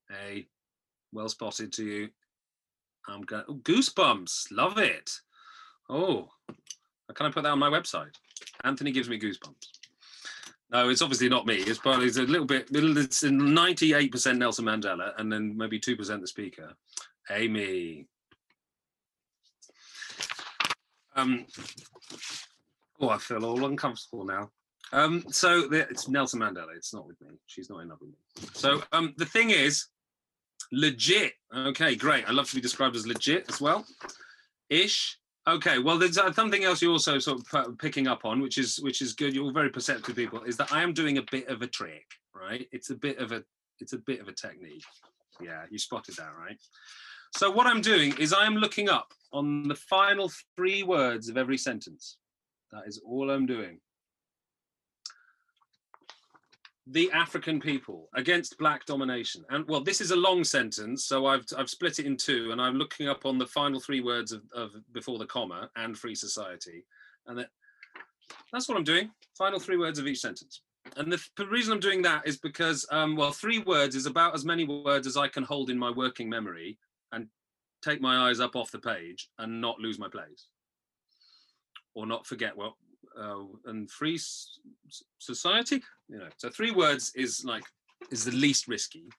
Hey, 0.10 0.48
well 1.12 1.30
spotted 1.30 1.74
to 1.74 1.84
you. 1.84 2.10
I'm 3.08 3.22
going, 3.22 3.44
oh, 3.48 3.56
goosebumps, 3.56 4.52
love 4.52 4.78
it. 4.78 5.12
Oh, 5.90 6.30
can 7.14 7.26
I 7.26 7.32
put 7.32 7.44
that 7.44 7.52
on 7.52 7.60
my 7.60 7.70
website? 7.70 8.16
Anthony 8.64 8.92
gives 8.92 9.10
me 9.10 9.20
goosebumps. 9.20 9.68
No, 10.72 10.88
it's 10.88 11.02
obviously 11.02 11.28
not 11.28 11.46
me. 11.46 11.56
It's 11.56 11.80
probably 11.80 12.08
it's 12.08 12.18
a 12.18 12.24
little 12.24 12.46
bit, 12.46 12.70
it's 12.72 13.24
98% 13.24 14.38
Nelson 14.38 14.66
Mandela 14.66 15.12
and 15.18 15.32
then 15.32 15.58
maybe 15.58 15.80
2% 15.80 16.22
the 16.22 16.28
speaker. 16.28 16.74
Amy. 17.30 18.08
Um, 21.16 21.46
oh, 23.02 23.10
I 23.10 23.18
feel 23.18 23.44
all 23.44 23.66
uncomfortable 23.66 24.24
now. 24.24 24.50
Um, 24.94 25.26
so 25.30 25.68
the, 25.68 25.80
it's 25.90 26.08
Nelson 26.08 26.40
Mandela. 26.40 26.76
It's 26.76 26.94
not 26.94 27.06
with 27.06 27.20
me. 27.22 27.36
She's 27.48 27.70
not 27.70 27.80
in 27.80 27.90
love 27.90 28.00
with 28.00 28.12
me. 28.12 28.50
So 28.54 28.82
um, 28.94 29.14
the 29.18 29.26
thing 29.26 29.50
is, 29.50 29.88
legit. 30.72 31.34
Okay, 31.56 31.96
great. 31.96 32.28
I 32.28 32.32
love 32.32 32.50
to 32.50 32.56
be 32.56 32.62
described 32.62 32.96
as 32.96 33.08
legit 33.08 33.46
as 33.50 33.62
well. 33.62 33.86
Ish. 34.70 35.18
Okay, 35.48 35.80
well, 35.80 35.98
there's 35.98 36.20
uh, 36.20 36.32
something 36.32 36.64
else 36.64 36.82
you're 36.82 36.92
also 36.92 37.18
sort 37.18 37.42
of 37.54 37.78
picking 37.80 38.08
up 38.08 38.26
on, 38.26 38.42
which 38.42 38.58
is 38.58 38.80
which 38.82 39.02
is 39.02 39.14
good. 39.14 39.34
You're 39.34 39.46
all 39.46 39.52
very 39.52 39.72
perceptive 39.72 40.16
people. 40.16 40.44
Is 40.44 40.56
that 40.58 40.72
I 40.72 40.84
am 40.84 40.94
doing 40.94 41.18
a 41.18 41.24
bit 41.32 41.48
of 41.48 41.62
a 41.64 41.68
trick, 41.68 42.06
right? 42.36 42.68
It's 42.72 42.92
a 42.92 42.96
bit 42.96 43.18
of 43.18 43.32
a 43.32 43.44
it's 43.80 43.94
a 43.94 43.98
bit 43.98 44.22
of 44.22 44.28
a 44.28 44.34
technique. 44.34 44.84
Yeah, 45.42 45.64
you 45.72 45.80
spotted 45.80 46.16
that, 46.18 46.30
right? 46.40 46.58
So 47.36 47.50
what 47.50 47.66
I'm 47.66 47.82
doing 47.82 48.16
is 48.20 48.34
I 48.34 48.46
am 48.46 48.56
looking 48.56 48.88
up 48.88 49.14
on 49.34 49.68
the 49.68 49.76
final 49.76 50.32
three 50.56 50.84
words 50.84 51.28
of 51.28 51.38
every 51.38 51.58
sentence. 51.58 52.18
That 52.72 52.84
is 52.86 53.02
all 53.04 53.32
I'm 53.32 53.48
doing 53.48 53.80
the 56.92 57.10
African 57.12 57.60
people 57.60 58.10
against 58.16 58.58
black 58.58 58.86
domination. 58.86 59.44
And 59.50 59.68
well, 59.68 59.82
this 59.82 60.02
is 60.02 60.12
a 60.12 60.16
long 60.16 60.44
sentence, 60.44 61.06
so 61.06 61.26
I've 61.26 61.46
I've 61.58 61.70
split 61.70 62.00
it 62.00 62.06
in 62.06 62.18
two, 62.18 62.52
and 62.52 62.62
I'm 62.62 62.76
looking 62.76 63.08
up 63.08 63.26
on 63.26 63.38
the 63.38 63.48
final 63.48 63.80
three 63.80 64.02
words 64.02 64.32
of, 64.32 64.42
of 64.54 64.72
before 64.94 65.18
the 65.18 65.26
comma 65.26 65.70
and 65.76 65.98
free 65.98 66.16
society, 66.16 66.86
and 67.28 67.38
that 67.38 67.50
that's 68.52 68.68
what 68.68 68.78
I'm 68.78 68.84
doing. 68.84 69.10
Final 69.38 69.60
three 69.60 69.78
words 69.78 70.00
of 70.00 70.08
each 70.08 70.20
sentence. 70.20 70.62
And 70.98 71.12
the, 71.12 71.24
the 71.38 71.48
reason 71.48 71.74
I'm 71.74 71.80
doing 71.80 72.02
that 72.02 72.28
is 72.28 72.38
because, 72.38 72.86
um, 72.92 73.16
well, 73.16 73.32
three 73.32 73.60
words 73.60 73.96
is 73.96 74.08
about 74.08 74.34
as 74.34 74.44
many 74.44 74.66
words 74.66 75.06
as 75.06 75.16
I 75.16 75.28
can 75.28 75.44
hold 75.44 75.70
in 75.70 75.78
my 75.78 75.92
working 75.92 76.28
memory 76.28 76.78
and 77.12 77.28
take 77.84 78.02
my 78.02 78.30
eyes 78.30 78.40
up 78.40 78.56
off 78.56 78.72
the 78.72 78.80
page 78.80 79.30
and 79.38 79.62
not 79.62 79.80
lose 79.80 80.00
my 80.00 80.10
place 80.10 80.48
or 81.94 82.06
not 82.06 82.26
forget 82.26 82.58
what 82.58 82.74
uh, 83.20 83.44
and 83.66 83.90
free 83.90 84.20
society. 85.20 85.82
You 86.10 86.20
know, 86.20 86.30
so 86.38 86.50
three 86.50 86.72
words 86.72 87.12
is 87.16 87.44
like 87.46 87.64
is 88.12 88.26
the 88.26 88.32
least 88.32 88.68
risky. 88.68 89.10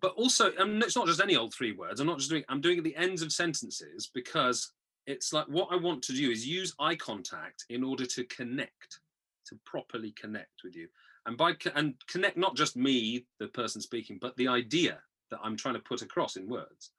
But 0.00 0.14
also, 0.14 0.50
I 0.58 0.64
mean, 0.64 0.82
it's 0.82 0.96
not 0.96 1.06
just 1.06 1.20
any 1.20 1.36
old 1.36 1.54
three 1.54 1.72
words. 1.72 2.00
I'm 2.00 2.06
not 2.06 2.18
just 2.18 2.30
doing. 2.30 2.44
I'm 2.48 2.60
doing 2.60 2.78
at 2.78 2.84
the 2.84 2.96
ends 2.96 3.22
of 3.22 3.32
sentences 3.32 4.10
because 4.12 4.72
it's 5.06 5.32
like 5.32 5.46
what 5.46 5.68
I 5.70 5.76
want 5.76 6.02
to 6.04 6.12
do 6.12 6.30
is 6.30 6.46
use 6.46 6.74
eye 6.78 6.96
contact 6.96 7.64
in 7.68 7.84
order 7.84 8.06
to 8.06 8.24
connect, 8.24 9.00
to 9.46 9.58
properly 9.64 10.12
connect 10.12 10.62
with 10.64 10.74
you, 10.74 10.88
and 11.26 11.36
by 11.36 11.54
and 11.74 11.94
connect 12.08 12.36
not 12.36 12.56
just 12.56 12.76
me, 12.76 13.26
the 13.38 13.48
person 13.48 13.80
speaking, 13.80 14.18
but 14.20 14.36
the 14.36 14.48
idea 14.48 14.98
that 15.30 15.40
I'm 15.42 15.56
trying 15.56 15.74
to 15.74 15.80
put 15.80 16.02
across 16.02 16.36
in 16.36 16.48
words. 16.48 16.90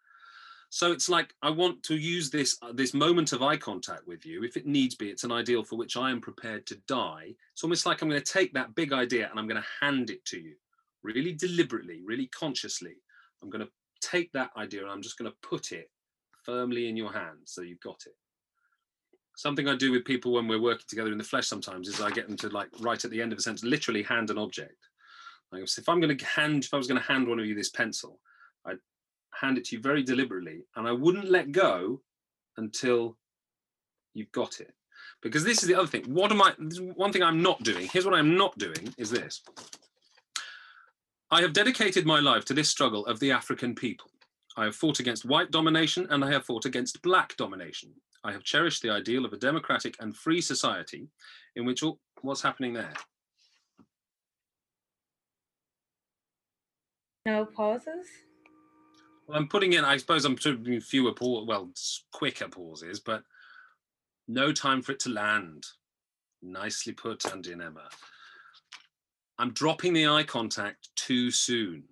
So 0.73 0.91
it's 0.91 1.07
like 1.07 1.35
I 1.43 1.51
want 1.51 1.83
to 1.83 1.95
use 1.97 2.31
this 2.31 2.57
uh, 2.63 2.71
this 2.73 2.95
moment 2.95 3.31
of 3.31 3.43
eye 3.43 3.57
contact 3.57 4.07
with 4.07 4.25
you, 4.25 4.43
if 4.43 4.57
it 4.57 4.65
needs 4.65 4.95
be. 4.95 5.09
It's 5.09 5.23
an 5.23 5.31
ideal 5.31 5.63
for 5.63 5.75
which 5.75 5.95
I 5.95 6.09
am 6.09 6.19
prepared 6.19 6.65
to 6.65 6.81
die. 6.87 7.35
It's 7.51 7.63
almost 7.63 7.85
like 7.85 8.01
I'm 8.01 8.09
going 8.09 8.19
to 8.19 8.33
take 8.33 8.55
that 8.55 8.73
big 8.73 8.91
idea 8.91 9.29
and 9.29 9.39
I'm 9.39 9.47
going 9.47 9.61
to 9.61 9.85
hand 9.85 10.09
it 10.09 10.25
to 10.25 10.39
you, 10.39 10.55
really 11.03 11.31
deliberately, 11.31 12.01
really 12.03 12.25
consciously. 12.25 12.95
I'm 13.43 13.51
going 13.51 13.63
to 13.63 13.71
take 14.01 14.31
that 14.31 14.49
idea 14.57 14.81
and 14.81 14.89
I'm 14.89 15.03
just 15.03 15.15
going 15.15 15.29
to 15.29 15.47
put 15.47 15.73
it 15.73 15.91
firmly 16.41 16.89
in 16.89 16.97
your 16.97 17.13
hands 17.13 17.51
so 17.51 17.61
you've 17.61 17.79
got 17.79 18.01
it. 18.07 18.15
Something 19.35 19.67
I 19.67 19.75
do 19.75 19.91
with 19.91 20.05
people 20.05 20.33
when 20.33 20.47
we're 20.47 20.59
working 20.59 20.87
together 20.89 21.11
in 21.11 21.19
the 21.19 21.23
flesh 21.23 21.45
sometimes 21.45 21.87
is 21.87 22.01
I 22.01 22.09
get 22.09 22.27
them 22.27 22.37
to 22.37 22.49
like 22.49 22.69
right 22.79 23.05
at 23.05 23.11
the 23.11 23.21
end 23.21 23.31
of 23.31 23.37
a 23.37 23.41
sentence, 23.43 23.63
literally 23.63 24.01
hand 24.01 24.31
an 24.31 24.39
object. 24.39 24.87
Like 25.51 25.61
if 25.61 25.87
I'm 25.87 26.01
going 26.01 26.17
to 26.17 26.25
hand, 26.25 26.63
if 26.63 26.73
I 26.73 26.77
was 26.77 26.87
going 26.87 26.99
to 26.99 27.07
hand 27.07 27.27
one 27.27 27.37
of 27.37 27.45
you 27.45 27.53
this 27.53 27.69
pencil, 27.69 28.19
I'd 28.65 28.79
hand 29.39 29.57
it 29.57 29.65
to 29.65 29.75
you 29.75 29.81
very 29.81 30.03
deliberately, 30.03 30.65
and 30.75 30.87
I 30.87 30.91
wouldn't 30.91 31.29
let 31.29 31.51
go 31.51 32.01
until 32.57 33.17
you've 34.13 34.31
got 34.31 34.59
it. 34.59 34.73
Because 35.21 35.43
this 35.43 35.61
is 35.61 35.67
the 35.67 35.75
other 35.75 35.87
thing. 35.87 36.03
What 36.05 36.31
am 36.31 36.41
I? 36.41 36.51
One 36.95 37.11
thing 37.11 37.23
I'm 37.23 37.41
not 37.41 37.63
doing. 37.63 37.87
Here's 37.91 38.05
what 38.05 38.13
I'm 38.13 38.37
not 38.37 38.57
doing 38.57 38.93
is 38.97 39.09
this. 39.09 39.41
I 41.31 41.41
have 41.41 41.53
dedicated 41.53 42.05
my 42.05 42.19
life 42.19 42.45
to 42.45 42.53
this 42.53 42.69
struggle 42.69 43.05
of 43.05 43.19
the 43.19 43.31
African 43.31 43.73
people. 43.73 44.11
I 44.55 44.65
have 44.65 44.75
fought 44.75 44.99
against 44.99 45.25
white 45.25 45.49
domination 45.49 46.05
and 46.11 46.23
I 46.23 46.31
have 46.31 46.45
fought 46.45 46.65
against 46.65 47.01
black 47.01 47.35
domination. 47.37 47.91
I 48.23 48.31
have 48.31 48.43
cherished 48.43 48.83
the 48.83 48.91
ideal 48.91 49.25
of 49.25 49.33
a 49.33 49.37
democratic 49.37 49.95
and 49.99 50.15
free 50.15 50.41
society 50.41 51.07
in 51.55 51.65
which 51.65 51.81
all, 51.81 51.99
what's 52.21 52.41
happening 52.41 52.73
there? 52.73 52.93
No 57.25 57.45
pauses? 57.45 58.07
I'm 59.31 59.47
putting 59.47 59.73
in, 59.73 59.85
I 59.85 59.97
suppose 59.97 60.25
I'm 60.25 60.35
putting 60.35 60.79
fewer, 60.81 61.13
pause, 61.13 61.45
well, 61.47 61.69
quicker 62.11 62.47
pauses, 62.47 62.99
but 62.99 63.23
no 64.27 64.51
time 64.51 64.81
for 64.81 64.91
it 64.91 64.99
to 65.01 65.09
land. 65.09 65.65
Nicely 66.41 66.93
put, 66.93 67.25
Andy 67.31 67.53
and 67.53 67.61
Emma. 67.61 67.87
I'm 69.39 69.51
dropping 69.53 69.93
the 69.93 70.07
eye 70.07 70.23
contact 70.23 70.89
too 70.95 71.31
soon. 71.31 71.83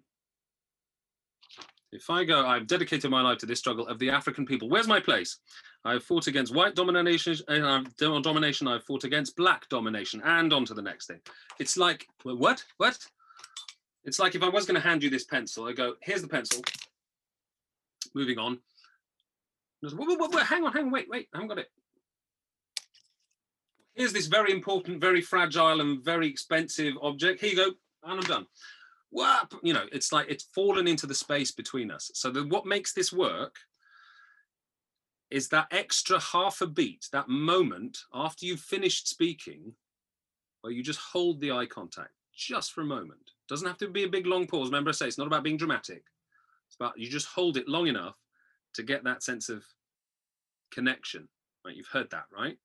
If 1.91 2.09
I 2.09 2.23
go, 2.23 2.45
I've 2.45 2.67
dedicated 2.67 3.11
my 3.11 3.21
life 3.21 3.39
to 3.39 3.45
this 3.45 3.59
struggle 3.59 3.88
of 3.88 3.99
the 3.99 4.09
African 4.09 4.45
people. 4.45 4.69
Where's 4.69 4.88
my 4.88 4.99
place? 4.99 5.39
I've 5.84 6.03
fought 6.03 6.27
against 6.27 6.53
white 6.53 6.75
domination, 6.75 7.36
I've 7.49 7.95
domination. 7.97 8.67
I've 8.67 8.84
fought 8.84 9.03
against 9.03 9.36
black 9.36 9.67
domination, 9.69 10.21
and 10.23 10.53
on 10.53 10.63
to 10.65 10.73
the 10.73 10.82
next 10.82 11.07
thing. 11.07 11.19
It's 11.59 11.75
like 11.75 12.07
what? 12.23 12.63
What? 12.77 12.97
It's 14.03 14.19
like 14.19 14.36
if 14.36 14.43
I 14.43 14.49
was 14.49 14.65
going 14.65 14.79
to 14.79 14.88
hand 14.88 15.03
you 15.03 15.09
this 15.09 15.25
pencil, 15.25 15.67
I 15.67 15.73
go, 15.73 15.95
here's 16.01 16.21
the 16.21 16.27
pencil. 16.27 16.61
Moving 18.14 18.38
on. 18.38 18.59
Whoa, 19.82 20.05
whoa, 20.05 20.28
whoa, 20.28 20.38
hang 20.39 20.64
on, 20.64 20.74
hang 20.74 20.86
on, 20.86 20.91
wait, 20.91 21.09
wait, 21.09 21.28
I 21.34 21.38
haven't 21.38 21.49
got 21.49 21.57
it. 21.57 21.72
Here's 23.95 24.14
this 24.14 24.28
very 24.28 24.51
important, 24.51 25.01
very 25.01 25.22
fragile, 25.22 25.82
and 25.82 26.03
very 26.03 26.28
expensive 26.28 26.93
object. 27.01 27.41
Here 27.41 27.49
you 27.49 27.55
go, 27.55 27.72
and 28.03 28.20
I'm 28.20 28.22
done. 28.22 28.45
Whap! 29.09 29.53
You 29.64 29.74
know, 29.74 29.86
it's 29.91 30.14
like 30.14 30.28
it's 30.30 30.47
fallen 30.55 30.88
into 30.88 31.05
the 31.05 31.16
space 31.16 31.51
between 31.51 31.91
us. 31.91 32.09
So 32.14 32.32
the, 32.32 32.43
what 32.43 32.66
makes 32.66 32.93
this 32.93 33.12
work 33.12 33.55
is 35.30 35.49
that 35.49 35.68
extra 35.72 36.20
half 36.20 36.62
a 36.62 36.68
beat, 36.68 37.07
that 37.12 37.28
moment 37.28 37.97
after 38.14 38.45
you've 38.45 38.59
finished 38.59 39.07
speaking, 39.07 39.74
where 40.62 40.72
you 40.72 40.84
just 40.84 40.99
hold 40.99 41.41
the 41.41 41.51
eye 41.51 41.66
contact 41.66 42.12
just 42.36 42.72
for 42.72 42.82
a 42.82 42.86
moment. 42.86 43.32
Doesn't 43.49 43.68
have 43.68 43.78
to 43.80 43.89
be 43.89 44.03
a 44.03 44.09
big 44.09 44.26
long 44.26 44.47
pause. 44.47 44.68
Remember, 44.68 44.89
I 44.89 44.93
say 44.93 45.07
it's 45.07 45.18
not 45.18 45.28
about 45.28 45.43
being 45.43 45.57
dramatic. 45.57 46.03
It's 46.72 46.78
about 46.78 46.97
you 46.97 47.09
just 47.09 47.28
hold 47.28 47.57
it 47.57 47.67
long 47.67 47.88
enough 47.88 48.15
to 48.76 48.84
get 48.84 49.03
that 49.03 49.24
sense 49.24 49.49
of 49.49 49.61
connection. 50.72 51.28
Right? 51.65 51.76
You've 51.76 51.89
heard 51.91 52.09
that, 52.11 52.24
right? 52.34 52.57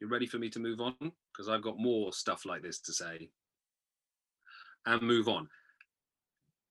You're 0.00 0.08
ready 0.08 0.24
for 0.26 0.38
me 0.38 0.48
to 0.48 0.58
move 0.58 0.80
on? 0.80 0.94
Because 0.98 1.50
I've 1.50 1.60
got 1.60 1.78
more 1.78 2.10
stuff 2.14 2.46
like 2.46 2.62
this 2.62 2.80
to 2.80 2.94
say. 2.94 3.28
And 4.86 5.02
move 5.02 5.28
on. 5.28 5.50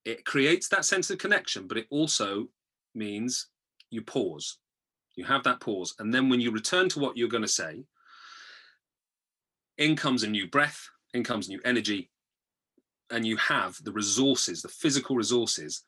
It 0.04 0.26
creates 0.26 0.68
that 0.70 0.84
sense 0.84 1.12
of 1.12 1.20
connection, 1.20 1.68
but 1.68 1.78
it 1.78 1.86
also 1.92 2.48
means 2.96 3.50
you 3.92 4.02
pause. 4.02 4.58
You 5.16 5.26
have 5.26 5.44
that 5.44 5.60
pause. 5.60 5.94
And 6.00 6.12
then 6.12 6.28
when 6.28 6.42
you 6.42 6.50
return 6.50 6.90
to 6.90 7.00
what 7.00 7.18
you're 7.18 7.28
going 7.28 7.44
to 7.44 7.48
say, 7.48 7.84
in 9.78 9.96
comes 9.96 10.24
a 10.24 10.28
new 10.28 10.48
breath, 10.48 10.90
in 11.14 11.24
comes 11.24 11.50
new 11.50 11.62
energy, 11.64 12.10
and 13.12 13.26
you 13.26 13.38
have 13.38 13.78
the 13.84 13.92
resources, 13.92 14.62
the 14.62 14.68
physical 14.68 15.16
resources 15.16 15.84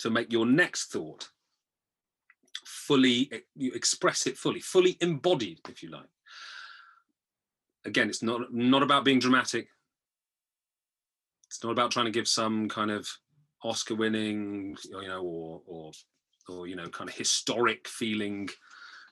to 0.00 0.10
make 0.10 0.32
your 0.32 0.46
next 0.46 0.92
thought 0.92 1.28
fully, 2.64 3.30
you 3.54 3.72
express 3.72 4.26
it 4.26 4.36
fully, 4.36 4.60
fully 4.60 4.96
embodied, 5.00 5.60
if 5.68 5.82
you 5.82 5.90
like. 5.90 6.08
Again, 7.84 8.08
it's 8.08 8.22
not, 8.22 8.52
not 8.52 8.82
about 8.82 9.04
being 9.04 9.18
dramatic. 9.18 9.68
It's 11.46 11.62
not 11.62 11.70
about 11.70 11.90
trying 11.90 12.06
to 12.06 12.10
give 12.10 12.26
some 12.26 12.68
kind 12.68 12.90
of 12.90 13.08
Oscar 13.62 13.94
winning, 13.94 14.76
you 14.84 15.08
know, 15.08 15.22
or, 15.22 15.62
or, 15.66 15.92
or, 16.48 16.66
you 16.66 16.76
know, 16.76 16.88
kind 16.88 17.08
of 17.08 17.16
historic 17.16 17.86
feeling 17.86 18.48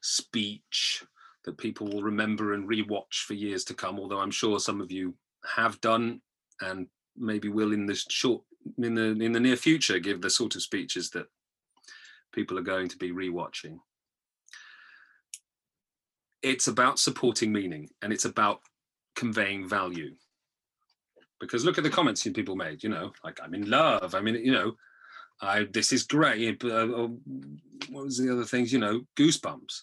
speech 0.01 1.05
that 1.45 1.59
people 1.59 1.87
will 1.87 2.03
remember 2.03 2.55
and 2.55 2.69
rewatch 2.69 3.25
for 3.27 3.35
years 3.35 3.65
to 3.65 3.75
come. 3.75 3.99
Although 3.99 4.21
I'm 4.21 4.31
sure 4.31 4.59
some 4.59 4.81
of 4.81 4.91
you 4.91 5.15
have 5.57 5.81
done 5.81 6.21
and 6.61 6.87
maybe 7.17 7.49
will 7.49 7.73
in 7.73 7.87
the 7.87 7.95
short 7.95 8.43
in 8.79 8.95
the 8.95 9.11
in 9.25 9.33
the 9.33 9.41
near 9.41 9.57
future 9.57 9.99
give 9.99 10.21
the 10.21 10.31
sort 10.31 10.55
of 10.55 10.63
speeches 10.63 11.11
that 11.11 11.27
people 12.33 12.59
are 12.59 12.63
going 12.63 12.89
to 12.89 12.97
be 12.97 13.11
rewatching. 13.11 13.79
It's 16.43 16.69
about 16.69 16.99
supporting 16.99 17.53
meaning 17.53 17.89
and 18.03 18.13
it's 18.13 18.25
about 18.25 18.61
conveying 19.15 19.69
value. 19.69 20.15
Because 21.41 21.65
look 21.65 21.77
at 21.77 21.85
the 21.85 21.91
comments 21.91 22.23
people 22.23 22.57
made, 22.57 22.83
you 22.83 22.89
know, 22.89 23.13
like 23.25 23.41
I'm 23.43 23.55
in 23.55 23.69
love. 23.69 24.15
I 24.15 24.21
mean, 24.21 24.37
you 24.37 24.53
know, 24.53 24.77
I 25.41 25.65
this 25.73 25.93
is 25.93 26.05
great. 26.05 26.63
Uh, 26.65 27.09
what 27.91 28.05
was 28.05 28.19
the 28.19 28.33
other 28.33 28.45
things? 28.45 28.73
You 28.73 28.79
know, 28.79 29.03
goosebumps 29.17 29.83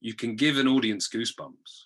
you 0.00 0.14
can 0.14 0.36
give 0.36 0.58
an 0.58 0.68
audience 0.68 1.08
goosebumps 1.08 1.84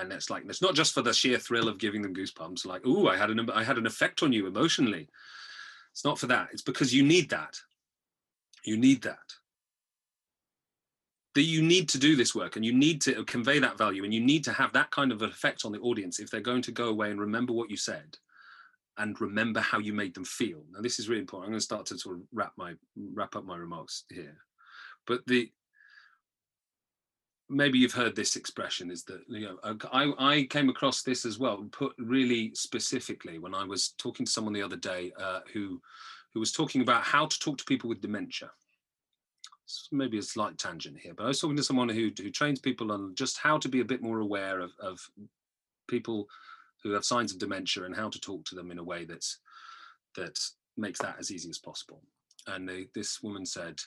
and 0.00 0.12
it's 0.12 0.30
like 0.30 0.42
it's 0.48 0.62
not 0.62 0.74
just 0.74 0.94
for 0.94 1.02
the 1.02 1.12
sheer 1.12 1.38
thrill 1.38 1.68
of 1.68 1.78
giving 1.78 2.02
them 2.02 2.14
goosebumps 2.14 2.66
like 2.66 2.82
oh 2.84 3.08
i 3.08 3.16
had 3.16 3.30
an 3.30 3.50
i 3.50 3.62
had 3.62 3.78
an 3.78 3.86
effect 3.86 4.22
on 4.22 4.32
you 4.32 4.46
emotionally. 4.46 5.08
It's 5.92 6.04
not 6.04 6.18
for 6.18 6.26
that. 6.28 6.48
It's 6.52 6.62
because 6.62 6.94
you 6.94 7.02
need 7.02 7.30
that. 7.30 7.58
You 8.64 8.76
need 8.76 9.02
that. 9.02 9.18
That 11.34 11.42
you 11.42 11.62
need 11.62 11.88
to 11.90 11.98
do 11.98 12.16
this 12.16 12.34
work 12.34 12.56
and 12.56 12.64
you 12.64 12.72
need 12.72 13.00
to 13.02 13.24
convey 13.24 13.58
that 13.60 13.78
value 13.78 14.04
and 14.04 14.12
you 14.12 14.20
need 14.20 14.44
to 14.44 14.52
have 14.52 14.72
that 14.72 14.90
kind 14.90 15.12
of 15.12 15.22
effect 15.22 15.64
on 15.64 15.72
the 15.72 15.78
audience 15.80 16.18
if 16.18 16.30
they're 16.30 16.40
going 16.40 16.62
to 16.62 16.72
go 16.72 16.88
away 16.88 17.10
and 17.10 17.20
remember 17.20 17.52
what 17.52 17.70
you 17.70 17.76
said 17.76 18.16
and 18.98 19.20
remember 19.20 19.60
how 19.60 19.78
you 19.78 19.92
made 19.92 20.14
them 20.14 20.24
feel. 20.24 20.62
Now 20.72 20.80
this 20.80 20.98
is 20.98 21.08
really 21.08 21.20
important. 21.20 21.46
I'm 21.46 21.52
going 21.52 21.60
to 21.60 21.64
start 21.64 21.86
to 21.86 21.98
sort 21.98 22.16
of 22.16 22.22
wrap 22.32 22.52
my 22.56 22.74
wrap 23.14 23.36
up 23.36 23.44
my 23.44 23.56
remarks 23.56 24.04
here. 24.10 24.36
But 25.06 25.24
the 25.26 25.50
maybe 27.50 27.78
you've 27.78 27.92
heard 27.92 28.14
this 28.14 28.36
expression 28.36 28.90
is 28.90 29.02
that 29.04 29.20
you 29.28 29.40
know 29.40 29.76
I, 29.92 30.12
I 30.18 30.42
came 30.44 30.68
across 30.68 31.02
this 31.02 31.26
as 31.26 31.38
well 31.38 31.66
put 31.72 31.92
really 31.98 32.54
specifically 32.54 33.38
when 33.38 33.54
i 33.54 33.64
was 33.64 33.94
talking 33.98 34.24
to 34.24 34.32
someone 34.32 34.54
the 34.54 34.62
other 34.62 34.76
day 34.76 35.12
uh, 35.18 35.40
who 35.52 35.80
who 36.32 36.40
was 36.40 36.52
talking 36.52 36.80
about 36.80 37.02
how 37.02 37.26
to 37.26 37.38
talk 37.40 37.58
to 37.58 37.64
people 37.64 37.88
with 37.88 38.00
dementia. 38.00 38.52
Maybe 39.90 40.18
a 40.18 40.22
slight 40.22 40.58
tangent 40.58 40.98
here 40.98 41.14
but 41.14 41.24
i 41.24 41.28
was 41.28 41.40
talking 41.40 41.56
to 41.56 41.62
someone 41.62 41.88
who, 41.88 42.10
who 42.16 42.30
trains 42.30 42.60
people 42.60 42.90
on 42.92 43.14
just 43.14 43.38
how 43.38 43.58
to 43.58 43.68
be 43.68 43.80
a 43.80 43.84
bit 43.84 44.02
more 44.02 44.20
aware 44.20 44.60
of, 44.60 44.72
of 44.80 45.00
people 45.88 46.28
who 46.82 46.90
have 46.90 47.04
signs 47.04 47.32
of 47.32 47.38
dementia 47.38 47.84
and 47.84 47.94
how 47.94 48.08
to 48.08 48.20
talk 48.20 48.44
to 48.44 48.54
them 48.54 48.70
in 48.70 48.78
a 48.78 48.84
way 48.84 49.04
that's 49.04 49.38
that 50.16 50.38
makes 50.76 50.98
that 51.00 51.16
as 51.18 51.30
easy 51.30 51.48
as 51.50 51.58
possible. 51.58 52.02
And 52.46 52.68
they, 52.68 52.86
this 52.94 53.22
woman 53.22 53.46
said 53.46 53.80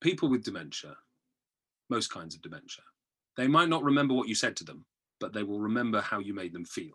people 0.00 0.28
with 0.28 0.44
dementia 0.44 0.96
most 1.92 2.12
kinds 2.12 2.34
of 2.34 2.42
dementia. 2.42 2.84
They 3.36 3.46
might 3.46 3.68
not 3.68 3.84
remember 3.84 4.14
what 4.14 4.28
you 4.28 4.34
said 4.34 4.56
to 4.56 4.64
them, 4.64 4.84
but 5.20 5.32
they 5.32 5.42
will 5.42 5.60
remember 5.60 6.00
how 6.00 6.18
you 6.18 6.34
made 6.34 6.52
them 6.52 6.64
feel. 6.64 6.94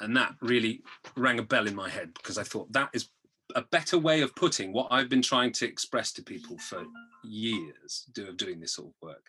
And 0.00 0.16
that 0.16 0.34
really 0.40 0.82
rang 1.16 1.38
a 1.38 1.44
bell 1.44 1.68
in 1.68 1.76
my 1.76 1.88
head 1.88 2.14
because 2.14 2.36
I 2.38 2.42
thought 2.42 2.72
that 2.72 2.90
is 2.92 3.08
a 3.54 3.62
better 3.62 3.98
way 3.98 4.22
of 4.22 4.34
putting 4.34 4.72
what 4.72 4.88
I've 4.90 5.08
been 5.08 5.22
trying 5.22 5.52
to 5.52 5.66
express 5.66 6.12
to 6.14 6.22
people 6.22 6.58
for 6.58 6.84
years 7.22 8.06
of 8.18 8.36
doing 8.36 8.58
this 8.58 8.74
sort 8.74 8.88
of 8.88 8.94
work. 9.00 9.26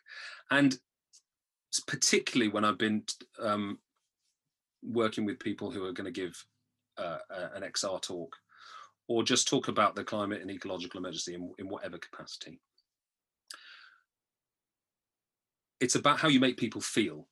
And 0.50 0.78
particularly 1.88 2.52
when 2.52 2.66
I've 2.66 2.78
been 2.78 3.04
um, 3.40 3.80
working 4.82 5.26
with 5.26 5.40
people 5.40 5.72
who 5.72 5.86
are 5.86 5.94
going 5.94 6.12
to 6.12 6.22
give 6.22 6.44
uh, 6.98 7.20
an 7.56 7.64
XR 7.64 8.02
talk 8.02 8.36
or 9.08 9.24
just 9.24 9.48
talk 9.48 9.68
about 9.68 9.96
the 9.96 10.04
climate 10.04 10.42
and 10.42 10.52
ecological 10.52 11.00
emergency 11.00 11.34
in, 11.34 11.52
in 11.60 11.68
whatever 11.68 11.98
capacity. 11.98 12.60
It's 15.84 15.96
about 15.96 16.18
how 16.18 16.30
you 16.30 16.40
make 16.40 16.56
people 16.58 16.82
feel. 16.82 17.28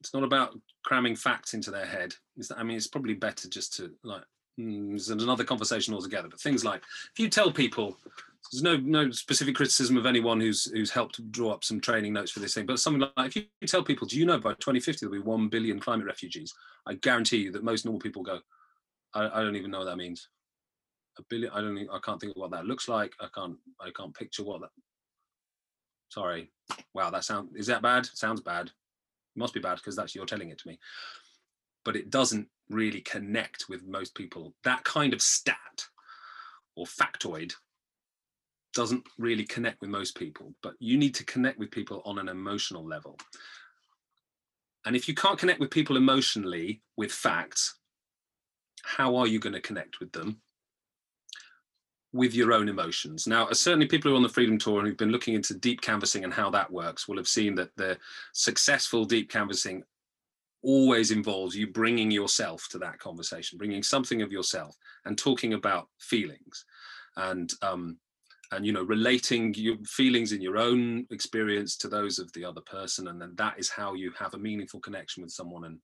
It's 0.00 0.12
not 0.12 0.24
about 0.24 0.58
cramming 0.84 1.14
facts 1.14 1.54
into 1.54 1.70
their 1.70 1.86
head. 1.86 2.14
That, 2.36 2.58
I 2.58 2.64
mean, 2.64 2.76
it's 2.76 2.88
probably 2.88 3.14
better 3.14 3.48
just 3.48 3.74
to 3.76 3.92
like. 4.02 4.24
Mm, 4.60 5.10
another 5.10 5.44
conversation 5.44 5.94
altogether. 5.94 6.28
But 6.28 6.38
things 6.38 6.62
like 6.62 6.82
if 6.82 7.18
you 7.18 7.30
tell 7.30 7.50
people, 7.50 7.96
there's 8.52 8.62
no 8.62 8.76
no 8.76 9.10
specific 9.10 9.54
criticism 9.54 9.96
of 9.96 10.04
anyone 10.04 10.40
who's 10.40 10.64
who's 10.64 10.90
helped 10.90 11.30
draw 11.32 11.52
up 11.52 11.64
some 11.64 11.80
training 11.80 12.12
notes 12.12 12.32
for 12.32 12.40
this 12.40 12.52
thing. 12.52 12.66
But 12.66 12.78
something 12.78 13.08
like 13.16 13.34
if 13.34 13.46
you 13.62 13.66
tell 13.66 13.82
people, 13.82 14.06
do 14.06 14.18
you 14.18 14.26
know 14.26 14.38
by 14.38 14.50
2050 14.50 15.06
there'll 15.06 15.22
be 15.22 15.26
one 15.26 15.48
billion 15.48 15.80
climate 15.80 16.06
refugees? 16.06 16.52
I 16.86 16.94
guarantee 16.94 17.38
you 17.38 17.52
that 17.52 17.64
most 17.64 17.86
normal 17.86 18.00
people 18.00 18.22
go, 18.22 18.40
I, 19.14 19.40
I 19.40 19.42
don't 19.42 19.56
even 19.56 19.70
know 19.70 19.78
what 19.78 19.86
that 19.86 19.96
means. 19.96 20.28
A 21.18 21.22
billion. 21.30 21.50
I 21.52 21.62
don't. 21.62 21.78
I 21.90 21.98
can't 22.04 22.20
think 22.20 22.36
of 22.36 22.40
what 22.40 22.50
that 22.50 22.66
looks 22.66 22.88
like. 22.88 23.14
I 23.20 23.28
can't. 23.34 23.56
I 23.80 23.90
can't 23.96 24.14
picture 24.14 24.44
what 24.44 24.60
that 24.60 24.70
Sorry. 26.12 26.50
Wow, 26.92 27.08
that 27.08 27.24
sound 27.24 27.48
is 27.54 27.68
that 27.68 27.80
bad? 27.80 28.04
Sounds 28.04 28.42
bad. 28.42 28.66
It 28.66 29.38
must 29.38 29.54
be 29.54 29.60
bad 29.60 29.76
because 29.76 29.96
that's 29.96 30.14
you're 30.14 30.26
telling 30.26 30.50
it 30.50 30.58
to 30.58 30.68
me. 30.68 30.78
But 31.86 31.96
it 31.96 32.10
doesn't 32.10 32.48
really 32.68 33.00
connect 33.00 33.64
with 33.70 33.86
most 33.86 34.14
people. 34.14 34.54
That 34.62 34.84
kind 34.84 35.14
of 35.14 35.22
stat 35.22 35.86
or 36.76 36.84
factoid 36.84 37.54
doesn't 38.74 39.06
really 39.18 39.44
connect 39.44 39.80
with 39.80 39.88
most 39.88 40.14
people, 40.14 40.54
but 40.62 40.74
you 40.80 40.98
need 40.98 41.14
to 41.14 41.24
connect 41.24 41.58
with 41.58 41.70
people 41.70 42.02
on 42.04 42.18
an 42.18 42.28
emotional 42.28 42.86
level. 42.86 43.18
And 44.84 44.94
if 44.94 45.08
you 45.08 45.14
can't 45.14 45.38
connect 45.38 45.60
with 45.60 45.70
people 45.70 45.96
emotionally 45.96 46.82
with 46.98 47.10
facts, 47.10 47.78
how 48.82 49.16
are 49.16 49.26
you 49.26 49.38
going 49.38 49.54
to 49.54 49.60
connect 49.62 49.98
with 49.98 50.12
them? 50.12 50.42
With 52.12 52.34
your 52.34 52.52
own 52.52 52.68
emotions. 52.68 53.26
Now, 53.26 53.50
certainly 53.52 53.86
people 53.86 54.10
who 54.10 54.14
are 54.14 54.18
on 54.18 54.22
the 54.22 54.28
Freedom 54.28 54.58
Tour 54.58 54.80
and 54.80 54.88
who've 54.88 54.96
been 54.96 55.12
looking 55.12 55.34
into 55.34 55.54
deep 55.54 55.80
canvassing 55.80 56.24
and 56.24 56.32
how 56.32 56.50
that 56.50 56.70
works 56.70 57.08
will 57.08 57.16
have 57.16 57.28
seen 57.28 57.54
that 57.54 57.74
the 57.76 57.96
successful 58.32 59.06
deep 59.06 59.30
canvassing 59.30 59.82
always 60.62 61.10
involves 61.10 61.56
you 61.56 61.66
bringing 61.66 62.10
yourself 62.10 62.68
to 62.70 62.78
that 62.78 62.98
conversation, 62.98 63.58
bringing 63.58 63.82
something 63.82 64.20
of 64.20 64.30
yourself 64.30 64.76
and 65.04 65.16
talking 65.16 65.54
about 65.54 65.88
feelings 65.98 66.64
and 67.16 67.52
um, 67.62 67.96
and 68.52 68.66
you 68.66 68.72
know 68.72 68.82
relating 68.82 69.52
your 69.54 69.76
feelings 69.84 70.32
in 70.32 70.40
your 70.40 70.58
own 70.58 71.06
experience 71.10 71.76
to 71.76 71.88
those 71.88 72.18
of 72.18 72.32
the 72.32 72.44
other 72.44 72.60
person 72.60 73.08
and 73.08 73.20
then 73.20 73.32
that 73.36 73.58
is 73.58 73.70
how 73.70 73.94
you 73.94 74.12
have 74.18 74.34
a 74.34 74.38
meaningful 74.38 74.80
connection 74.80 75.22
with 75.22 75.32
someone 75.32 75.64
and 75.64 75.78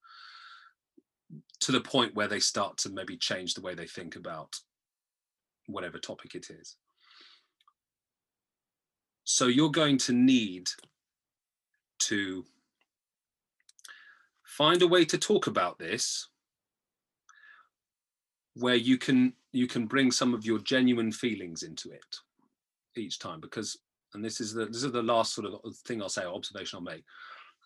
to 1.61 1.73
the 1.73 1.81
point 1.81 2.15
where 2.15 2.29
they 2.29 2.41
start 2.41 2.77
to 2.79 2.91
maybe 2.91 3.17
change 3.17 3.55
the 3.55 3.61
way 3.61 3.75
they 3.75 3.87
think 3.87 4.17
about 4.17 4.55
whatever 5.69 5.99
topic 5.99 6.35
it 6.35 6.51
is. 6.51 6.77
So 9.25 9.47
you're 9.47 9.71
going 9.71 9.99
to 9.99 10.13
need 10.13 10.69
to 12.01 12.45
find 14.45 14.81
a 14.83 14.89
way 14.89 15.05
to 15.05 15.19
talk 15.19 15.47
about 15.47 15.79
this 15.79 16.29
where 18.55 18.75
you 18.75 18.99
can 18.99 19.35
you 19.53 19.67
can 19.67 19.87
bring 19.87 20.11
some 20.11 20.35
of 20.35 20.45
your 20.45 20.59
genuine 20.59 21.13
feelings 21.13 21.63
into 21.63 21.91
it 21.91 22.17
each 22.97 23.19
time 23.19 23.41
because 23.41 23.79
and 24.15 24.25
this 24.25 24.41
is 24.41 24.53
the 24.53 24.67
this 24.67 24.83
is 24.83 24.93
the 24.93 25.03
last 25.03 25.35
sort 25.35 25.47
of 25.47 25.77
thing 25.87 26.03
I'll 26.03 26.09
say 26.09 26.25
observation 26.25 26.79
I'll 26.79 26.95
make 26.95 27.05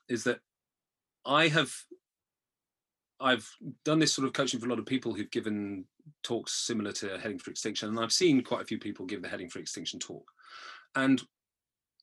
is 0.08 0.24
that 0.24 0.40
I 1.24 1.48
have 1.48 1.72
I've 3.22 3.48
done 3.84 3.98
this 3.98 4.12
sort 4.12 4.26
of 4.26 4.32
coaching 4.32 4.60
for 4.60 4.66
a 4.66 4.68
lot 4.68 4.78
of 4.78 4.86
people 4.86 5.14
who've 5.14 5.30
given 5.30 5.84
talks 6.22 6.52
similar 6.52 6.92
to 6.92 7.18
heading 7.18 7.38
for 7.38 7.50
extinction 7.50 7.88
and 7.88 8.00
I've 8.00 8.12
seen 8.12 8.42
quite 8.42 8.62
a 8.62 8.66
few 8.66 8.78
people 8.78 9.06
give 9.06 9.22
the 9.22 9.28
heading 9.28 9.48
for 9.48 9.60
extinction 9.60 10.00
talk 10.00 10.28
and 10.96 11.22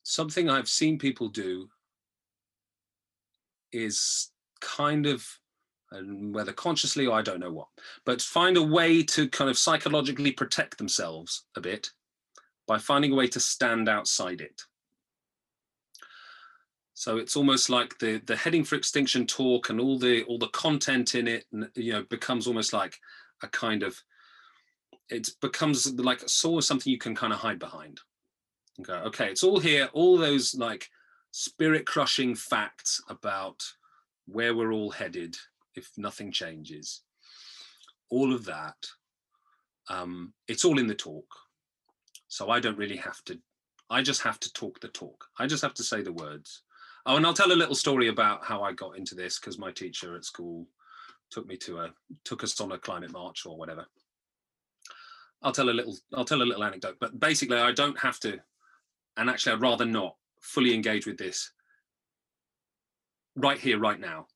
something 0.02 0.48
I've 0.48 0.68
seen 0.68 0.98
people 0.98 1.28
do 1.28 1.68
is 3.72 4.30
kind 4.60 5.06
of 5.06 5.26
and 5.92 6.32
whether 6.34 6.52
consciously 6.52 7.06
or 7.06 7.18
I 7.18 7.22
don't 7.22 7.40
know 7.40 7.52
what, 7.52 7.68
but 8.06 8.22
find 8.22 8.56
a 8.56 8.62
way 8.62 9.02
to 9.02 9.28
kind 9.28 9.50
of 9.50 9.58
psychologically 9.58 10.30
protect 10.30 10.78
themselves 10.78 11.46
a 11.56 11.60
bit 11.60 11.90
by 12.66 12.78
finding 12.78 13.12
a 13.12 13.16
way 13.16 13.26
to 13.28 13.40
stand 13.40 13.88
outside 13.88 14.40
it. 14.40 14.62
So 17.00 17.16
it's 17.16 17.34
almost 17.34 17.70
like 17.70 17.98
the 17.98 18.20
the 18.26 18.36
heading 18.36 18.62
for 18.62 18.74
extinction 18.74 19.26
talk 19.26 19.70
and 19.70 19.80
all 19.80 19.98
the 19.98 20.22
all 20.24 20.36
the 20.36 20.48
content 20.48 21.14
in 21.14 21.28
it, 21.28 21.46
you 21.74 21.92
know, 21.94 22.02
becomes 22.10 22.46
almost 22.46 22.74
like 22.74 22.98
a 23.42 23.48
kind 23.48 23.82
of 23.82 23.98
it 25.08 25.30
becomes 25.40 25.90
like 25.94 26.20
sort 26.28 26.62
of 26.62 26.66
something 26.66 26.90
you 26.90 26.98
can 26.98 27.14
kind 27.14 27.32
of 27.32 27.38
hide 27.38 27.58
behind. 27.58 28.00
Okay, 28.80 28.92
okay, 28.92 29.30
it's 29.30 29.42
all 29.42 29.58
here, 29.58 29.88
all 29.94 30.18
those 30.18 30.54
like 30.54 30.90
spirit 31.30 31.86
crushing 31.86 32.34
facts 32.34 33.02
about 33.08 33.64
where 34.26 34.54
we're 34.54 34.74
all 34.74 34.90
headed 34.90 35.34
if 35.76 35.88
nothing 35.96 36.30
changes. 36.30 37.00
All 38.10 38.30
of 38.34 38.44
that, 38.44 38.76
um, 39.88 40.34
it's 40.48 40.66
all 40.66 40.78
in 40.78 40.86
the 40.86 40.94
talk. 40.94 41.34
So 42.28 42.50
I 42.50 42.60
don't 42.60 42.76
really 42.76 42.98
have 42.98 43.24
to, 43.24 43.40
I 43.88 44.02
just 44.02 44.20
have 44.20 44.38
to 44.40 44.52
talk 44.52 44.80
the 44.80 44.88
talk. 44.88 45.28
I 45.38 45.46
just 45.46 45.62
have 45.62 45.74
to 45.74 45.82
say 45.82 46.02
the 46.02 46.12
words. 46.12 46.62
Oh, 47.06 47.16
and 47.16 47.26
I'll 47.26 47.34
tell 47.34 47.52
a 47.52 47.54
little 47.54 47.74
story 47.74 48.08
about 48.08 48.44
how 48.44 48.62
I 48.62 48.72
got 48.72 48.96
into 48.96 49.14
this 49.14 49.38
because 49.38 49.58
my 49.58 49.70
teacher 49.72 50.16
at 50.16 50.24
school 50.24 50.66
took 51.30 51.46
me 51.46 51.56
to 51.58 51.78
a, 51.78 51.90
took 52.24 52.44
us 52.44 52.60
on 52.60 52.72
a 52.72 52.78
climate 52.78 53.12
march 53.12 53.46
or 53.46 53.56
whatever. 53.56 53.86
I'll 55.42 55.52
tell 55.52 55.70
a 55.70 55.72
little, 55.72 55.96
I'll 56.14 56.24
tell 56.24 56.42
a 56.42 56.44
little 56.44 56.64
anecdote, 56.64 56.96
but 57.00 57.18
basically 57.18 57.56
I 57.56 57.72
don't 57.72 57.98
have 57.98 58.20
to, 58.20 58.38
and 59.16 59.30
actually 59.30 59.52
I'd 59.52 59.62
rather 59.62 59.86
not 59.86 60.16
fully 60.40 60.74
engage 60.74 61.06
with 61.06 61.16
this 61.16 61.52
right 63.36 63.58
here, 63.58 63.78
right 63.78 63.98
now, 63.98 64.26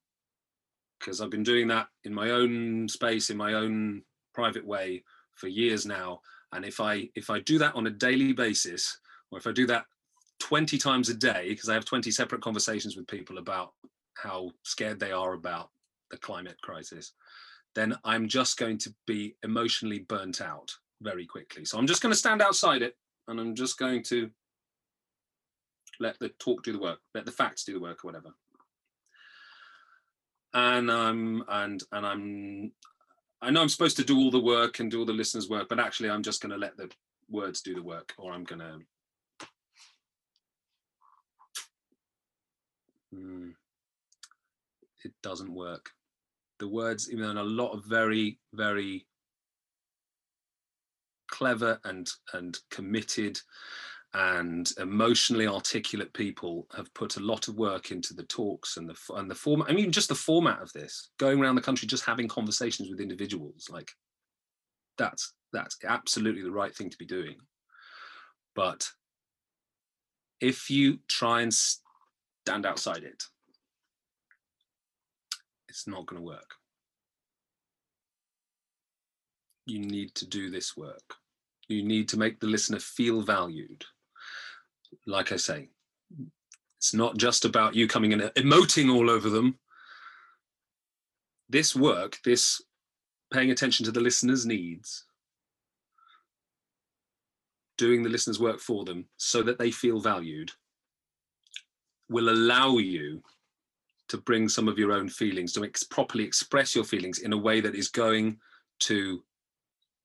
because 0.99 1.21
I've 1.21 1.31
been 1.31 1.43
doing 1.43 1.69
that 1.69 1.89
in 2.05 2.15
my 2.15 2.31
own 2.31 2.89
space, 2.89 3.29
in 3.29 3.37
my 3.37 3.55
own 3.55 4.03
private 4.33 4.65
way 4.67 5.05
for 5.35 5.49
years 5.49 5.85
now, 5.85 6.21
and 6.55 6.65
if 6.65 6.81
i 6.81 7.09
if 7.15 7.29
i 7.29 7.41
do 7.41 7.59
that 7.59 7.75
on 7.75 7.87
a 7.87 7.91
daily 7.91 8.33
basis 8.33 8.99
or 9.31 9.39
if 9.39 9.47
i 9.47 9.53
do 9.53 9.67
that 9.67 9.85
20 10.45 10.77
times 10.77 11.09
a 11.09 11.15
day 11.15 11.49
because 11.49 11.71
i 11.71 11.75
have 11.75 11.87
20 11.87 12.11
separate 12.11 12.43
conversations 12.43 12.97
with 12.97 13.07
people 13.07 13.39
about 13.39 13.73
how 14.13 14.51
scared 14.63 15.01
they 15.01 15.11
are 15.11 15.33
about 15.33 15.71
the 16.11 16.19
climate 16.19 16.61
crisis 16.61 17.15
then 17.75 17.97
i'm 18.05 18.29
just 18.29 18.59
going 18.59 18.77
to 18.77 18.93
be 19.07 19.35
emotionally 19.43 20.01
burnt 20.01 20.43
out 20.43 20.71
very 21.01 21.25
quickly 21.25 21.65
so 21.65 21.79
i'm 21.79 21.87
just 21.87 22.03
going 22.03 22.13
to 22.13 22.19
stand 22.19 22.43
outside 22.43 22.83
it 22.83 22.95
and 23.29 23.41
i'm 23.41 23.55
just 23.55 23.79
going 23.79 24.03
to 24.03 24.31
let 25.99 26.19
the 26.19 26.29
talk 26.39 26.63
do 26.63 26.73
the 26.73 26.79
work 26.79 26.99
let 27.15 27.25
the 27.25 27.33
facts 27.33 27.65
do 27.65 27.73
the 27.73 27.81
work 27.81 28.05
or 28.05 28.09
whatever 28.09 28.35
and 30.53 30.91
i'm 30.91 31.43
and 31.49 31.83
and 31.93 32.07
i'm 32.07 32.71
I 33.41 33.51
know 33.51 33.61
I'm 33.61 33.69
supposed 33.69 33.99
to 33.99 34.05
do 34.05 34.17
all 34.17 34.31
the 34.31 34.41
work 34.41 34.81
and 34.81 34.91
do 34.91 35.01
all 35.01 35.05
the 35.05 35.13
listeners' 35.13 35.51
work, 35.51 35.69
but 35.69 35.79
actually, 35.79 36.09
I'm 36.09 36.23
just 36.23 36.41
going 36.41 36.53
to 36.53 36.57
let 36.57 36.79
the 36.79 36.91
words 37.29 37.61
do 37.61 37.75
the 37.75 37.83
work, 37.83 38.15
or 38.17 38.33
I'm 38.33 38.45
going 38.45 38.61
to. 38.61 38.79
Hmm, 43.15 43.51
it 45.05 45.13
doesn't 45.23 45.53
work. 45.53 45.91
The 46.59 46.69
words, 46.69 47.11
even 47.11 47.35
though 47.35 47.43
a 47.43 47.45
lot 47.45 47.73
of 47.73 47.85
very, 47.85 48.39
very 48.53 49.07
clever 51.29 51.81
and 51.85 52.09
and 52.33 52.59
committed 52.71 53.41
and 54.13 54.71
emotionally 54.79 55.49
articulate 55.49 56.13
people 56.13 56.69
have 56.77 56.93
put 56.95 57.17
a 57.17 57.21
lot 57.21 57.49
of 57.49 57.57
work 57.57 57.91
into 57.91 58.15
the 58.15 58.23
talks 58.25 58.77
and 58.77 58.89
the 58.89 58.97
and 59.17 59.31
the 59.31 59.35
format. 59.35 59.71
I 59.71 59.75
mean, 59.75 59.93
just 59.93 60.09
the 60.09 60.15
format 60.15 60.61
of 60.61 60.73
this, 60.73 61.11
going 61.19 61.41
around 61.41 61.57
the 61.57 61.63
country, 61.63 61.87
just 61.89 62.05
having 62.05 62.29
conversations 62.29 62.89
with 62.89 63.01
individuals, 63.01 63.67
like 63.71 63.91
that's 64.99 65.35
that's 65.53 65.77
absolutely 65.85 66.43
the 66.43 66.51
right 66.51 66.75
thing 66.75 66.91
to 66.91 66.99
be 66.99 67.07
doing. 67.07 67.37
But 68.55 68.89
if 70.41 70.71
you 70.71 70.99
try 71.09 71.43
and 71.43 71.53
stand 72.47 72.67
outside 72.67 73.05
it, 73.05 73.25
it's 75.69 75.87
not 75.87 76.07
going 76.07 76.21
to 76.21 76.27
work. 76.27 76.55
You 79.67 79.81
need 79.81 80.15
to 80.17 80.27
do 80.27 80.51
this 80.51 80.77
work. 80.77 81.15
You 81.69 81.83
need 81.83 82.09
to 82.11 82.19
make 82.19 82.41
the 82.41 82.47
listener 82.47 82.79
feel 82.79 83.23
valued 83.23 83.85
like 85.07 85.33
I 85.33 85.37
say, 85.37 85.69
it's 86.79 86.95
not 86.95 87.17
just 87.17 87.45
about 87.45 87.75
you 87.75 87.89
coming 87.89 88.13
and 88.13 88.23
emoting 88.23 88.95
all 88.95 89.11
over 89.11 89.29
them. 89.29 89.59
This 91.49 91.75
work, 91.75 92.19
this 92.25 92.63
paying 93.33 93.51
attention 93.51 93.85
to 93.87 93.93
the 93.93 94.01
listener's 94.01 94.47
needs, 94.47 95.05
doing 97.77 98.03
the 98.03 98.09
listener's 98.09 98.41
work 98.41 98.61
for 98.61 98.85
them 98.85 99.07
so 99.17 99.43
that 99.43 99.59
they 99.59 99.71
feel 99.71 100.01
valued, 100.01 100.53
will 102.09 102.29
allow 102.31 102.79
you 102.79 103.23
to 104.09 104.19
bring 104.19 104.49
some 104.49 104.69
of 104.69 104.79
your 104.79 104.93
own 104.93 105.09
feelings, 105.09 105.53
to 105.55 105.65
ex- 105.65 105.83
properly 105.83 106.25
express 106.25 106.75
your 106.75 106.85
feelings 106.85 107.21
in 107.21 107.33
a 107.33 107.39
way 107.39 107.61
that 107.61 107.75
is 107.75 107.89
going 107.89 108.39
to 108.81 109.23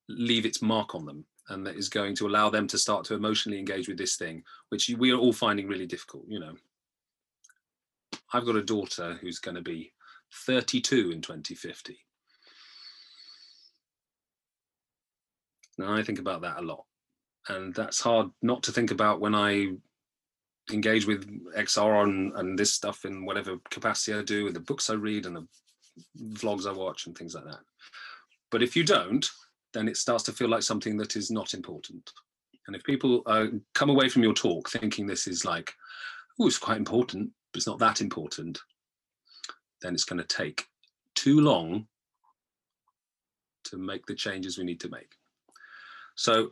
leave 0.07 0.45
its 0.45 0.61
mark 0.61 0.95
on 0.95 1.05
them 1.05 1.25
and 1.49 1.65
that 1.65 1.75
is 1.75 1.89
going 1.89 2.15
to 2.15 2.27
allow 2.27 2.49
them 2.49 2.67
to 2.67 2.77
start 2.77 3.03
to 3.05 3.15
emotionally 3.15 3.59
engage 3.59 3.87
with 3.87 3.97
this 3.97 4.15
thing, 4.15 4.43
which 4.69 4.89
we 4.97 5.11
are 5.11 5.17
all 5.17 5.33
finding 5.33 5.67
really 5.67 5.87
difficult. 5.87 6.23
You 6.27 6.39
know, 6.39 6.53
I've 8.33 8.45
got 8.45 8.55
a 8.55 8.63
daughter 8.63 9.17
who's 9.21 9.39
going 9.39 9.55
to 9.55 9.61
be 9.61 9.91
32 10.45 11.11
in 11.11 11.21
2050. 11.21 11.97
Now 15.77 15.95
I 15.95 16.03
think 16.03 16.19
about 16.19 16.41
that 16.41 16.59
a 16.59 16.61
lot, 16.61 16.83
and 17.47 17.73
that's 17.73 18.01
hard 18.01 18.29
not 18.41 18.63
to 18.63 18.71
think 18.71 18.91
about 18.91 19.21
when 19.21 19.33
I 19.33 19.69
engage 20.71 21.05
with 21.05 21.27
XR 21.55 22.03
and, 22.03 22.33
and 22.35 22.57
this 22.57 22.73
stuff 22.73 23.05
in 23.05 23.25
whatever 23.25 23.57
capacity 23.69 24.17
I 24.17 24.23
do, 24.23 24.45
with 24.45 24.53
the 24.53 24.59
books 24.59 24.89
I 24.89 24.93
read 24.93 25.25
and 25.25 25.35
the 25.35 25.47
vlogs 26.33 26.67
I 26.67 26.71
watch 26.71 27.05
and 27.05 27.17
things 27.17 27.35
like 27.35 27.45
that. 27.45 27.59
But 28.51 28.63
if 28.63 28.75
you 28.75 28.83
don't, 28.83 29.25
then 29.73 29.87
it 29.87 29.97
starts 29.97 30.23
to 30.25 30.31
feel 30.31 30.49
like 30.49 30.63
something 30.63 30.97
that 30.97 31.15
is 31.15 31.29
not 31.29 31.53
important. 31.53 32.11
And 32.67 32.75
if 32.75 32.83
people 32.83 33.23
uh, 33.25 33.47
come 33.73 33.89
away 33.89 34.09
from 34.09 34.23
your 34.23 34.33
talk 34.33 34.69
thinking 34.69 35.07
this 35.07 35.27
is 35.27 35.45
like, 35.45 35.73
oh, 36.39 36.47
it's 36.47 36.57
quite 36.57 36.77
important, 36.77 37.31
but 37.51 37.57
it's 37.57 37.67
not 37.67 37.79
that 37.79 38.01
important, 38.01 38.59
then 39.81 39.93
it's 39.93 40.03
going 40.03 40.21
to 40.21 40.27
take 40.27 40.65
too 41.15 41.41
long 41.41 41.87
to 43.65 43.77
make 43.77 44.05
the 44.05 44.15
changes 44.15 44.57
we 44.57 44.63
need 44.63 44.79
to 44.81 44.89
make. 44.89 45.13
So 46.15 46.51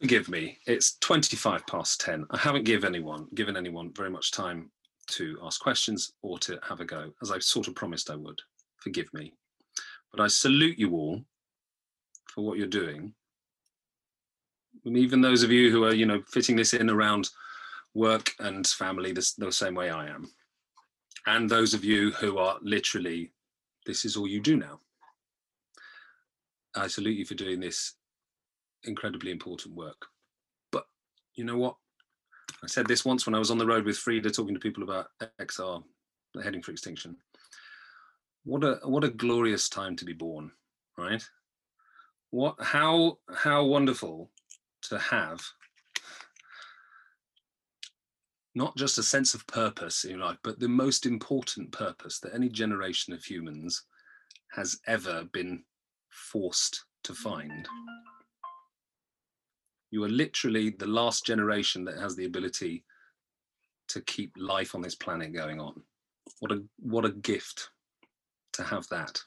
Forgive 0.00 0.28
me. 0.28 0.58
It's 0.66 0.98
25 0.98 1.66
past 1.66 2.00
10. 2.02 2.26
I 2.30 2.36
haven't 2.36 2.64
given 2.64 2.94
anyone 2.94 3.28
given 3.34 3.56
anyone 3.56 3.92
very 3.94 4.10
much 4.10 4.30
time 4.30 4.70
to 5.08 5.38
ask 5.42 5.60
questions 5.60 6.12
or 6.22 6.38
to 6.40 6.58
have 6.62 6.80
a 6.80 6.84
go, 6.84 7.12
as 7.22 7.30
I 7.30 7.38
sort 7.38 7.68
of 7.68 7.74
promised 7.74 8.10
I 8.10 8.16
would. 8.16 8.40
Forgive 8.78 9.12
me. 9.14 9.32
But 10.12 10.20
I 10.20 10.26
salute 10.26 10.78
you 10.78 10.92
all 10.92 11.22
for 12.26 12.44
what 12.44 12.58
you're 12.58 12.66
doing. 12.66 13.14
And 14.84 14.96
even 14.96 15.20
those 15.20 15.42
of 15.42 15.50
you 15.50 15.70
who 15.70 15.84
are, 15.84 15.94
you 15.94 16.06
know, 16.06 16.22
fitting 16.28 16.56
this 16.56 16.74
in 16.74 16.90
around 16.90 17.30
work 17.94 18.32
and 18.38 18.66
family 18.66 19.12
the, 19.12 19.32
the 19.38 19.50
same 19.50 19.74
way 19.74 19.90
I 19.90 20.08
am. 20.08 20.30
And 21.26 21.48
those 21.48 21.72
of 21.72 21.84
you 21.84 22.10
who 22.12 22.38
are 22.38 22.58
literally, 22.62 23.32
this 23.86 24.04
is 24.04 24.16
all 24.16 24.28
you 24.28 24.40
do 24.40 24.56
now. 24.56 24.80
I 26.74 26.86
salute 26.86 27.16
you 27.16 27.24
for 27.24 27.34
doing 27.34 27.58
this 27.58 27.94
incredibly 28.86 29.30
important 29.30 29.74
work. 29.74 30.06
But 30.72 30.86
you 31.34 31.44
know 31.44 31.56
what? 31.56 31.76
I 32.62 32.66
said 32.68 32.86
this 32.86 33.04
once 33.04 33.26
when 33.26 33.34
I 33.34 33.38
was 33.38 33.50
on 33.50 33.58
the 33.58 33.66
road 33.66 33.84
with 33.84 33.98
Frida 33.98 34.30
talking 34.30 34.54
to 34.54 34.60
people 34.60 34.82
about 34.82 35.08
XR, 35.40 35.82
heading 36.42 36.62
for 36.62 36.70
extinction. 36.70 37.16
What 38.44 38.64
a 38.64 38.78
what 38.84 39.04
a 39.04 39.10
glorious 39.10 39.68
time 39.68 39.96
to 39.96 40.04
be 40.04 40.12
born, 40.12 40.52
right? 40.96 41.22
What 42.30 42.56
how 42.60 43.18
how 43.34 43.64
wonderful 43.64 44.30
to 44.82 44.98
have 44.98 45.42
not 48.56 48.74
just 48.74 48.96
a 48.96 49.02
sense 49.02 49.34
of 49.34 49.46
purpose 49.46 50.04
in 50.04 50.18
life, 50.18 50.38
but 50.42 50.58
the 50.58 50.68
most 50.68 51.04
important 51.04 51.70
purpose 51.72 52.18
that 52.20 52.34
any 52.34 52.48
generation 52.48 53.12
of 53.12 53.22
humans 53.22 53.82
has 54.52 54.80
ever 54.86 55.24
been 55.32 55.62
forced 56.08 56.86
to 57.04 57.12
find. 57.12 57.68
You 59.90 60.04
are 60.04 60.08
literally 60.08 60.70
the 60.70 60.86
last 60.86 61.24
generation 61.24 61.84
that 61.84 61.98
has 61.98 62.16
the 62.16 62.26
ability 62.26 62.84
to 63.88 64.00
keep 64.02 64.32
life 64.36 64.74
on 64.74 64.82
this 64.82 64.94
planet 64.94 65.32
going 65.32 65.60
on. 65.60 65.80
What 66.40 66.52
a 66.52 66.62
what 66.80 67.04
a 67.04 67.12
gift 67.12 67.70
to 68.54 68.64
have 68.64 68.86
that, 68.88 69.20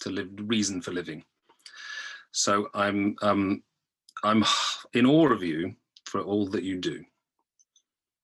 to 0.00 0.10
live 0.10 0.28
reason 0.44 0.82
for 0.82 0.92
living. 0.92 1.24
So 2.32 2.68
I'm 2.74 3.16
um, 3.22 3.62
I'm 4.24 4.44
in 4.94 5.06
awe 5.06 5.32
of 5.32 5.42
you 5.42 5.74
for 6.04 6.20
all 6.20 6.46
that 6.48 6.64
you 6.64 6.80
do. 6.80 7.04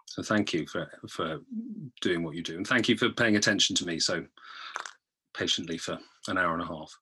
So 0.06 0.22
thank 0.22 0.52
you 0.52 0.66
for 0.66 0.90
for 1.08 1.38
doing 2.00 2.22
what 2.22 2.34
you 2.34 2.42
do, 2.42 2.56
and 2.56 2.66
thank 2.66 2.88
you 2.88 2.96
for 2.96 3.10
paying 3.10 3.36
attention 3.36 3.76
to 3.76 3.86
me 3.86 3.98
so 3.98 4.24
patiently 5.36 5.78
for 5.78 5.98
an 6.28 6.38
hour 6.38 6.54
and 6.54 6.62
a 6.62 6.66
half. 6.66 6.92